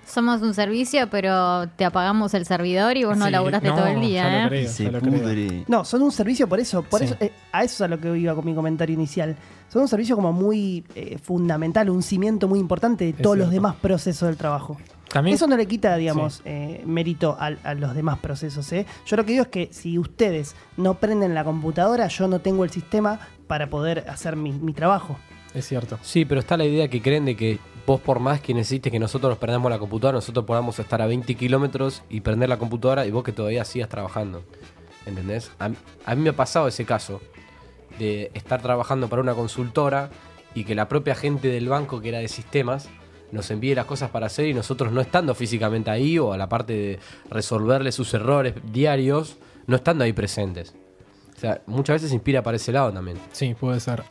Somos 0.05 0.41
un 0.41 0.53
servicio, 0.53 1.09
pero 1.09 1.67
te 1.75 1.83
apagamos 1.83 2.33
el 2.33 2.45
servidor 2.45 2.95
y 2.95 3.03
vos 3.03 3.17
no 3.17 3.25
Sí, 3.25 3.31
laburaste 3.31 3.67
no, 3.67 3.75
todo 3.75 3.88
el 3.88 3.95
ya 3.95 4.07
día, 4.07 4.23
lo 4.23 4.38
¿eh? 4.45 4.47
creo. 4.49 4.69
Se 4.69 4.83
ya 4.85 4.91
lo 4.91 5.01
creo. 5.01 5.63
No, 5.67 5.83
son 5.83 6.01
un 6.03 6.11
servicio 6.13 6.47
por 6.47 6.59
eso. 6.61 6.81
Por 6.83 6.99
Sí. 7.01 7.05
eso 7.07 7.17
eh, 7.19 7.31
a 7.51 7.63
eso 7.65 7.75
es 7.75 7.81
a 7.81 7.88
lo 7.89 7.99
que 7.99 8.17
iba 8.17 8.33
con 8.33 8.45
mi 8.45 8.55
comentario 8.55 8.93
inicial. 8.93 9.35
Son 9.67 9.81
un 9.81 9.88
servicio 9.89 10.15
como 10.15 10.31
muy 10.31 10.85
eh, 10.95 11.17
fundamental, 11.21 11.89
un 11.89 12.01
cimiento 12.01 12.47
muy 12.47 12.59
importante 12.59 13.03
de 13.03 13.09
Es 13.09 13.17
todos 13.17 13.38
los 13.38 13.49
demás 13.51 13.75
procesos 13.75 14.27
del 14.29 14.38
trabajo. 14.38 14.77
También- 15.11 15.35
Eso 15.35 15.47
no 15.47 15.55
le 15.57 15.65
quita, 15.67 15.95
digamos, 15.97 16.41
eh, 16.45 16.83
mérito 16.85 17.35
al- 17.39 17.59
a, 17.63 17.73
los 17.73 17.93
demás 17.95 18.19
procesos. 18.19 18.71
¿eh? 18.73 18.85
Yo 19.05 19.15
lo 19.17 19.25
que 19.25 19.31
digo 19.33 19.43
es 19.43 19.49
que 19.49 19.69
si 19.71 19.97
ustedes 19.97 20.55
no 20.77 20.95
prenden 20.95 21.33
la 21.33 21.43
computadora, 21.45 22.07
yo 22.07 22.27
no 22.27 22.39
tengo 22.39 22.63
el 22.65 22.69
sistema 22.69 23.19
para 23.47 23.69
poder 23.69 24.05
hacer 24.09 24.35
mi, 24.35 24.51
mi 24.51 24.73
trabajo. 24.73 25.17
Es 25.53 25.67
cierto. 25.67 25.97
Sí, 26.01 26.25
pero 26.25 26.39
está 26.39 26.57
la 26.57 26.65
idea 26.65 26.87
que 26.89 27.01
creen 27.01 27.25
de 27.25 27.35
que 27.35 27.59
vos 27.85 28.01
por 28.01 28.19
más 28.19 28.41
que 28.41 28.53
necesites 28.53 28.91
que 28.91 28.99
nosotros 28.99 29.29
nos 29.31 29.37
prendamos 29.39 29.71
la 29.71 29.79
computadora, 29.79 30.17
nosotros 30.17 30.45
podamos 30.45 30.77
estar 30.77 31.01
a 31.01 31.07
20 31.07 31.33
kilómetros 31.35 32.03
y 32.09 32.19
prender 32.21 32.49
la 32.49 32.57
computadora 32.59 33.05
y 33.05 33.11
vos 33.11 33.23
que 33.23 33.31
todavía 33.31 33.63
sigas 33.65 33.89
trabajando. 33.89 34.43
¿Entendés? 35.05 35.51
A, 35.57 35.69
mí- 35.69 35.77
a 36.05 36.15
mí 36.15 36.21
me 36.21 36.29
ha 36.31 36.35
pasado 36.35 36.67
ese 36.67 36.83
caso 36.85 37.21
de 37.97 38.29
estar 38.33 38.61
trabajando 38.61 39.07
para 39.07 39.21
una 39.21 39.33
consultora 39.33 40.09
y 40.53 40.65
que 40.65 40.75
la 40.75 40.89
propia 40.89 41.15
gente 41.15 41.47
del 41.47 41.69
banco 41.69 42.01
que 42.01 42.09
era 42.09 42.19
de 42.19 42.27
sistemas 42.27 42.89
nos 43.31 43.49
envíe 43.51 43.73
las 43.75 43.85
cosas 43.85 44.09
para 44.09 44.27
hacer 44.27 44.47
y 44.47 44.53
nosotros 44.53 44.91
no 44.91 45.01
estando 45.01 45.33
físicamente 45.33 45.89
ahí 45.89 46.19
o 46.19 46.33
a 46.33 46.37
la 46.37 46.49
parte 46.49 46.73
de 46.73 46.99
resolverle 47.29 47.91
sus 47.91 48.13
errores 48.13 48.53
diarios, 48.71 49.37
no 49.65 49.75
estando 49.77 50.03
ahí 50.03 50.13
presentes. 50.13 50.75
O 51.38 51.39
sea, 51.39 51.61
muchas 51.67 52.01
veces 52.01 52.13
inspira 52.13 52.41
para 52.41 52.57
ese 52.57 52.71
lado 52.71 52.91
también. 52.91 53.17
Sí, 53.31 53.53
puede 53.53 53.79
ser. 53.79 54.03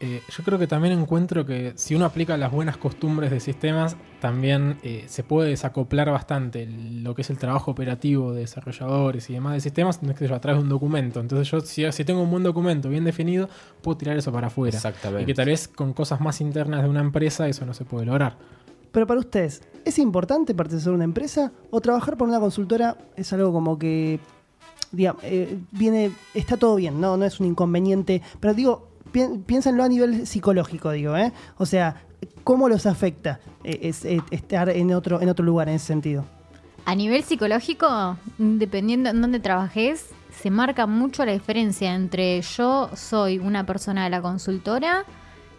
Eh, 0.00 0.20
yo 0.36 0.42
creo 0.42 0.58
que 0.58 0.66
también 0.66 0.98
encuentro 0.98 1.46
que 1.46 1.74
si 1.76 1.94
uno 1.94 2.04
aplica 2.06 2.36
las 2.36 2.50
buenas 2.50 2.76
costumbres 2.76 3.30
de 3.30 3.38
sistemas, 3.38 3.96
también 4.20 4.78
eh, 4.82 5.04
se 5.06 5.22
puede 5.22 5.50
desacoplar 5.50 6.10
bastante 6.10 6.66
lo 6.66 7.14
que 7.14 7.22
es 7.22 7.30
el 7.30 7.38
trabajo 7.38 7.70
operativo 7.70 8.32
de 8.32 8.40
desarrolladores 8.40 9.30
y 9.30 9.34
demás 9.34 9.52
de 9.52 9.60
sistemas, 9.60 10.02
no 10.02 10.10
es 10.10 10.18
que 10.18 10.26
yo, 10.26 10.34
a 10.34 10.40
través 10.40 10.58
de 10.58 10.64
un 10.64 10.70
documento. 10.70 11.20
Entonces 11.20 11.48
yo, 11.48 11.60
si, 11.60 11.90
si 11.92 12.04
tengo 12.04 12.20
un 12.20 12.32
buen 12.32 12.42
documento 12.42 12.88
bien 12.88 13.04
definido, 13.04 13.48
puedo 13.80 13.96
tirar 13.96 14.16
eso 14.16 14.32
para 14.32 14.48
afuera. 14.48 14.76
Exactamente. 14.76 15.22
Y 15.22 15.26
que 15.26 15.34
tal 15.34 15.46
vez 15.46 15.68
con 15.68 15.92
cosas 15.92 16.20
más 16.20 16.40
internas 16.40 16.82
de 16.82 16.88
una 16.88 17.00
empresa 17.00 17.46
eso 17.46 17.64
no 17.64 17.72
se 17.72 17.84
puede 17.84 18.06
lograr. 18.06 18.36
Pero 18.90 19.06
para 19.06 19.20
ustedes, 19.20 19.62
¿es 19.84 20.00
importante 20.00 20.52
pertenecer 20.52 20.90
a 20.90 20.96
una 20.96 21.04
empresa 21.04 21.52
o 21.70 21.80
trabajar 21.80 22.16
por 22.16 22.28
una 22.28 22.40
consultora 22.40 22.98
es 23.16 23.32
algo 23.32 23.52
como 23.52 23.78
que 23.78 24.18
eh, 25.22 25.58
viene, 25.70 26.10
está 26.34 26.56
todo 26.56 26.76
bien, 26.76 27.00
no, 27.00 27.16
no 27.16 27.24
es 27.24 27.40
un 27.40 27.46
inconveniente, 27.46 28.22
pero 28.40 28.54
digo, 28.54 28.88
pi- 29.12 29.38
piénsenlo 29.46 29.82
a 29.84 29.88
nivel 29.88 30.26
psicológico, 30.26 30.90
digo, 30.90 31.16
¿eh? 31.16 31.32
O 31.58 31.66
sea, 31.66 32.02
¿cómo 32.44 32.68
los 32.68 32.86
afecta 32.86 33.40
eh, 33.64 33.92
eh, 34.04 34.20
estar 34.30 34.68
en 34.68 34.92
otro, 34.94 35.20
en 35.20 35.28
otro 35.28 35.44
lugar 35.44 35.68
en 35.68 35.76
ese 35.76 35.86
sentido? 35.86 36.24
A 36.84 36.94
nivel 36.94 37.22
psicológico, 37.22 38.16
dependiendo 38.38 39.10
en 39.10 39.20
dónde 39.20 39.38
trabajes, 39.40 40.06
se 40.42 40.50
marca 40.50 40.86
mucho 40.86 41.24
la 41.24 41.32
diferencia 41.32 41.94
entre 41.94 42.40
yo 42.42 42.90
soy 42.96 43.38
una 43.38 43.64
persona 43.64 44.04
de 44.04 44.10
la 44.10 44.20
consultora 44.22 45.04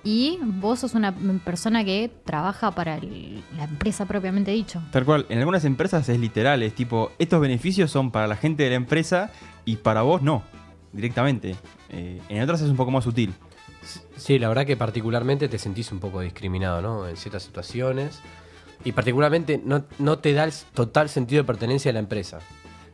y 0.03 0.39
vos 0.41 0.79
sos 0.79 0.93
una 0.95 1.13
persona 1.45 1.83
que 1.85 2.11
trabaja 2.25 2.71
para 2.71 2.95
el- 2.97 3.41
la 3.57 3.63
empresa 3.63 4.05
propiamente 4.05 4.51
dicho. 4.51 4.81
Tal 4.91 5.05
cual, 5.05 5.25
en 5.29 5.39
algunas 5.39 5.63
empresas 5.65 6.07
es 6.09 6.19
literal, 6.19 6.61
es 6.63 6.75
tipo, 6.75 7.11
estos 7.19 7.39
beneficios 7.39 7.89
son 7.91 8.11
para 8.11 8.27
la 8.27 8.35
gente 8.35 8.63
de 8.63 8.69
la 8.71 8.75
empresa 8.75 9.31
y 9.65 9.77
para 9.77 10.01
vos 10.01 10.21
no, 10.21 10.43
directamente. 10.91 11.55
Eh, 11.89 12.21
en 12.29 12.41
otras 12.41 12.61
es 12.61 12.69
un 12.69 12.75
poco 12.75 12.91
más 12.91 13.03
sutil. 13.03 13.33
Sí, 14.17 14.39
la 14.39 14.47
verdad 14.47 14.65
que 14.65 14.77
particularmente 14.77 15.47
te 15.49 15.57
sentís 15.57 15.91
un 15.91 15.99
poco 15.99 16.21
discriminado, 16.21 16.81
¿no? 16.81 17.07
En 17.07 17.17
ciertas 17.17 17.43
situaciones. 17.43 18.19
Y 18.85 18.91
particularmente 18.91 19.61
no, 19.63 19.85
no 19.99 20.19
te 20.19 20.33
da 20.33 20.43
el 20.43 20.51
total 20.73 21.07
sentido 21.09 21.41
de 21.43 21.47
pertenencia 21.47 21.89
a 21.91 21.93
la 21.93 21.99
empresa. 21.99 22.39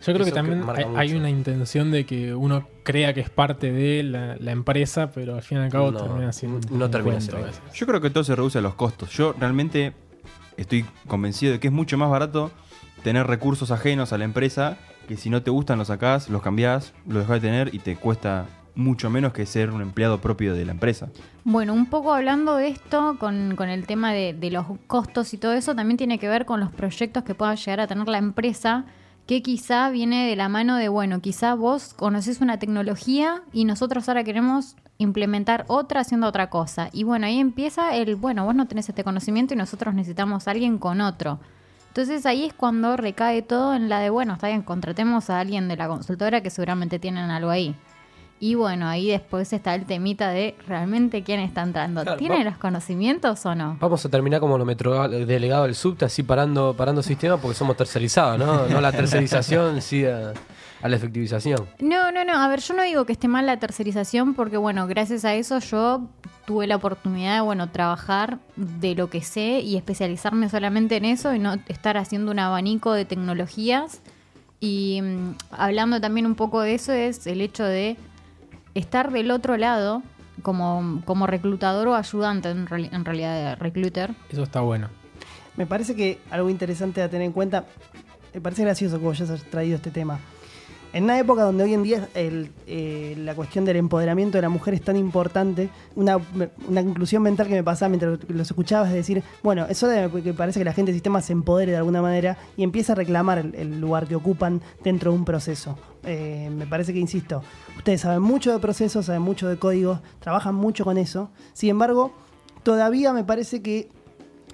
Yo 0.06 0.14
creo 0.14 0.26
que 0.26 0.32
también 0.32 0.64
hay, 0.96 1.14
una 1.14 1.30
intención 1.30 1.92
de 1.92 2.06
que 2.06 2.34
uno 2.34 2.68
crea 2.84 3.14
que 3.14 3.20
es 3.20 3.30
parte 3.30 3.72
de 3.72 4.04
la, 4.04 4.36
la 4.38 4.52
empresa, 4.52 5.12
pero 5.12 5.36
al 5.36 5.42
fin 5.42 5.58
y 5.58 5.62
al 5.62 5.70
cabo 5.70 5.92
No, 5.92 6.00
termina 6.00 6.32
siendo 6.32 6.60
no 6.72 6.90
termina 6.90 7.20
siendo. 7.20 7.48
Yo 7.74 7.86
creo 7.86 8.00
que 8.00 8.10
todo 8.10 8.24
se 8.24 8.36
reduce 8.36 8.60
a 8.60 8.62
los 8.62 8.76
costos. 8.76 9.10
Yo 9.12 9.34
realmente 9.38 9.94
estoy 10.58 10.86
convencido 11.08 11.52
de 11.52 11.60
que 11.60 11.68
es 11.68 11.74
mucho 11.74 11.98
más 11.98 12.10
barato 12.10 12.52
tener 13.04 13.28
recursos 13.28 13.72
ajenos 13.72 14.14
a 14.14 14.18
la 14.18 14.26
empresa 14.26 14.78
que 15.08 15.18
si 15.18 15.30
no 15.30 15.42
te 15.42 15.50
gustan 15.50 15.80
los 15.80 15.88
sacás, 15.88 16.30
los 16.30 16.42
cambiás, 16.44 16.94
los 17.08 17.24
dejás 17.24 17.42
de 17.42 17.48
tener 17.48 17.74
y 17.74 17.80
te 17.80 17.96
cuesta 17.96 18.46
mucho 18.76 19.10
menos 19.10 19.34
que 19.34 19.46
ser 19.46 19.72
un 19.72 19.82
empleado 19.82 20.22
propio 20.22 20.54
de 20.54 20.66
la 20.66 20.72
empresa. 20.72 21.10
Bueno, 21.44 21.74
un 21.74 21.88
poco 21.88 22.14
hablando 22.14 22.56
de 22.56 22.68
esto, 22.68 23.18
con, 23.20 23.56
con 23.56 23.70
el 23.70 23.88
tema 23.88 24.14
de, 24.14 24.34
de 24.34 24.52
los 24.52 24.68
costos 24.86 25.34
y 25.34 25.38
todo 25.38 25.54
eso, 25.54 25.76
también 25.76 25.98
tiene 25.98 26.20
que 26.20 26.30
ver 26.30 26.46
con 26.46 26.60
los 26.60 26.72
proyectos 26.72 27.24
que 27.24 27.34
pueda 27.34 27.56
llegar 27.56 27.80
a 27.80 27.88
tener 27.88 28.08
la 28.08 28.20
empresa, 28.20 28.86
que 29.30 29.44
quizá 29.44 29.92
viene 29.92 30.28
de 30.28 30.36
la 30.36 30.50
mano 30.50 30.76
de, 30.78 30.90
bueno, 30.90 31.22
quizá 31.22 31.54
vos 31.54 31.94
conocés 31.94 32.42
una 32.42 32.58
tecnología 32.58 33.44
y 33.54 33.66
nosotros 33.66 34.10
ahora 34.10 34.24
queremos 34.24 34.76
implementar 34.98 35.66
otra 35.68 36.02
haciendo 36.02 36.26
otra 36.26 36.50
cosa. 36.50 36.90
Y 36.94 37.04
bueno, 37.04 37.28
ahí 37.28 37.40
empieza 37.40 37.96
el, 37.96 38.16
bueno, 38.16 38.44
vos 38.44 38.56
no 38.56 38.68
tenés 38.68 38.90
este 38.90 39.04
conocimiento 39.04 39.54
y 39.54 39.58
nosotros 39.58 39.94
necesitamos 39.94 40.48
a 40.48 40.52
alguien 40.52 40.80
con 40.80 41.00
otro. 41.00 41.40
Entonces 41.90 42.26
ahí 42.26 42.46
es 42.46 42.54
cuando 42.54 42.98
recae 42.98 43.44
todo 43.44 43.76
en 43.76 43.88
la 43.88 44.00
de, 44.00 44.10
bueno, 44.10 44.34
está 44.34 44.48
bien, 44.48 44.64
contratemos 44.64 45.30
a 45.30 45.40
alguien 45.40 45.68
de 45.68 45.78
la 45.78 45.88
consultora 45.88 46.42
que 46.42 46.50
seguramente 46.50 46.98
tienen 46.98 47.30
algo 47.30 47.52
ahí. 47.52 47.76
Y 48.42 48.56
bueno, 48.56 48.88
ahí 48.88 49.10
después 49.10 49.52
está 49.52 49.76
el 49.76 49.86
temita 49.86 50.30
de 50.30 50.56
realmente 50.66 51.24
quién 51.24 51.42
está 51.42 51.62
entrando. 51.62 52.04
Claro, 52.04 52.18
¿Tiene 52.18 52.44
los 52.46 52.58
conocimientos 52.58 53.46
o 53.46 53.54
no? 53.54 53.78
Vamos 53.82 54.06
a 54.06 54.10
terminar 54.10 54.40
como 54.40 54.58
los 54.58 54.66
metro 54.66 55.08
delegados 55.10 55.66
del 55.66 55.76
subte, 55.76 56.06
así 56.06 56.24
parando, 56.24 56.74
parando 56.74 57.04
sistemas 57.04 57.40
porque 57.42 57.56
somos 57.58 57.76
tercerizados, 57.76 58.40
¿no? 58.40 58.68
No 58.68 58.80
la 58.80 58.94
tercerización, 58.94 59.82
sí 59.82 60.06
a, 60.06 60.34
a 60.82 60.88
la 60.88 60.96
efectivización. 60.96 61.68
No, 61.80 62.12
no, 62.12 62.24
no. 62.24 62.34
A 62.42 62.48
ver, 62.48 62.62
yo 62.62 62.74
no 62.74 62.84
digo 62.84 63.06
que 63.06 63.12
esté 63.12 63.28
mal 63.28 63.46
la 63.46 63.58
tercerización 63.58 64.34
porque, 64.34 64.58
bueno, 64.58 64.88
gracias 64.88 65.26
a 65.26 65.34
eso 65.34 65.60
yo 65.60 66.08
tuve 66.46 66.66
la 66.66 66.78
oportunidad 66.78 67.36
de, 67.36 67.42
bueno, 67.42 67.70
trabajar 67.70 68.40
de 68.56 68.96
lo 68.96 69.10
que 69.10 69.22
sé 69.22 69.60
y 69.60 69.76
especializarme 69.76 70.50
solamente 70.50 70.96
en 70.96 71.06
eso 71.06 71.34
y 71.34 71.40
no 71.40 71.56
estar 71.68 71.98
haciendo 71.98 72.32
un 72.32 72.40
abanico 72.40 72.94
de 72.94 73.06
tecnologías. 73.06 74.02
Y 74.62 75.02
mm, 75.02 75.36
hablando 75.52 76.02
también 76.02 76.26
un 76.26 76.36
poco 76.36 76.62
de 76.62 76.74
eso 76.74 76.92
es 76.92 77.28
el 77.28 77.42
hecho 77.42 77.64
de 77.64 77.98
estar 78.76 79.12
del 79.12 79.32
otro 79.32 79.58
lado 79.58 80.04
como, 80.42 81.02
como 81.06 81.28
reclutador 81.28 81.88
o 81.90 81.96
ayudante, 81.96 82.50
en, 82.50 82.68
reali- 82.68 82.90
en 82.94 83.04
realidad, 83.06 83.36
de 83.36 83.56
recluter. 83.56 84.12
Eso 84.30 84.44
está 84.44 84.62
bueno. 84.62 84.88
Me 85.58 85.66
parece 85.66 85.96
que 85.96 86.20
algo 86.32 86.50
interesante 86.50 87.02
a 87.02 87.10
tener 87.10 87.26
en 87.26 87.34
cuenta, 87.34 87.66
me 88.34 88.40
parece 88.42 88.64
gracioso 88.64 88.98
que 89.00 89.04
vos 89.06 89.20
hayas 89.20 89.44
traído 89.44 89.76
este 89.76 89.92
tema. 89.92 90.20
En 90.92 91.04
una 91.04 91.20
época 91.20 91.44
donde 91.44 91.64
hoy 91.64 91.76
en 91.76 91.84
día 91.84 92.08
el, 92.16 92.50
eh, 92.66 93.16
la 93.20 93.36
cuestión 93.36 93.64
del 93.64 93.76
empoderamiento 93.76 94.40
de 94.40 94.42
la 94.42 94.50
mujer 94.50 94.74
es 94.74 94.82
tan 94.82 94.96
importante, 94.96 95.70
una, 95.96 96.18
una 96.68 96.82
inclusión 96.82 97.22
mental 97.22 97.48
que 97.48 97.54
me 97.54 97.64
pasaba 97.64 97.90
mientras 97.90 98.18
los 98.28 98.50
escuchaba 98.50 98.88
es 98.88 98.94
decir, 98.94 99.22
bueno, 99.44 99.68
eso 99.70 99.88
de 99.88 100.10
que 100.24 100.34
parece 100.34 100.60
que 100.60 100.66
la 100.66 100.74
gente 100.74 100.92
del 100.92 100.96
sistema 100.96 101.22
se 101.22 101.34
empodere 101.34 101.74
de 101.74 101.78
alguna 101.78 102.02
manera 102.02 102.38
y 102.58 102.64
empieza 102.64 102.94
a 102.94 102.96
reclamar 102.96 103.38
el, 103.38 103.54
el 103.54 103.80
lugar 103.80 104.08
que 104.08 104.16
ocupan 104.16 104.62
dentro 104.84 105.12
de 105.12 105.18
un 105.20 105.26
proceso. 105.26 105.78
Eh, 106.04 106.50
me 106.52 106.66
parece 106.66 106.94
que, 106.94 107.00
insisto, 107.00 107.44
ustedes 107.78 108.02
saben 108.02 108.22
mucho 108.22 108.52
de 108.52 108.60
procesos, 108.60 109.06
saben 109.06 109.22
mucho 109.22 109.48
de 109.48 109.58
códigos, 109.58 110.00
trabajan 110.20 110.56
mucho 110.56 110.84
con 110.84 110.98
eso. 110.98 111.30
Sin 111.54 111.70
embargo, 111.70 112.14
todavía 112.64 113.14
me 113.14 113.24
parece 113.24 113.62
que 113.62 113.90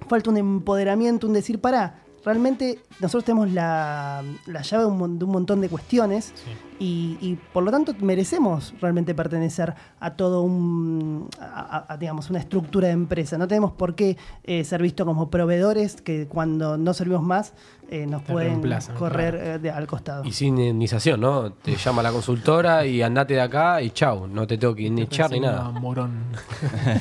falta 0.08 0.30
un 0.30 0.38
empoderamiento, 0.38 1.28
un 1.28 1.34
decir, 1.34 1.60
para, 1.60 2.05
realmente 2.26 2.80
nosotros 3.00 3.24
tenemos 3.24 3.52
la, 3.52 4.24
la 4.48 4.62
llave 4.62 4.84
de 4.84 4.90
un, 4.90 4.98
mon- 4.98 5.20
de 5.20 5.26
un 5.26 5.32
montón 5.32 5.62
de 5.62 5.70
cuestiones 5.70 6.34
y, 6.80 7.18
y 7.22 7.38
por 7.54 7.64
lo 7.64 7.72
tanto 7.72 7.94
merecemos 8.02 8.74
realmente 8.82 9.14
pertenecer 9.16 9.74
a 10.00 10.16
todo 10.16 10.42
un, 10.42 11.30
a, 11.40 11.46
a- 11.88 11.94
a, 11.94 11.98
digamos, 11.98 12.30
una 12.30 12.40
estructura 12.40 12.88
de 12.88 12.94
empresa. 12.94 13.38
No 13.38 13.48
tenemos 13.48 13.72
por 13.74 13.96
qué 13.96 14.18
eh, 14.44 14.64
ser 14.64 14.82
vistos 14.82 15.06
como 15.06 15.30
proveedores 15.30 16.02
que 16.02 16.28
cuando 16.28 16.78
no 16.78 16.94
servimos 16.94 17.24
más 17.24 17.54
eh, 17.90 18.08
nos 18.08 18.24
Te 18.24 18.34
pueden 18.34 18.62
correr 18.98 19.36
eh, 19.36 19.60
de- 19.60 19.70
al 19.70 19.86
costado. 19.86 20.24
Y 20.26 20.32
sin 20.32 20.58
indemnización, 20.58 21.22
¿no? 21.22 21.52
Te 21.54 21.76
llama 21.76 22.02
la 22.02 22.12
consultora 22.12 22.86
y 22.86 23.02
andate 23.04 23.36
de 23.36 23.42
acá 23.42 23.82
y 23.82 23.92
chau, 23.92 24.28
no 24.28 24.48
te 24.48 24.58
tengo 24.58 24.74
que 24.74 24.90
ni 24.90 25.04
echar 25.04 25.30
ni 25.32 25.40
nada. 25.40 25.70
morón. 25.70 26.24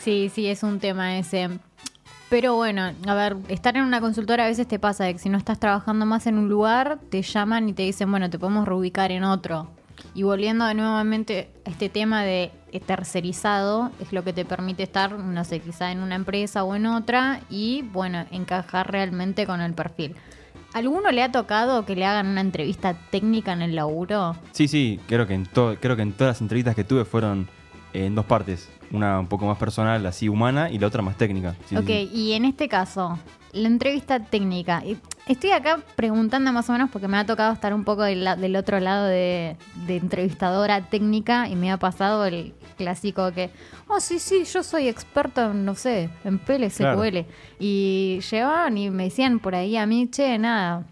Sí, 0.00 0.30
sí, 0.34 0.46
es 0.48 0.62
un 0.62 0.80
tema 0.80 1.16
ese. 1.18 1.48
Pero 2.30 2.54
bueno, 2.54 2.92
a 3.06 3.14
ver, 3.14 3.36
estar 3.48 3.76
en 3.76 3.84
una 3.84 4.00
consultora 4.00 4.44
a 4.44 4.48
veces 4.48 4.66
te 4.66 4.78
pasa 4.78 5.04
de 5.04 5.12
que 5.12 5.18
si 5.18 5.28
no 5.28 5.38
estás 5.38 5.60
trabajando 5.60 6.06
más 6.06 6.26
en 6.26 6.38
un 6.38 6.48
lugar, 6.48 6.98
te 7.10 7.22
llaman 7.22 7.68
y 7.68 7.72
te 7.72 7.82
dicen, 7.82 8.10
bueno, 8.10 8.30
te 8.30 8.38
podemos 8.38 8.66
reubicar 8.66 9.12
en 9.12 9.24
otro. 9.24 9.70
Y 10.14 10.22
volviendo 10.22 10.72
nuevamente 10.74 11.50
a 11.66 11.70
este 11.70 11.88
tema 11.88 12.22
de 12.22 12.50
tercerizado, 12.86 13.92
es 14.00 14.12
lo 14.12 14.24
que 14.24 14.32
te 14.32 14.44
permite 14.44 14.82
estar, 14.82 15.16
no 15.18 15.44
sé, 15.44 15.60
quizá 15.60 15.92
en 15.92 16.00
una 16.00 16.16
empresa 16.16 16.64
o 16.64 16.74
en 16.74 16.86
otra 16.86 17.40
y, 17.50 17.82
bueno, 17.92 18.24
encajar 18.30 18.90
realmente 18.90 19.46
con 19.46 19.60
el 19.60 19.74
perfil. 19.74 20.16
¿Alguno 20.72 21.12
le 21.12 21.22
ha 21.22 21.30
tocado 21.30 21.84
que 21.84 21.94
le 21.94 22.04
hagan 22.04 22.26
una 22.26 22.40
entrevista 22.40 22.94
técnica 23.10 23.52
en 23.52 23.62
el 23.62 23.76
laburo? 23.76 24.34
Sí, 24.50 24.66
sí, 24.66 24.98
creo 25.06 25.26
que 25.26 25.34
en, 25.34 25.44
creo 25.44 25.94
que 25.94 26.02
en 26.02 26.12
todas 26.12 26.34
las 26.34 26.40
entrevistas 26.40 26.74
que 26.74 26.82
tuve 26.82 27.04
fueron 27.04 27.48
en 27.94 28.14
dos 28.14 28.26
partes. 28.26 28.68
Una 28.90 29.18
un 29.18 29.26
poco 29.26 29.46
más 29.46 29.56
personal, 29.56 30.04
así 30.06 30.28
humana, 30.28 30.70
y 30.70 30.78
la 30.78 30.86
otra 30.86 31.02
más 31.02 31.16
técnica. 31.16 31.54
Sí, 31.66 31.76
ok, 31.76 31.86
sí. 31.86 32.10
y 32.12 32.32
en 32.32 32.44
este 32.44 32.68
caso, 32.68 33.18
la 33.52 33.68
entrevista 33.68 34.20
técnica. 34.20 34.82
y 34.84 34.98
Estoy 35.26 35.52
acá 35.52 35.80
preguntando 35.96 36.52
más 36.52 36.68
o 36.68 36.72
menos 36.72 36.90
porque 36.90 37.08
me 37.08 37.16
ha 37.16 37.24
tocado 37.24 37.52
estar 37.52 37.72
un 37.72 37.84
poco 37.84 38.02
del, 38.02 38.56
otro 38.56 38.78
lado 38.78 39.06
de, 39.06 39.56
de 39.86 39.96
entrevistadora 39.96 40.82
técnica 40.82 41.48
y 41.48 41.56
me 41.56 41.72
ha 41.72 41.78
pasado 41.78 42.26
el 42.26 42.52
clásico 42.76 43.32
que, 43.32 43.50
oh, 43.88 44.00
sí, 44.00 44.18
sí, 44.18 44.44
yo 44.44 44.62
soy 44.62 44.88
experto 44.88 45.50
en, 45.50 45.64
no 45.64 45.74
sé, 45.74 46.10
en 46.24 46.38
PLSQL. 46.38 46.76
Claro. 46.82 47.24
Y 47.58 48.20
llegaban 48.30 48.76
y 48.76 48.90
me 48.90 49.04
decían 49.04 49.38
por 49.38 49.54
ahí 49.54 49.76
a 49.76 49.86
mí, 49.86 50.08
che, 50.10 50.36
nada, 50.38 50.84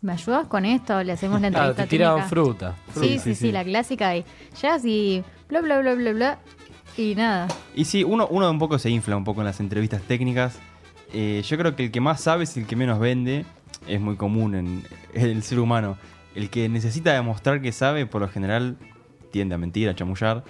¿me 0.00 0.12
ayudas 0.12 0.46
con 0.48 0.64
esto? 0.64 1.02
Le 1.02 1.12
hacemos 1.12 1.40
la 1.40 1.48
Claro, 1.50 1.70
entrevista 1.70 1.84
te 1.84 1.88
tiraban 1.88 2.28
fruta. 2.28 2.74
Sí, 2.98 3.18
sí, 3.18 3.34
sí, 3.34 3.52
la 3.52 3.62
clásica. 3.62 4.16
Y 4.16 4.24
llegas 4.60 4.84
y 4.84 5.22
bla, 5.48 5.60
bla, 5.60 5.80
bla, 5.80 5.94
bla, 5.94 6.12
bla. 6.12 6.38
Y 6.96 7.14
nada. 7.14 7.48
Y 7.74 7.84
sí, 7.84 8.04
uno, 8.04 8.26
uno 8.28 8.50
un 8.50 8.58
poco 8.58 8.78
se 8.78 8.90
infla 8.90 9.16
un 9.16 9.24
poco 9.24 9.40
en 9.42 9.46
las 9.46 9.60
entrevistas 9.60 10.02
técnicas. 10.02 10.58
Eh, 11.12 11.42
yo 11.46 11.58
creo 11.58 11.76
que 11.76 11.84
el 11.84 11.90
que 11.90 12.00
más 12.00 12.20
sabe 12.20 12.44
es 12.44 12.56
el 12.56 12.66
que 12.66 12.76
menos 12.76 12.98
vende. 12.98 13.44
Es 13.86 14.00
muy 14.00 14.16
común 14.16 14.54
en, 14.54 14.82
en 15.14 15.26
el 15.26 15.42
ser 15.42 15.58
humano. 15.58 15.98
El 16.34 16.50
que 16.50 16.68
necesita 16.68 17.12
demostrar 17.12 17.60
que 17.62 17.72
sabe, 17.72 18.06
por 18.06 18.20
lo 18.20 18.28
general, 18.28 18.76
tiende 19.30 19.54
a 19.54 19.58
mentir, 19.58 19.88
a 19.88 19.94
chamullar. 19.94 20.44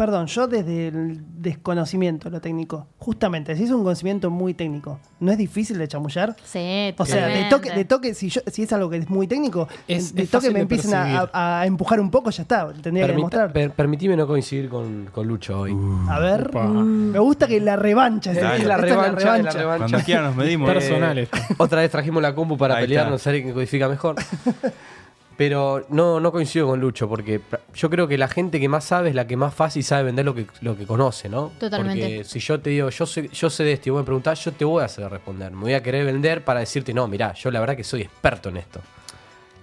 Perdón, 0.00 0.28
yo 0.28 0.46
desde 0.48 0.88
el 0.88 1.20
desconocimiento, 1.42 2.30
lo 2.30 2.40
técnico. 2.40 2.86
Justamente, 2.96 3.54
si 3.54 3.64
es 3.64 3.70
un 3.70 3.82
conocimiento 3.82 4.30
muy 4.30 4.54
técnico, 4.54 4.98
¿no 5.20 5.30
es 5.30 5.36
difícil 5.36 5.76
de 5.76 5.86
chamullar? 5.88 6.34
Sí, 6.42 6.94
O 6.96 7.04
sea, 7.04 7.26
de 7.26 7.44
toque, 7.50 7.70
de 7.70 7.84
toque 7.84 8.14
si, 8.14 8.30
yo, 8.30 8.40
si 8.46 8.62
es 8.62 8.72
algo 8.72 8.88
que 8.88 8.96
es 8.96 9.10
muy 9.10 9.26
técnico, 9.26 9.68
Es- 9.86 10.14
de 10.14 10.22
es 10.22 10.30
toque 10.30 10.50
me 10.50 10.60
empiecen 10.60 10.94
a, 10.94 11.02
percibir. 11.02 11.30
a- 11.34 11.60
a 11.60 11.66
empujar 11.66 12.00
un 12.00 12.10
poco, 12.10 12.30
ya 12.30 12.44
está. 12.44 12.72
Tendría 12.72 13.06
que 13.08 13.12
demostrar. 13.12 13.52
per- 13.52 13.72
permitime 13.72 14.16
no 14.16 14.26
coincidir 14.26 14.70
con, 14.70 15.10
con 15.12 15.26
Lucho 15.28 15.60
hoy. 15.60 15.76
A 16.08 16.18
ver, 16.18 16.50
me 16.54 17.18
gusta 17.18 17.46
que 17.46 17.60
la 17.60 17.76
revancha. 17.76 18.32
Es 18.32 18.40
la 18.42 18.56
es 18.56 18.64
revancha, 18.80 19.36
es 19.36 19.44
la 19.44 19.50
revancha. 19.52 20.02
Cuando 20.02 20.22
nos 20.28 20.36
medimos. 20.36 20.70
Personal 20.70 21.18
esto. 21.18 21.36
Otra 21.58 21.82
vez 21.82 21.90
trajimos 21.90 22.22
la 22.22 22.34
compu 22.34 22.56
para 22.56 22.76
Ahí 22.76 22.84
pelearnos, 22.84 23.20
está. 23.20 23.28
a 23.28 23.32
ver 23.34 23.42
quién 23.42 23.52
codifica 23.54 23.86
mejor. 23.86 24.16
Pero 25.40 25.86
no, 25.88 26.20
no 26.20 26.32
coincido 26.32 26.66
con 26.66 26.80
Lucho, 26.80 27.08
porque 27.08 27.40
yo 27.72 27.88
creo 27.88 28.06
que 28.06 28.18
la 28.18 28.28
gente 28.28 28.60
que 28.60 28.68
más 28.68 28.84
sabe 28.84 29.08
es 29.08 29.14
la 29.14 29.26
que 29.26 29.38
más 29.38 29.54
fácil 29.54 29.82
sabe 29.82 30.02
vender 30.02 30.26
lo 30.26 30.34
que, 30.34 30.46
lo 30.60 30.76
que 30.76 30.86
conoce, 30.86 31.30
¿no? 31.30 31.50
Totalmente. 31.58 32.02
Porque 32.02 32.24
si 32.24 32.40
yo 32.40 32.60
te 32.60 32.68
digo, 32.68 32.90
yo 32.90 33.06
sé, 33.06 33.26
yo 33.32 33.48
sé 33.48 33.64
de 33.64 33.72
esto 33.72 33.88
y 33.88 33.92
vos 33.92 34.02
me 34.02 34.04
preguntás, 34.04 34.44
yo 34.44 34.52
te 34.52 34.66
voy 34.66 34.82
a 34.82 34.84
hacer 34.84 35.08
responder. 35.08 35.50
Me 35.52 35.62
voy 35.62 35.72
a 35.72 35.82
querer 35.82 36.04
vender 36.04 36.44
para 36.44 36.60
decirte, 36.60 36.92
no, 36.92 37.08
mirá, 37.08 37.32
yo 37.32 37.50
la 37.50 37.58
verdad 37.58 37.74
que 37.74 37.84
soy 37.84 38.02
experto 38.02 38.50
en 38.50 38.58
esto. 38.58 38.82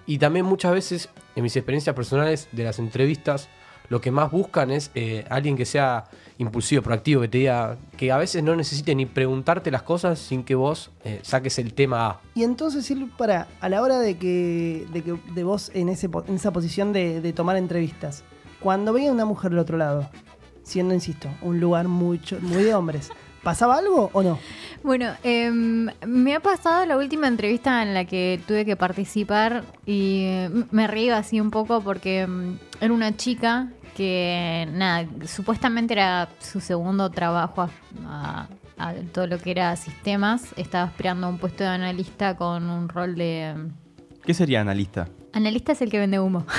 Y 0.07 0.17
también 0.17 0.47
muchas 0.47 0.71
veces, 0.71 1.09
en 1.35 1.43
mis 1.43 1.55
experiencias 1.55 1.95
personales 1.95 2.47
de 2.51 2.63
las 2.63 2.79
entrevistas, 2.79 3.47
lo 3.89 4.01
que 4.01 4.11
más 4.11 4.31
buscan 4.31 4.71
es 4.71 4.91
eh, 4.95 5.25
alguien 5.29 5.55
que 5.55 5.65
sea 5.65 6.05
impulsivo, 6.39 6.81
proactivo, 6.83 7.21
que 7.21 7.27
te 7.29 7.37
diga, 7.39 7.77
que 7.97 8.11
a 8.11 8.17
veces 8.17 8.43
no 8.43 8.55
necesite 8.55 8.93
ni 8.93 9.05
preguntarte 9.05 9.71
las 9.71 9.81
cosas 9.81 10.19
sin 10.19 10.43
que 10.43 10.55
vos 10.55 10.91
eh, 11.03 11.19
saques 11.23 11.57
el 11.59 11.73
tema 11.73 12.05
A. 12.07 12.19
Y 12.35 12.43
entonces, 12.43 12.85
Sil, 12.85 13.09
para, 13.17 13.47
a 13.59 13.69
la 13.69 13.81
hora 13.81 13.99
de 13.99 14.17
que, 14.17 14.85
de 14.93 15.01
que 15.03 15.15
de 15.33 15.43
vos 15.43 15.71
en, 15.73 15.89
ese, 15.89 16.09
po- 16.09 16.23
en 16.27 16.35
esa 16.35 16.51
posición 16.51 16.93
de, 16.93 17.21
de 17.21 17.33
tomar 17.33 17.55
entrevistas, 17.57 18.23
cuando 18.59 18.93
veía 18.93 19.11
una 19.11 19.25
mujer 19.25 19.51
del 19.51 19.59
otro 19.59 19.77
lado, 19.77 20.09
siendo, 20.63 20.93
insisto, 20.93 21.29
un 21.41 21.59
lugar 21.59 21.87
mucho, 21.87 22.37
muy 22.41 22.63
de 22.63 22.73
hombres, 22.75 23.09
¿pasaba 23.43 23.77
algo 23.77 24.09
o 24.13 24.21
no? 24.21 24.37
Bueno, 24.83 25.13
em, 25.23 25.87
me 26.05 26.35
ha 26.35 26.39
pasado 26.39 26.85
la 26.85 26.97
última 26.97 27.27
entrevista 27.27 27.81
en 27.81 27.93
la 27.93 28.05
que 28.05 28.39
tuve 28.45 28.65
que 28.65 28.75
participar 28.75 29.63
y 29.85 30.23
eh, 30.25 30.49
me 30.71 30.85
reí 30.87 31.09
así 31.09 31.39
un 31.39 31.49
poco 31.51 31.81
porque 31.81 32.21
em, 32.21 32.57
era 32.81 32.93
una 32.93 33.15
chica 33.15 33.69
que, 33.97 34.69
nada, 34.73 35.07
supuestamente 35.25 35.95
era 35.95 36.29
su 36.39 36.59
segundo 36.59 37.09
trabajo 37.09 37.67
a, 38.05 38.47
todo 39.11 39.25
lo 39.25 39.39
que 39.39 39.49
era 39.49 39.75
sistemas. 39.75 40.53
Estaba 40.55 40.83
aspirando 40.83 41.25
a 41.25 41.31
un 41.31 41.39
puesto 41.39 41.63
de 41.63 41.71
analista 41.71 42.37
con 42.37 42.69
un 42.69 42.89
rol 42.89 43.15
de... 43.15 43.55
¿Qué 44.23 44.35
sería 44.35 44.61
analista? 44.61 45.07
Analista 45.37 45.73
es 45.73 45.81
el 45.83 45.91
que 45.91 45.99
vende 45.99 46.19
humo. 46.19 46.47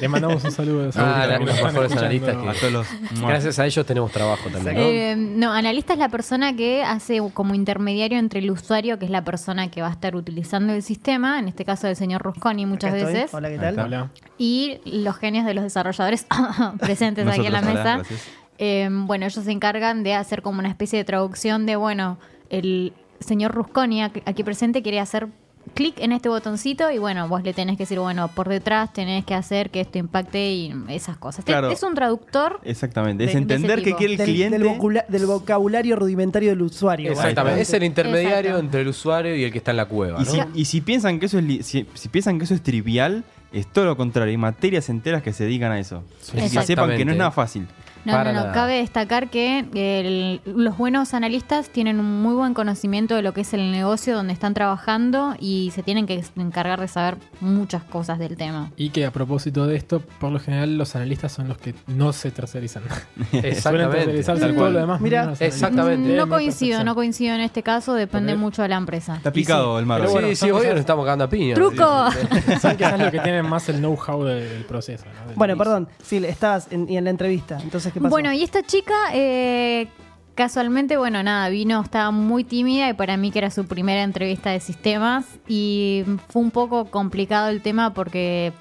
Le 0.00 0.08
mandamos 0.08 0.44
un 0.44 0.50
saludo. 0.50 0.90
Ah, 0.96 1.26
la- 1.26 1.38
los 1.38 1.62
mejores 1.62 1.92
analistas 1.96 2.36
A 2.36 2.52
que- 2.52 2.58
todos 2.58 2.72
los. 2.72 2.86
Gracias 3.20 3.58
a 3.58 3.66
ellos 3.66 3.86
tenemos 3.86 4.10
trabajo 4.12 4.48
también. 4.50 4.74
¿no? 4.74 4.80
Eh, 4.82 5.16
no, 5.16 5.52
analista 5.52 5.94
es 5.94 5.98
la 5.98 6.08
persona 6.08 6.54
que 6.54 6.82
hace 6.82 7.20
como 7.32 7.54
intermediario 7.54 8.18
entre 8.18 8.40
el 8.40 8.50
usuario, 8.50 8.98
que 8.98 9.06
es 9.06 9.10
la 9.10 9.24
persona 9.24 9.70
que 9.70 9.80
va 9.80 9.88
a 9.88 9.92
estar 9.92 10.14
utilizando 10.16 10.74
el 10.74 10.82
sistema, 10.82 11.38
en 11.38 11.48
este 11.48 11.64
caso 11.64 11.88
el 11.88 11.96
señor 11.96 12.22
Rusconi 12.22 12.66
muchas 12.66 12.90
Acá 12.90 12.98
estoy. 12.98 13.14
veces, 13.14 13.34
Hola, 13.34 13.48
¿qué 13.48 13.58
tal? 13.58 13.78
Hola. 13.78 14.10
y 14.38 14.78
los 14.84 15.16
genios 15.16 15.46
de 15.46 15.54
los 15.54 15.64
desarrolladores 15.64 16.26
presentes 16.80 17.26
aquí 17.26 17.46
en 17.46 17.52
la 17.52 17.60
hola, 17.60 17.68
mesa. 17.72 17.94
gracias. 17.98 18.28
Eh, 18.58 18.88
bueno, 18.90 19.26
ellos 19.26 19.44
se 19.44 19.52
encargan 19.52 20.02
de 20.02 20.14
hacer 20.14 20.42
como 20.42 20.58
una 20.58 20.68
especie 20.68 20.98
de 20.98 21.04
traducción 21.04 21.64
de, 21.64 21.76
bueno, 21.76 22.18
el 22.50 22.92
señor 23.20 23.52
Rusconi 23.52 24.02
aquí 24.02 24.42
presente 24.44 24.82
quiere 24.82 25.00
hacer 25.00 25.28
clic 25.74 25.98
en 26.00 26.12
este 26.12 26.28
botoncito 26.28 26.90
y 26.90 26.98
bueno, 26.98 27.28
vos 27.28 27.42
le 27.42 27.52
tenés 27.52 27.76
que 27.76 27.82
decir, 27.82 27.98
bueno, 27.98 28.28
por 28.28 28.48
detrás 28.48 28.92
tenés 28.92 29.24
que 29.24 29.34
hacer 29.34 29.70
que 29.70 29.80
esto 29.80 29.98
impacte 29.98 30.52
y 30.52 30.74
esas 30.88 31.16
cosas. 31.16 31.44
Claro. 31.44 31.70
Es 31.70 31.82
un 31.82 31.94
traductor 31.94 32.60
Exactamente. 32.64 33.24
Es 33.24 33.28
De- 33.34 33.40
de 33.40 33.44
ese 33.44 33.54
entender 33.54 33.82
qué 33.82 33.94
quiere 33.94 34.12
el 34.14 34.18
Del, 34.18 34.26
cliente. 34.26 34.58
del 34.58 34.68
vocula- 34.68 35.04
del 35.08 35.26
vocabulario 35.26 35.96
rudimentario 35.96 36.50
del 36.50 36.62
usuario. 36.62 37.10
Exactamente. 37.12 37.60
Es 37.60 37.72
el 37.72 37.84
intermediario 37.84 38.36
Exacto. 38.50 38.58
entre 38.60 38.80
el 38.82 38.88
usuario 38.88 39.36
y 39.36 39.44
el 39.44 39.52
que 39.52 39.58
está 39.58 39.72
en 39.72 39.76
la 39.78 39.86
cueva. 39.86 40.20
Y, 40.20 40.24
¿no? 40.24 40.30
si, 40.30 40.40
y 40.54 40.64
si 40.64 40.80
piensan 40.80 41.18
que 41.18 41.26
eso 41.26 41.38
es 41.38 41.44
li- 41.44 41.62
si, 41.62 41.86
si 41.94 42.08
piensan 42.08 42.38
que 42.38 42.44
eso 42.44 42.54
es 42.54 42.62
trivial, 42.62 43.24
es 43.52 43.66
todo 43.66 43.84
lo 43.84 43.96
contrario. 43.96 44.30
Hay 44.30 44.36
materias 44.36 44.88
enteras 44.88 45.22
que 45.22 45.32
se 45.32 45.44
dedican 45.44 45.72
a 45.72 45.78
eso. 45.78 46.02
Así 46.22 46.56
que 46.56 46.62
sepan 46.66 46.96
que 46.96 47.04
no 47.04 47.12
es 47.12 47.18
nada 47.18 47.30
fácil. 47.30 47.66
No, 48.06 48.12
Para 48.12 48.32
no, 48.32 48.46
no. 48.46 48.52
Cabe 48.52 48.74
destacar 48.76 49.28
que 49.30 49.66
el- 49.72 50.40
los 50.46 50.78
buenos 50.78 51.12
analistas 51.12 51.68
tienen 51.70 51.98
un 52.00 52.22
muy 52.22 52.34
buen 52.34 52.54
conocimiento 52.54 53.16
de 53.16 53.22
lo 53.22 53.34
que 53.34 53.40
es 53.42 53.52
el 53.52 53.72
negocio 53.72 54.14
donde 54.14 54.32
están 54.32 54.54
trabajando 54.54 55.34
y 55.40 55.72
se 55.74 55.82
tienen 55.82 56.06
que 56.06 56.22
encargar 56.36 56.80
de 56.80 56.88
saber 56.88 57.16
muchas 57.40 57.82
cosas 57.82 58.18
del 58.18 58.36
tema. 58.36 58.70
Y 58.76 58.90
que 58.90 59.04
a 59.06 59.10
propósito 59.10 59.66
de 59.66 59.76
esto, 59.76 60.00
por 60.20 60.30
lo 60.30 60.38
general 60.38 60.78
los 60.78 60.94
analistas 60.96 61.32
son 61.32 61.48
los 61.48 61.58
que 61.58 61.74
no 61.88 62.12
se 62.12 62.30
tercerizan. 62.30 62.84
Suelen 63.60 63.90
tercerizarse 63.90 64.42
Tal 64.42 64.54
todo 64.54 64.70
lo 64.70 64.78
demás. 64.78 65.00
Mira, 65.00 65.32
exactamente. 65.38 66.10
Es 66.12 66.16
No 66.16 66.28
coincido, 66.28 66.84
no 66.84 66.94
coincido 66.94 67.34
en 67.34 67.40
este 67.40 67.62
caso, 67.62 67.94
depende 67.94 68.32
Porque- 68.32 68.40
mucho 68.44 68.62
de 68.62 68.68
la 68.68 68.76
empresa. 68.76 69.16
Está 69.16 69.32
picado 69.32 69.78
el 69.78 69.86
mar. 69.86 70.00
Pero 70.00 70.12
bueno, 70.12 70.28
sí, 70.28 70.36
son 70.36 70.52
hoy 70.52 70.66
nos 70.68 70.78
estamos 70.78 71.04
cagando 71.04 71.24
a 71.24 71.28
piña. 71.28 71.54
¡Truco! 71.54 71.76
Son 72.60 72.76
quizás 72.76 72.98
los 72.98 73.10
que 73.10 73.18
tienen 73.20 73.48
más 73.48 73.68
el 73.68 73.78
know-how 73.78 74.22
del, 74.24 74.48
del 74.48 74.64
proceso. 74.64 75.04
¿no? 75.06 75.26
Del 75.28 75.36
Bueno, 75.36 75.56
perdón, 75.56 75.88
Sil, 76.00 76.24
estabas 76.24 76.68
en, 76.70 76.88
y 76.88 76.96
en 76.96 77.04
la 77.04 77.10
entrevista. 77.10 77.58
Entonces, 77.62 77.92
Bueno, 78.00 78.32
y 78.32 78.42
esta 78.42 78.62
chica, 78.62 78.94
eh, 79.12 79.88
casualmente, 80.34 80.96
bueno, 80.96 81.22
nada, 81.22 81.48
vino, 81.48 81.80
estaba 81.82 82.10
muy 82.10 82.44
tímida 82.44 82.88
y 82.88 82.94
para 82.94 83.16
mí 83.16 83.30
que 83.30 83.38
era 83.38 83.50
su 83.50 83.66
primera 83.66 84.02
entrevista 84.02 84.50
de 84.50 84.60
sistemas 84.60 85.24
y 85.48 86.04
fue 86.28 86.42
un 86.42 86.50
poco 86.50 86.86
complicado 86.86 87.48
el 87.48 87.62
tema 87.62 87.94
porque, 87.94 88.52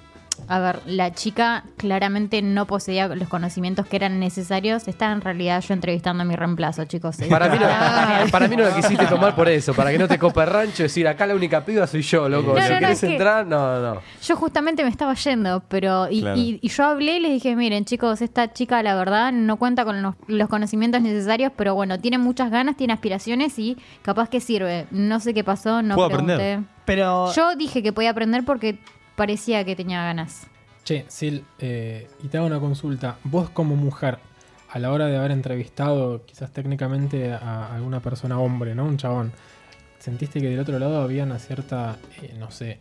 a 0.48 0.60
ver, 0.60 0.80
la 0.86 1.14
chica 1.14 1.64
claramente 1.78 2.42
no 2.42 2.66
poseía 2.68 3.08
los 3.08 3.28
conocimientos 3.28 3.86
que 3.88 3.96
eran 3.96 4.20
necesarios. 4.20 4.88
Estaba 4.88 5.14
en 5.14 5.22
realidad 5.22 5.62
yo 5.62 5.74
entrevistando 5.74 6.24
a 6.24 6.26
mi 6.26 6.36
reemplazo, 6.36 6.86
chicos. 6.86 7.18
Para 7.30 7.50
mí, 7.50 7.58
no, 7.60 7.66
Ah. 7.68 8.26
para 8.32 8.48
mí 8.48 8.56
no 8.56 8.64
la 8.64 8.76
quisiste 8.76 9.06
tomar 9.08 9.36
por 9.36 9.48
eso, 9.50 9.74
para 9.74 9.92
que 9.92 9.98
no 9.98 10.08
te 10.08 10.18
copa 10.20 10.44
el 10.44 10.50
rancho, 10.50 10.84
decir 10.84 11.08
acá 11.08 11.26
la 11.28 11.36
única 11.36 11.64
piba 11.66 11.88
soy 11.88 12.02
yo, 12.02 12.28
loco. 12.30 12.54
No, 12.54 12.62
si 12.66 12.74
no, 12.74 12.80
querés 12.80 13.04
entrar, 13.04 13.46
no, 13.46 13.80
no. 13.96 14.02
Yo 14.24 14.36
justamente 14.36 14.84
me 14.84 14.90
estaba 14.90 15.14
yendo, 15.16 15.64
pero 15.68 16.10
y, 16.10 16.22
Claro. 16.22 16.38
y- 16.38 16.60
y 16.62 16.68
yo 16.70 16.84
hablé 16.86 17.18
y 17.18 17.20
les 17.20 17.32
dije, 17.32 17.56
miren 17.56 17.86
chicos, 17.86 18.22
esta 18.22 18.52
chica 18.54 18.82
la 18.84 18.96
verdad 18.96 19.32
no 19.32 19.58
cuenta 19.58 19.86
con 19.86 20.02
los, 20.02 20.16
los 20.28 20.50
conocimientos 20.50 21.02
necesarios, 21.02 21.52
pero 21.56 21.76
bueno, 21.76 22.00
tiene 22.00 22.18
muchas 22.18 22.52
ganas, 22.52 22.76
tiene 22.78 22.94
aspiraciones 22.94 23.58
y 23.60 23.78
capaz 24.02 24.30
que 24.30 24.40
sirve. 24.42 24.88
No 24.92 25.20
sé 25.20 25.34
qué 25.34 25.44
pasó, 25.44 25.82
no 25.82 25.96
Puedo 25.96 26.10
pregunté. 26.10 26.34
aprender. 26.34 26.60
Pero 26.86 27.34
Yo 27.34 27.56
dije 27.56 27.82
que 27.82 27.92
podía 27.94 28.12
aprender 28.12 28.44
porque 28.46 28.78
parecía 29.16 29.64
que 29.64 29.76
tenía 29.76 30.04
ganas. 30.04 30.48
Che, 30.84 31.06
Sil, 31.10 31.44
eh, 31.60 32.08
y 32.24 32.28
te 32.28 32.38
hago 32.38 32.48
una 32.48 32.60
consulta. 32.60 33.18
Vos 33.24 33.50
como 33.50 33.76
mujer, 33.76 34.20
a 34.70 34.80
la 34.80 34.92
hora 34.92 35.08
de 35.08 35.18
haber 35.18 35.32
entrevistado 35.32 36.24
quizás 36.26 36.52
técnicamente 36.52 37.34
a 37.34 37.74
alguna 37.74 38.02
persona 38.02 38.40
hombre, 38.40 38.76
¿no? 38.76 38.86
Un 38.86 38.98
chabón, 38.98 39.32
¿sentiste 40.00 40.40
que 40.40 40.50
del 40.50 40.60
otro 40.60 40.78
lado 40.78 41.02
había 41.02 41.24
una 41.24 41.40
cierta, 41.40 41.98
eh, 42.22 42.36
no 42.38 42.52
sé, 42.52 42.80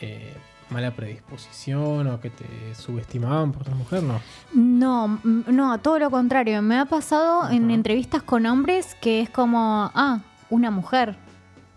eh, 0.00 0.32
mala 0.70 0.92
predisposición 0.92 2.06
o 2.06 2.20
que 2.20 2.30
te 2.30 2.46
subestimaban 2.74 3.52
por 3.52 3.64
ser 3.64 3.74
mujer? 3.74 4.02
No. 4.02 4.20
No, 4.54 5.20
no, 5.24 5.78
todo 5.78 5.98
lo 5.98 6.10
contrario. 6.10 6.62
Me 6.62 6.78
ha 6.78 6.86
pasado 6.86 7.50
en 7.50 7.70
entrevistas 7.70 8.22
con 8.22 8.46
hombres 8.46 8.94
que 9.00 9.20
es 9.20 9.28
como, 9.30 9.90
ah, 9.94 10.20
una 10.48 10.70
mujer. 10.70 11.16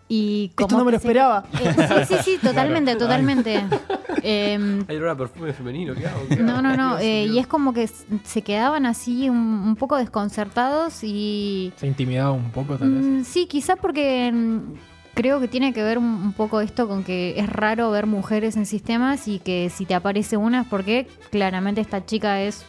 Y 0.09 0.47
Esto 0.51 0.67
como 0.67 0.79
no 0.79 0.85
me 0.85 0.91
lo 0.91 0.97
esperaba. 0.97 1.45
Eh, 1.59 1.73
sí, 2.07 2.15
sí, 2.15 2.15
sí, 2.23 2.37
totalmente, 2.41 2.95
totalmente. 2.95 3.63
Em, 4.21 4.83
Hay 4.87 4.97
olor 4.97 5.17
perfume 5.17 5.53
femenino, 5.53 5.93
¿qué 5.95 6.07
hago? 6.07 6.27
¿Qué 6.29 6.35
No, 6.37 6.53
hago? 6.53 6.61
no, 6.61 6.75
no. 6.77 6.99
Eh, 6.99 7.25
y 7.25 7.39
es 7.39 7.47
como 7.47 7.73
que 7.73 7.87
se 7.87 8.41
quedaban 8.41 8.85
así 8.85 9.29
un, 9.29 9.37
un 9.37 9.75
poco 9.75 9.97
desconcertados 9.97 11.03
y... 11.03 11.73
¿Se 11.77 11.87
intimidaba 11.87 12.31
un 12.31 12.51
poco 12.51 12.77
tal 12.77 12.91
vez? 12.91 13.03
Mm, 13.05 13.23
sí, 13.23 13.47
quizá 13.47 13.75
porque 13.75 14.31
mm, 14.31 14.59
creo 15.13 15.39
que 15.39 15.47
tiene 15.47 15.73
que 15.73 15.83
ver 15.83 15.97
un, 15.97 16.05
un 16.05 16.33
poco 16.33 16.61
esto 16.61 16.87
con 16.87 17.03
que 17.03 17.39
es 17.39 17.49
raro 17.49 17.89
ver 17.91 18.05
mujeres 18.05 18.55
en 18.57 18.65
sistemas 18.65 19.27
y 19.27 19.39
que 19.39 19.69
si 19.73 19.85
te 19.85 19.95
aparece 19.95 20.37
una 20.37 20.61
es 20.61 20.67
porque 20.67 21.07
claramente 21.31 21.81
esta 21.81 22.05
chica 22.05 22.41
es 22.41 22.65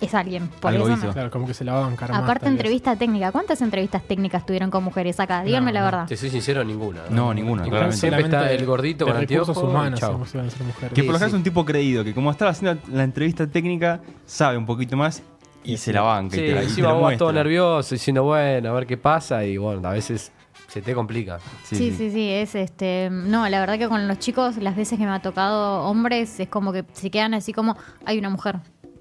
es 0.00 0.14
alguien. 0.14 0.48
Por 0.60 0.72
Algo 0.72 0.84
eso 0.88 0.96
hizo. 0.96 1.06
no. 1.06 1.12
Claro, 1.12 1.30
como 1.30 1.46
que 1.46 1.54
se 1.54 1.64
la 1.64 1.72
va 1.74 1.78
a 1.78 1.82
bancar 1.88 2.10
más, 2.10 2.22
Aparte, 2.22 2.44
tal 2.44 2.52
vez. 2.52 2.58
entrevista 2.60 2.96
técnica. 2.96 3.32
¿Cuántas 3.32 3.60
entrevistas 3.62 4.02
técnicas 4.04 4.44
tuvieron 4.46 4.70
con 4.70 4.84
mujeres 4.84 5.18
acá? 5.20 5.42
Díganme 5.42 5.72
la 5.72 5.80
no. 5.80 5.84
verdad. 5.86 6.06
Te 6.06 6.16
soy 6.16 6.30
sincero, 6.30 6.62
ninguna. 6.64 7.02
No, 7.10 7.32
ninguna, 7.34 7.62
Ninguna. 7.62 7.68
claramente. 7.68 7.96
Siempre 7.96 8.22
está 8.24 8.52
el 8.52 8.66
gordito 8.66 9.04
de 9.06 9.12
con 9.12 9.20
recursos 9.20 9.48
anteojos. 9.56 9.70
humanos, 9.70 10.00
chao. 10.00 10.22
a 10.22 10.26
ser 10.26 10.42
mujeres. 10.64 10.92
Que 10.92 11.02
por 11.02 11.12
lo 11.12 11.18
Sí, 11.18 11.24
general 11.24 11.28
es 11.28 11.34
un 11.34 11.42
tipo 11.42 11.64
creído, 11.64 12.04
que 12.04 12.14
como 12.14 12.30
estaba 12.30 12.50
haciendo 12.50 12.80
la 12.92 13.04
entrevista 13.04 13.46
técnica, 13.46 14.00
sabe 14.26 14.56
un 14.58 14.66
poquito 14.66 14.96
más 14.96 15.22
y 15.64 15.76
se 15.78 15.92
la 15.92 16.02
banca. 16.02 16.36
y 16.36 16.40
Sí, 16.40 16.46
te 16.46 16.52
la, 16.54 16.58
y 16.60 16.64
te 16.64 16.68
encima 16.70 16.88
la 16.88 16.94
vos 16.94 17.02
vas 17.02 17.16
todo 17.18 17.28
muestra. 17.28 17.42
nervioso, 17.44 17.94
diciendo, 17.94 18.22
bueno, 18.24 18.68
a 18.70 18.72
ver 18.72 18.86
qué 18.86 18.96
pasa, 18.96 19.44
y 19.44 19.56
bueno, 19.56 19.88
a 19.88 19.92
veces 19.92 20.30
se 20.68 20.82
te 20.82 20.94
complica. 20.94 21.38
Sí, 21.64 21.92
sí, 21.96 22.10
sí, 22.10 22.28
es 22.30 22.54
este. 22.54 23.08
No, 23.10 23.48
la 23.48 23.60
verdad 23.60 23.78
que 23.78 23.88
con 23.88 24.06
los 24.08 24.18
chicos, 24.18 24.56
las 24.58 24.76
veces 24.76 24.98
que 24.98 25.04
me 25.06 25.10
ha 25.12 25.20
tocado 25.20 25.84
hombres, 25.84 26.38
es 26.40 26.48
como 26.48 26.72
que 26.72 26.84
se 26.92 27.10
quedan 27.10 27.34
así 27.34 27.52
como, 27.52 27.76
hay 28.04 28.18
una 28.18 28.30
mujer. 28.30 28.56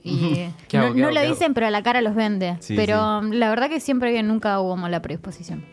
Y 0.06 0.52
¿Qué 0.68 0.78
hago, 0.78 0.90
no, 0.90 0.94
qué 0.94 1.02
no 1.02 1.08
hago, 1.08 1.16
lo 1.16 1.20
qué 1.20 1.26
hago? 1.26 1.34
dicen, 1.34 1.54
pero 1.56 1.66
a 1.66 1.72
la 1.72 1.82
cara 1.82 2.02
los 2.02 2.14
vende. 2.14 2.58
Sí, 2.60 2.76
pero 2.76 3.24
la 3.24 3.50
verdad 3.50 3.70
que 3.70 3.80
siempre 3.80 4.12
bien, 4.12 4.28
nunca 4.28 4.60
hubo 4.60 4.78
mala 4.78 5.02
predisposición. 5.02 5.66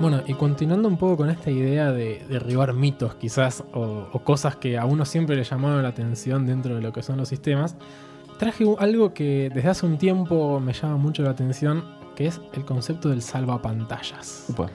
Bueno, 0.00 0.22
y 0.26 0.32
continuando 0.34 0.88
un 0.88 0.96
poco 0.96 1.18
con 1.18 1.30
esta 1.30 1.50
idea 1.50 1.92
de 1.92 2.24
derribar 2.28 2.72
mitos 2.72 3.14
quizás 3.16 3.62
o, 3.74 4.08
o 4.10 4.24
cosas 4.24 4.56
que 4.56 4.78
a 4.78 4.86
uno 4.86 5.04
siempre 5.04 5.36
le 5.36 5.44
llamaron 5.44 5.82
la 5.82 5.90
atención 5.90 6.46
dentro 6.46 6.74
de 6.74 6.80
lo 6.80 6.90
que 6.92 7.02
son 7.02 7.18
los 7.18 7.28
sistemas, 7.28 7.76
traje 8.40 8.64
algo 8.78 9.12
que 9.12 9.50
desde 9.52 9.68
hace 9.68 9.84
un 9.84 9.98
tiempo 9.98 10.60
me 10.60 10.72
llama 10.72 10.96
mucho 10.96 11.22
la 11.22 11.28
atención, 11.28 11.84
que 12.16 12.26
es 12.26 12.40
el 12.54 12.64
concepto 12.64 13.10
del 13.10 13.20
salvapantallas. 13.20 14.46
Upa. 14.48 14.70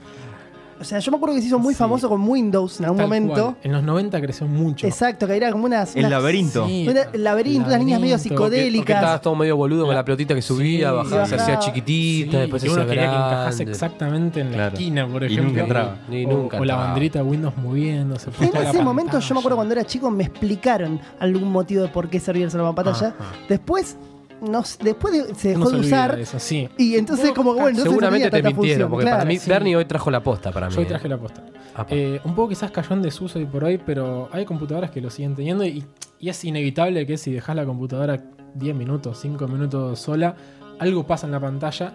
O 0.85 0.87
sea, 0.87 0.99
yo 0.99 1.09
me 1.11 1.17
acuerdo 1.17 1.35
que 1.35 1.41
se 1.41 1.47
hizo 1.47 1.57
muy 1.57 1.73
Sí. 1.73 1.79
famoso 1.79 2.07
con 2.07 2.27
Windows 2.29 2.77
en 2.79 2.85
algún 2.85 2.97
Tal 2.97 3.07
momento. 3.07 3.33
cual. 3.33 3.55
En 3.63 3.71
los 3.71 3.81
90 3.83 4.21
creció 4.21 4.45
mucho. 4.47 4.85
Exacto, 4.85 5.25
que 5.25 5.35
era 5.35 5.51
como 5.51 5.65
unas. 5.65 5.95
El 5.95 6.01
unas- 6.01 6.11
laberinto. 6.11 6.67
Sí. 6.67 6.87
una- 6.87 7.01
el 7.11 7.23
laberinto, 7.23 7.67
unas 7.69 7.79
niñas 7.79 7.99
medio 7.99 8.15
Laberinto, 8.15 8.35
Porque, 8.35 8.51
porque 8.51 8.57
estabas 8.61 8.83
psicodélicas. 8.83 9.21
todo 9.21 9.35
medio 9.35 9.57
boludo 9.57 9.85
con 9.87 9.95
la 9.95 10.05
pelotita 10.05 10.35
que 10.35 10.41
subía, 10.43 10.89
Sí, 10.89 10.95
bajaba, 10.95 11.25
se 11.25 11.35
bajaba. 11.35 11.41
hacía 11.41 11.59
chiquitita, 11.59 12.31
Sí, 12.31 12.37
después 12.37 12.61
se 12.61 12.67
que 12.67 12.73
uno 12.73 12.81
hacía 12.83 12.93
quería 12.93 13.09
que 13.09 13.15
encajase 13.15 13.57
grande. 13.57 13.71
exactamente 13.71 14.39
en 14.41 14.47
la 14.51 14.53
Claro. 14.57 14.73
esquina, 14.73 15.07
por 15.07 15.23
Y 15.23 15.25
ejemplo. 15.25 15.47
nunca 15.49 15.61
entraba. 15.61 15.95
Ni 16.07 16.25
o, 16.25 16.29
nunca 16.29 16.57
o 16.57 16.59
la 16.59 16.73
entraba. 16.73 16.83
banderita 16.85 17.19
de 17.19 17.25
Windows 17.25 17.57
moviéndose. 17.57 18.29
En 18.39 18.55
ese 18.55 18.83
momento, 18.83 19.19
yo 19.19 19.33
me 19.33 19.39
acuerdo 19.39 19.55
cuando 19.55 19.73
era 19.73 19.83
chico, 19.85 20.11
me 20.11 20.23
explicaron 20.23 20.99
algún 21.19 21.51
motivo 21.51 21.81
de 21.81 21.87
por 21.87 22.09
qué 22.09 22.19
servía 22.19 22.45
el 22.45 22.51
salvapantalla. 22.51 23.07
Ajá. 23.19 23.31
Después, 23.49 23.97
no, 24.41 24.63
después 24.81 25.13
de- 25.27 25.35
se 25.35 25.49
dejó 25.49 25.69
se 25.69 25.75
de 25.75 25.81
usar. 25.81 26.19
eso, 26.19 26.39
sí. 26.39 26.69
Y 26.77 26.95
entonces, 26.95 27.31
como 27.31 27.53
bueno, 27.53 27.69
entonces 27.69 27.89
Seguramente 27.91 28.29
te 28.29 28.37
mintieron, 28.43 28.55
función, 28.55 28.89
porque 28.89 29.05
para 29.05 29.25
mí 29.25 29.37
sí. 29.37 29.49
Bernie 29.49 29.75
hoy 29.75 29.85
trajo 29.85 30.11
la 30.11 30.21
posta 30.23 30.51
para 30.51 30.67
mí. 30.69 30.73
Yo 30.75 30.81
hoy 30.81 30.87
traje 30.87 31.07
la 31.09 31.17
posta. 31.17 31.43
Eh, 31.89 32.19
un 32.23 32.35
poco 32.35 32.49
quizás 32.49 32.71
cayó 32.71 32.93
en 32.95 33.01
desuso 33.01 33.39
y 33.39 33.45
por 33.45 33.63
hoy, 33.63 33.77
pero 33.77 34.29
hay 34.31 34.45
computadoras 34.45 34.91
que 34.91 35.01
lo 35.01 35.09
siguen 35.09 35.35
teniendo 35.35 35.65
y, 35.65 35.83
y 36.19 36.29
es 36.29 36.43
inevitable 36.45 37.05
que 37.05 37.17
si 37.17 37.31
dejas 37.33 37.55
la 37.55 37.65
computadora 37.65 38.23
10 38.53 38.75
minutos, 38.75 39.19
5 39.21 39.47
minutos 39.47 39.99
sola, 39.99 40.35
algo 40.79 41.05
pasa 41.05 41.25
en 41.25 41.31
la 41.33 41.39
pantalla 41.39 41.93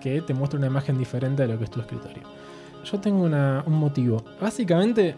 que 0.00 0.20
te 0.20 0.34
muestra 0.34 0.58
una 0.58 0.66
imagen 0.66 0.98
diferente 0.98 1.42
de 1.42 1.48
lo 1.48 1.58
que 1.58 1.64
es 1.64 1.70
tu 1.70 1.80
escritorio. 1.80 2.22
Yo 2.84 2.98
tengo 3.00 3.22
una- 3.22 3.62
un 3.66 3.74
motivo. 3.74 4.24
Básicamente, 4.40 5.14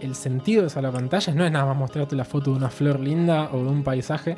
el 0.00 0.14
sentido 0.14 0.62
de 0.62 0.66
esa 0.68 0.82
la 0.82 0.90
pantalla 0.92 1.32
no 1.34 1.44
es 1.44 1.50
nada 1.52 1.64
más 1.66 1.76
mostrarte 1.76 2.16
la 2.16 2.24
foto 2.24 2.50
de 2.50 2.56
una 2.58 2.68
flor 2.70 3.00
linda 3.00 3.48
o 3.52 3.58
de 3.62 3.68
un 3.70 3.82
paisaje, 3.82 4.36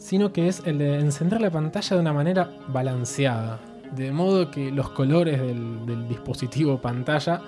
sino 0.00 0.32
que 0.32 0.48
es 0.48 0.62
el 0.66 0.78
de 0.78 0.98
encender 0.98 1.40
la 1.40 1.50
pantalla 1.50 1.94
de 1.96 2.00
una 2.02 2.12
manera 2.12 2.50
balanceada. 2.68 3.60
De 3.94 4.10
modo 4.12 4.50
que 4.50 4.70
los 4.72 4.88
colores 4.90 5.40
del, 5.40 5.84
del 5.86 6.08
dispositivo 6.08 6.80
pantalla 6.80 7.42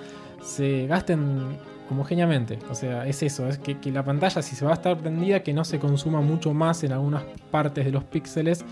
se 0.45 0.87
gasten 0.87 1.57
homogéneamente. 1.91 2.59
O 2.71 2.75
sea, 2.75 3.07
es 3.07 3.23
eso, 3.23 3.49
es 3.49 3.59
que, 3.59 3.79
que 3.79 3.91
la 3.91 4.05
pantalla, 4.05 4.43
si 4.43 4.55
se 4.55 4.65
va 4.65 4.73
a 4.73 4.75
estar 4.75 4.97
prendida, 4.99 5.43
que 5.43 5.53
no 5.53 5.65
se 5.65 5.79
consuma 5.79 6.21
mucho 6.21 6.53
más 6.53 6.85
en 6.85 6.93
algunas 6.93 7.23
partes 7.51 7.85
de 7.85 7.91
los 7.91 8.05
píxeles 8.05 8.65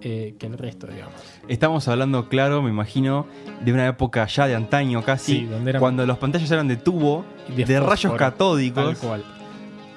eh, 0.00 0.34
que 0.38 0.46
el 0.46 0.58
resto, 0.58 0.86
digamos. 0.86 1.14
Estamos 1.48 1.88
hablando, 1.88 2.28
claro, 2.28 2.62
me 2.62 2.70
imagino, 2.70 3.26
de 3.64 3.72
una 3.72 3.86
época 3.88 4.26
ya 4.26 4.46
de 4.46 4.54
antaño 4.54 5.02
casi, 5.02 5.40
Sí, 5.40 5.44
donde 5.46 5.70
eran- 5.70 5.80
cuando 5.80 6.06
las 6.06 6.18
pantallas 6.18 6.50
eran 6.50 6.68
de 6.68 6.76
tubo, 6.76 7.24
de, 7.56 7.80
rayos 7.80 8.12
catódicos. 8.14 8.84
Tal 8.84 9.08
cual. 9.08 9.24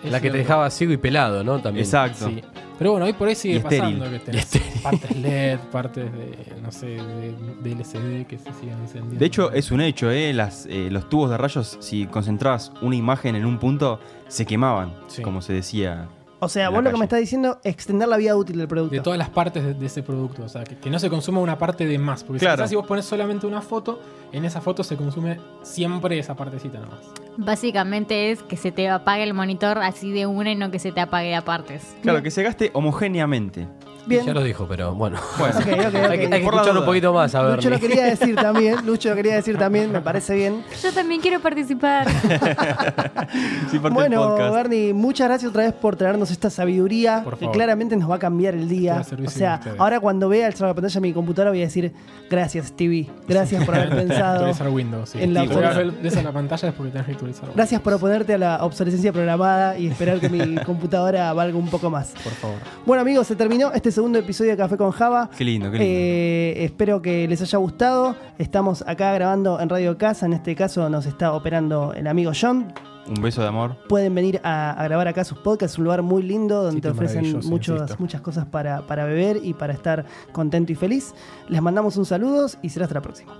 La 0.10 0.22
que 0.22 0.30
te 0.32 0.38
dejaba 0.38 0.70
ciego 0.70 0.94
y 0.94 0.98
pelado, 0.98 1.44
¿no? 1.44 1.60
También. 1.60 1.86
Exacto. 1.86 2.30
Sí. 2.30 2.42
Pero 2.78 2.92
bueno, 2.92 3.06
hoy 3.08 3.14
por 3.14 3.28
ahí 3.28 3.36
sigue 3.36 3.58
estéril. 3.58 4.00
pasando 4.00 4.10
que 4.12 4.20
tenés 4.20 4.46
partes 4.84 5.16
LED, 5.18 5.60
partes 5.72 6.12
de, 6.12 6.62
no 6.62 6.72
sé, 6.72 6.86
de, 6.88 7.36
de 7.62 7.72
LCD 7.72 8.26
que 8.28 8.38
se 8.38 8.54
siguen 8.54 8.78
encendiendo. 8.82 9.20
De 9.20 9.26
hecho, 9.26 9.52
es 9.52 9.72
un 9.72 9.82
hecho, 9.82 10.12
¿eh? 10.12 10.32
Las, 10.34 10.66
eh, 10.70 10.90
los 10.92 11.10
tubos 11.10 11.30
de 11.30 11.38
rayos, 11.38 11.78
si 11.80 12.06
concentrabas 12.06 12.72
una 12.82 12.96
imagen 12.96 13.36
en 13.36 13.46
un 13.46 13.58
punto, 13.58 14.00
se 14.28 14.46
quemaban, 14.46 14.94
Sí. 15.08 15.22
como 15.24 15.42
se 15.42 15.54
decía. 15.54 16.08
O 16.40 16.50
sea, 16.50 16.70
vos 16.70 16.84
lo 16.84 16.92
que 16.92 16.98
me 16.98 17.06
estás 17.06 17.20
diciendo, 17.20 17.60
extender 17.64 18.08
la 18.08 18.18
vida 18.18 18.36
útil 18.36 18.58
del 18.58 18.68
producto. 18.68 18.94
de 18.96 19.02
todas 19.02 19.18
las 19.18 19.30
partes 19.30 19.64
de, 19.64 19.74
de 19.74 19.86
ese 19.88 20.04
producto. 20.04 20.44
O 20.44 20.50
sea, 20.50 20.64
que, 20.64 20.78
que 20.78 20.90
no 20.90 21.00
se 21.00 21.10
consuma 21.10 21.40
una 21.42 21.58
parte 21.58 21.86
de 21.88 21.98
más. 21.98 22.24
Porque 22.24 22.40
si 22.40 22.46
Claro. 22.46 22.68
si 22.68 22.76
vos 22.76 22.86
pones 22.86 23.06
solamente 23.06 23.48
una 23.48 23.62
foto, 23.62 24.00
en 24.32 24.46
esa 24.46 24.62
foto 24.62 24.84
se 24.84 24.96
consume 24.96 25.40
siempre 25.64 26.20
esa 26.20 26.36
partecita 26.36 26.80
nomás. 26.80 27.00
Básicamente 27.38 28.32
es 28.32 28.44
que 28.44 28.56
se 28.58 28.72
te 28.72 28.88
apague 28.90 29.24
el 29.24 29.34
monitor 29.34 29.80
así 29.80 30.12
de 30.12 30.26
una 30.28 30.52
y 30.52 30.56
no 30.56 30.70
que 30.70 30.80
se 30.80 30.92
te 30.92 31.02
apague 31.02 31.36
a 31.36 31.44
partes. 31.44 31.96
Claro, 32.04 32.22
que 32.22 32.30
se 32.30 32.44
gaste 32.44 32.70
homogéneamente. 32.74 33.68
Bien. 34.08 34.26
Ya 34.26 34.34
lo 34.34 34.44
dijo, 34.44 34.66
pero 34.68 34.96
bueno. 34.96 35.18
Hay 35.40 36.20
que, 36.20 36.34
hay 36.34 36.42
escucharlo 36.42 36.82
un 36.82 36.86
poquito 36.86 37.14
más, 37.14 37.34
a 37.36 37.42
ver. 37.42 37.56
Lucho 37.56 37.70
lo 37.70 37.80
quería 37.80 38.06
decir 38.06 38.36
también. 38.42 38.86
Lucho 38.86 39.10
lo 39.10 39.16
quería 39.16 39.36
decir 39.36 39.58
también, 39.58 39.92
me 39.92 40.02
parece 40.02 40.36
bien. 40.36 40.64
Yo 40.82 40.94
también 40.94 41.20
quiero 41.22 41.40
participar. 41.40 42.08
sí, 43.72 43.78
Bueno. 43.78 44.36
Bernie, 44.52 44.94
muchas 44.94 45.28
gracias 45.28 45.50
otra 45.50 45.64
vez 45.64 45.74
por 45.74 45.96
traernos 45.96 46.32
esta 46.32 46.50
sabiduría 46.50 47.22
Por 47.24 47.38
que 47.38 47.50
claramente 47.52 47.96
nos 47.96 48.10
va 48.10 48.16
a 48.16 48.20
cambiar 48.20 48.56
el 48.56 48.70
día. 48.70 49.02
O 49.12 49.16
de 49.16 49.28
sea, 49.28 49.60
ahora 49.78 50.00
cuando 50.00 50.30
vea 50.30 50.48
el 50.48 50.54
pantalla 50.54 50.90
de 50.90 51.02
mi 51.02 51.14
computadora 51.14 51.52
voy 51.52 51.62
a 51.62 51.66
decir 51.66 51.94
gracias, 52.30 52.68
Stevie. 52.68 53.10
Gracias 53.28 53.64
por 53.66 53.76
haber 53.76 53.90
pensado. 53.90 54.52
Windows. 54.72 55.10
Sí. 55.10 55.22
en 55.22 55.34
la 55.34 55.46
la 55.46 56.32
pantalla 56.32 56.70
es 56.70 56.74
porque 56.74 56.92
tenés 56.92 57.06
que 57.06 57.12
actualizar 57.14 57.44
Windows. 57.44 57.56
Gracias 57.56 57.82
por 57.82 57.94
oponerte 57.94 58.34
a 58.34 58.38
la 58.38 58.64
obsolescencia 58.64 59.12
programada 59.12 59.78
y 59.78 59.88
esperar 59.88 60.20
que 60.20 60.30
mi 60.30 60.56
computadora 60.64 61.34
valga 61.34 61.58
un 61.58 61.70
poco 61.70 61.90
más. 61.90 62.14
Por 62.24 62.34
favor. 62.34 62.58
Bueno 62.86 63.02
amigos, 63.02 63.28
se 63.28 63.36
terminó 63.36 63.72
este 63.74 63.92
segundo 63.98 64.20
episodio 64.20 64.52
de 64.52 64.58
Café 64.58 64.78
con 64.78 64.92
Java. 64.92 65.28
Qué 65.36 65.44
lindo, 65.44 65.72
qué 65.72 65.78
lindo. 65.80 65.92
Eh, 65.92 66.64
espero 66.66 67.02
que 67.02 67.28
les 67.28 67.42
haya 67.42 67.58
gustado. 67.58 68.16
Estamos 68.38 68.84
acá 68.86 69.12
grabando 69.14 69.60
en 69.60 69.70
Radio 69.70 69.98
Casa. 69.98 70.28
En 70.28 70.34
este 70.34 70.56
caso 70.56 70.88
nos 70.88 71.08
está 71.08 71.34
operando 71.34 71.94
el 71.94 72.06
amigo 72.06 72.32
John. 72.40 72.72
Un 73.08 73.22
beso 73.24 73.42
de 73.42 73.48
amor. 73.48 73.76
Pueden 73.90 74.14
venir 74.14 74.40
a, 74.44 74.70
a 74.80 74.84
grabar 74.84 75.08
acá 75.08 75.24
sus 75.24 75.40
podcasts. 75.40 75.74
Es 75.74 75.78
un 75.80 75.86
lugar 75.86 76.04
muy 76.04 76.22
lindo 76.22 76.62
donde 76.62 76.80
te 76.80 76.90
ofrecen 76.90 77.22
maravilloso, 77.24 77.50
muchos- 77.50 77.82
insisto. 77.82 77.96
muchas 78.00 78.22
cosas 78.22 78.46
para, 78.46 78.86
para 78.86 79.06
beber 79.06 79.40
y 79.44 79.56
para 79.56 79.74
estar 79.74 80.06
contento 80.32 80.72
y 80.72 80.76
feliz. 80.76 81.16
Les 81.50 81.60
mandamos 81.60 81.98
un 81.98 82.06
saludo 82.06 82.46
y 82.62 82.70
será 82.70 82.86
hasta 82.86 82.94
la 82.96 83.02
próxima. 83.02 83.34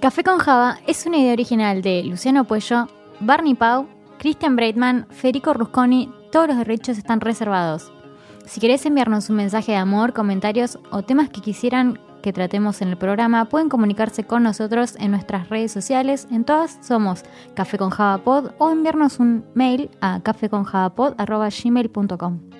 Café 0.00 0.24
con 0.24 0.38
Java 0.38 0.78
es 0.86 1.04
una 1.06 1.18
idea 1.18 1.34
original 1.34 1.82
de 1.82 2.02
Luciano 2.04 2.44
Puello, 2.44 2.88
Barney 3.20 3.54
Pau, 3.54 3.86
Christian 4.22 4.54
Breitman, 4.54 5.08
Federico 5.10 5.52
Rusconi. 5.52 6.08
Todos 6.30 6.46
los 6.46 6.56
derechos 6.56 6.96
están 6.96 7.20
reservados. 7.20 7.92
Si 8.46 8.60
querés 8.60 8.86
enviarnos 8.86 9.28
un 9.30 9.36
mensaje 9.36 9.72
de 9.72 9.78
amor, 9.78 10.12
comentarios 10.12 10.78
o 10.92 11.02
temas 11.02 11.28
que 11.28 11.40
quisieran 11.40 11.98
que 12.22 12.32
tratemos 12.32 12.80
en 12.82 12.90
el 12.90 12.96
programa, 12.96 13.46
pueden 13.46 13.68
comunicarse 13.68 14.22
con 14.22 14.44
nosotros 14.44 14.94
en 15.00 15.10
nuestras 15.10 15.48
redes 15.48 15.72
sociales. 15.72 16.28
En 16.30 16.44
todas 16.44 16.78
somos 16.82 17.24
Café 17.54 17.78
con 17.78 17.90
Java 17.90 18.22
Pod 18.22 18.52
o 18.58 18.70
enviarnos 18.70 19.18
un 19.18 19.44
mail 19.54 19.90
a 20.00 20.20
caféconjavapod.gmail.com. 20.20 22.51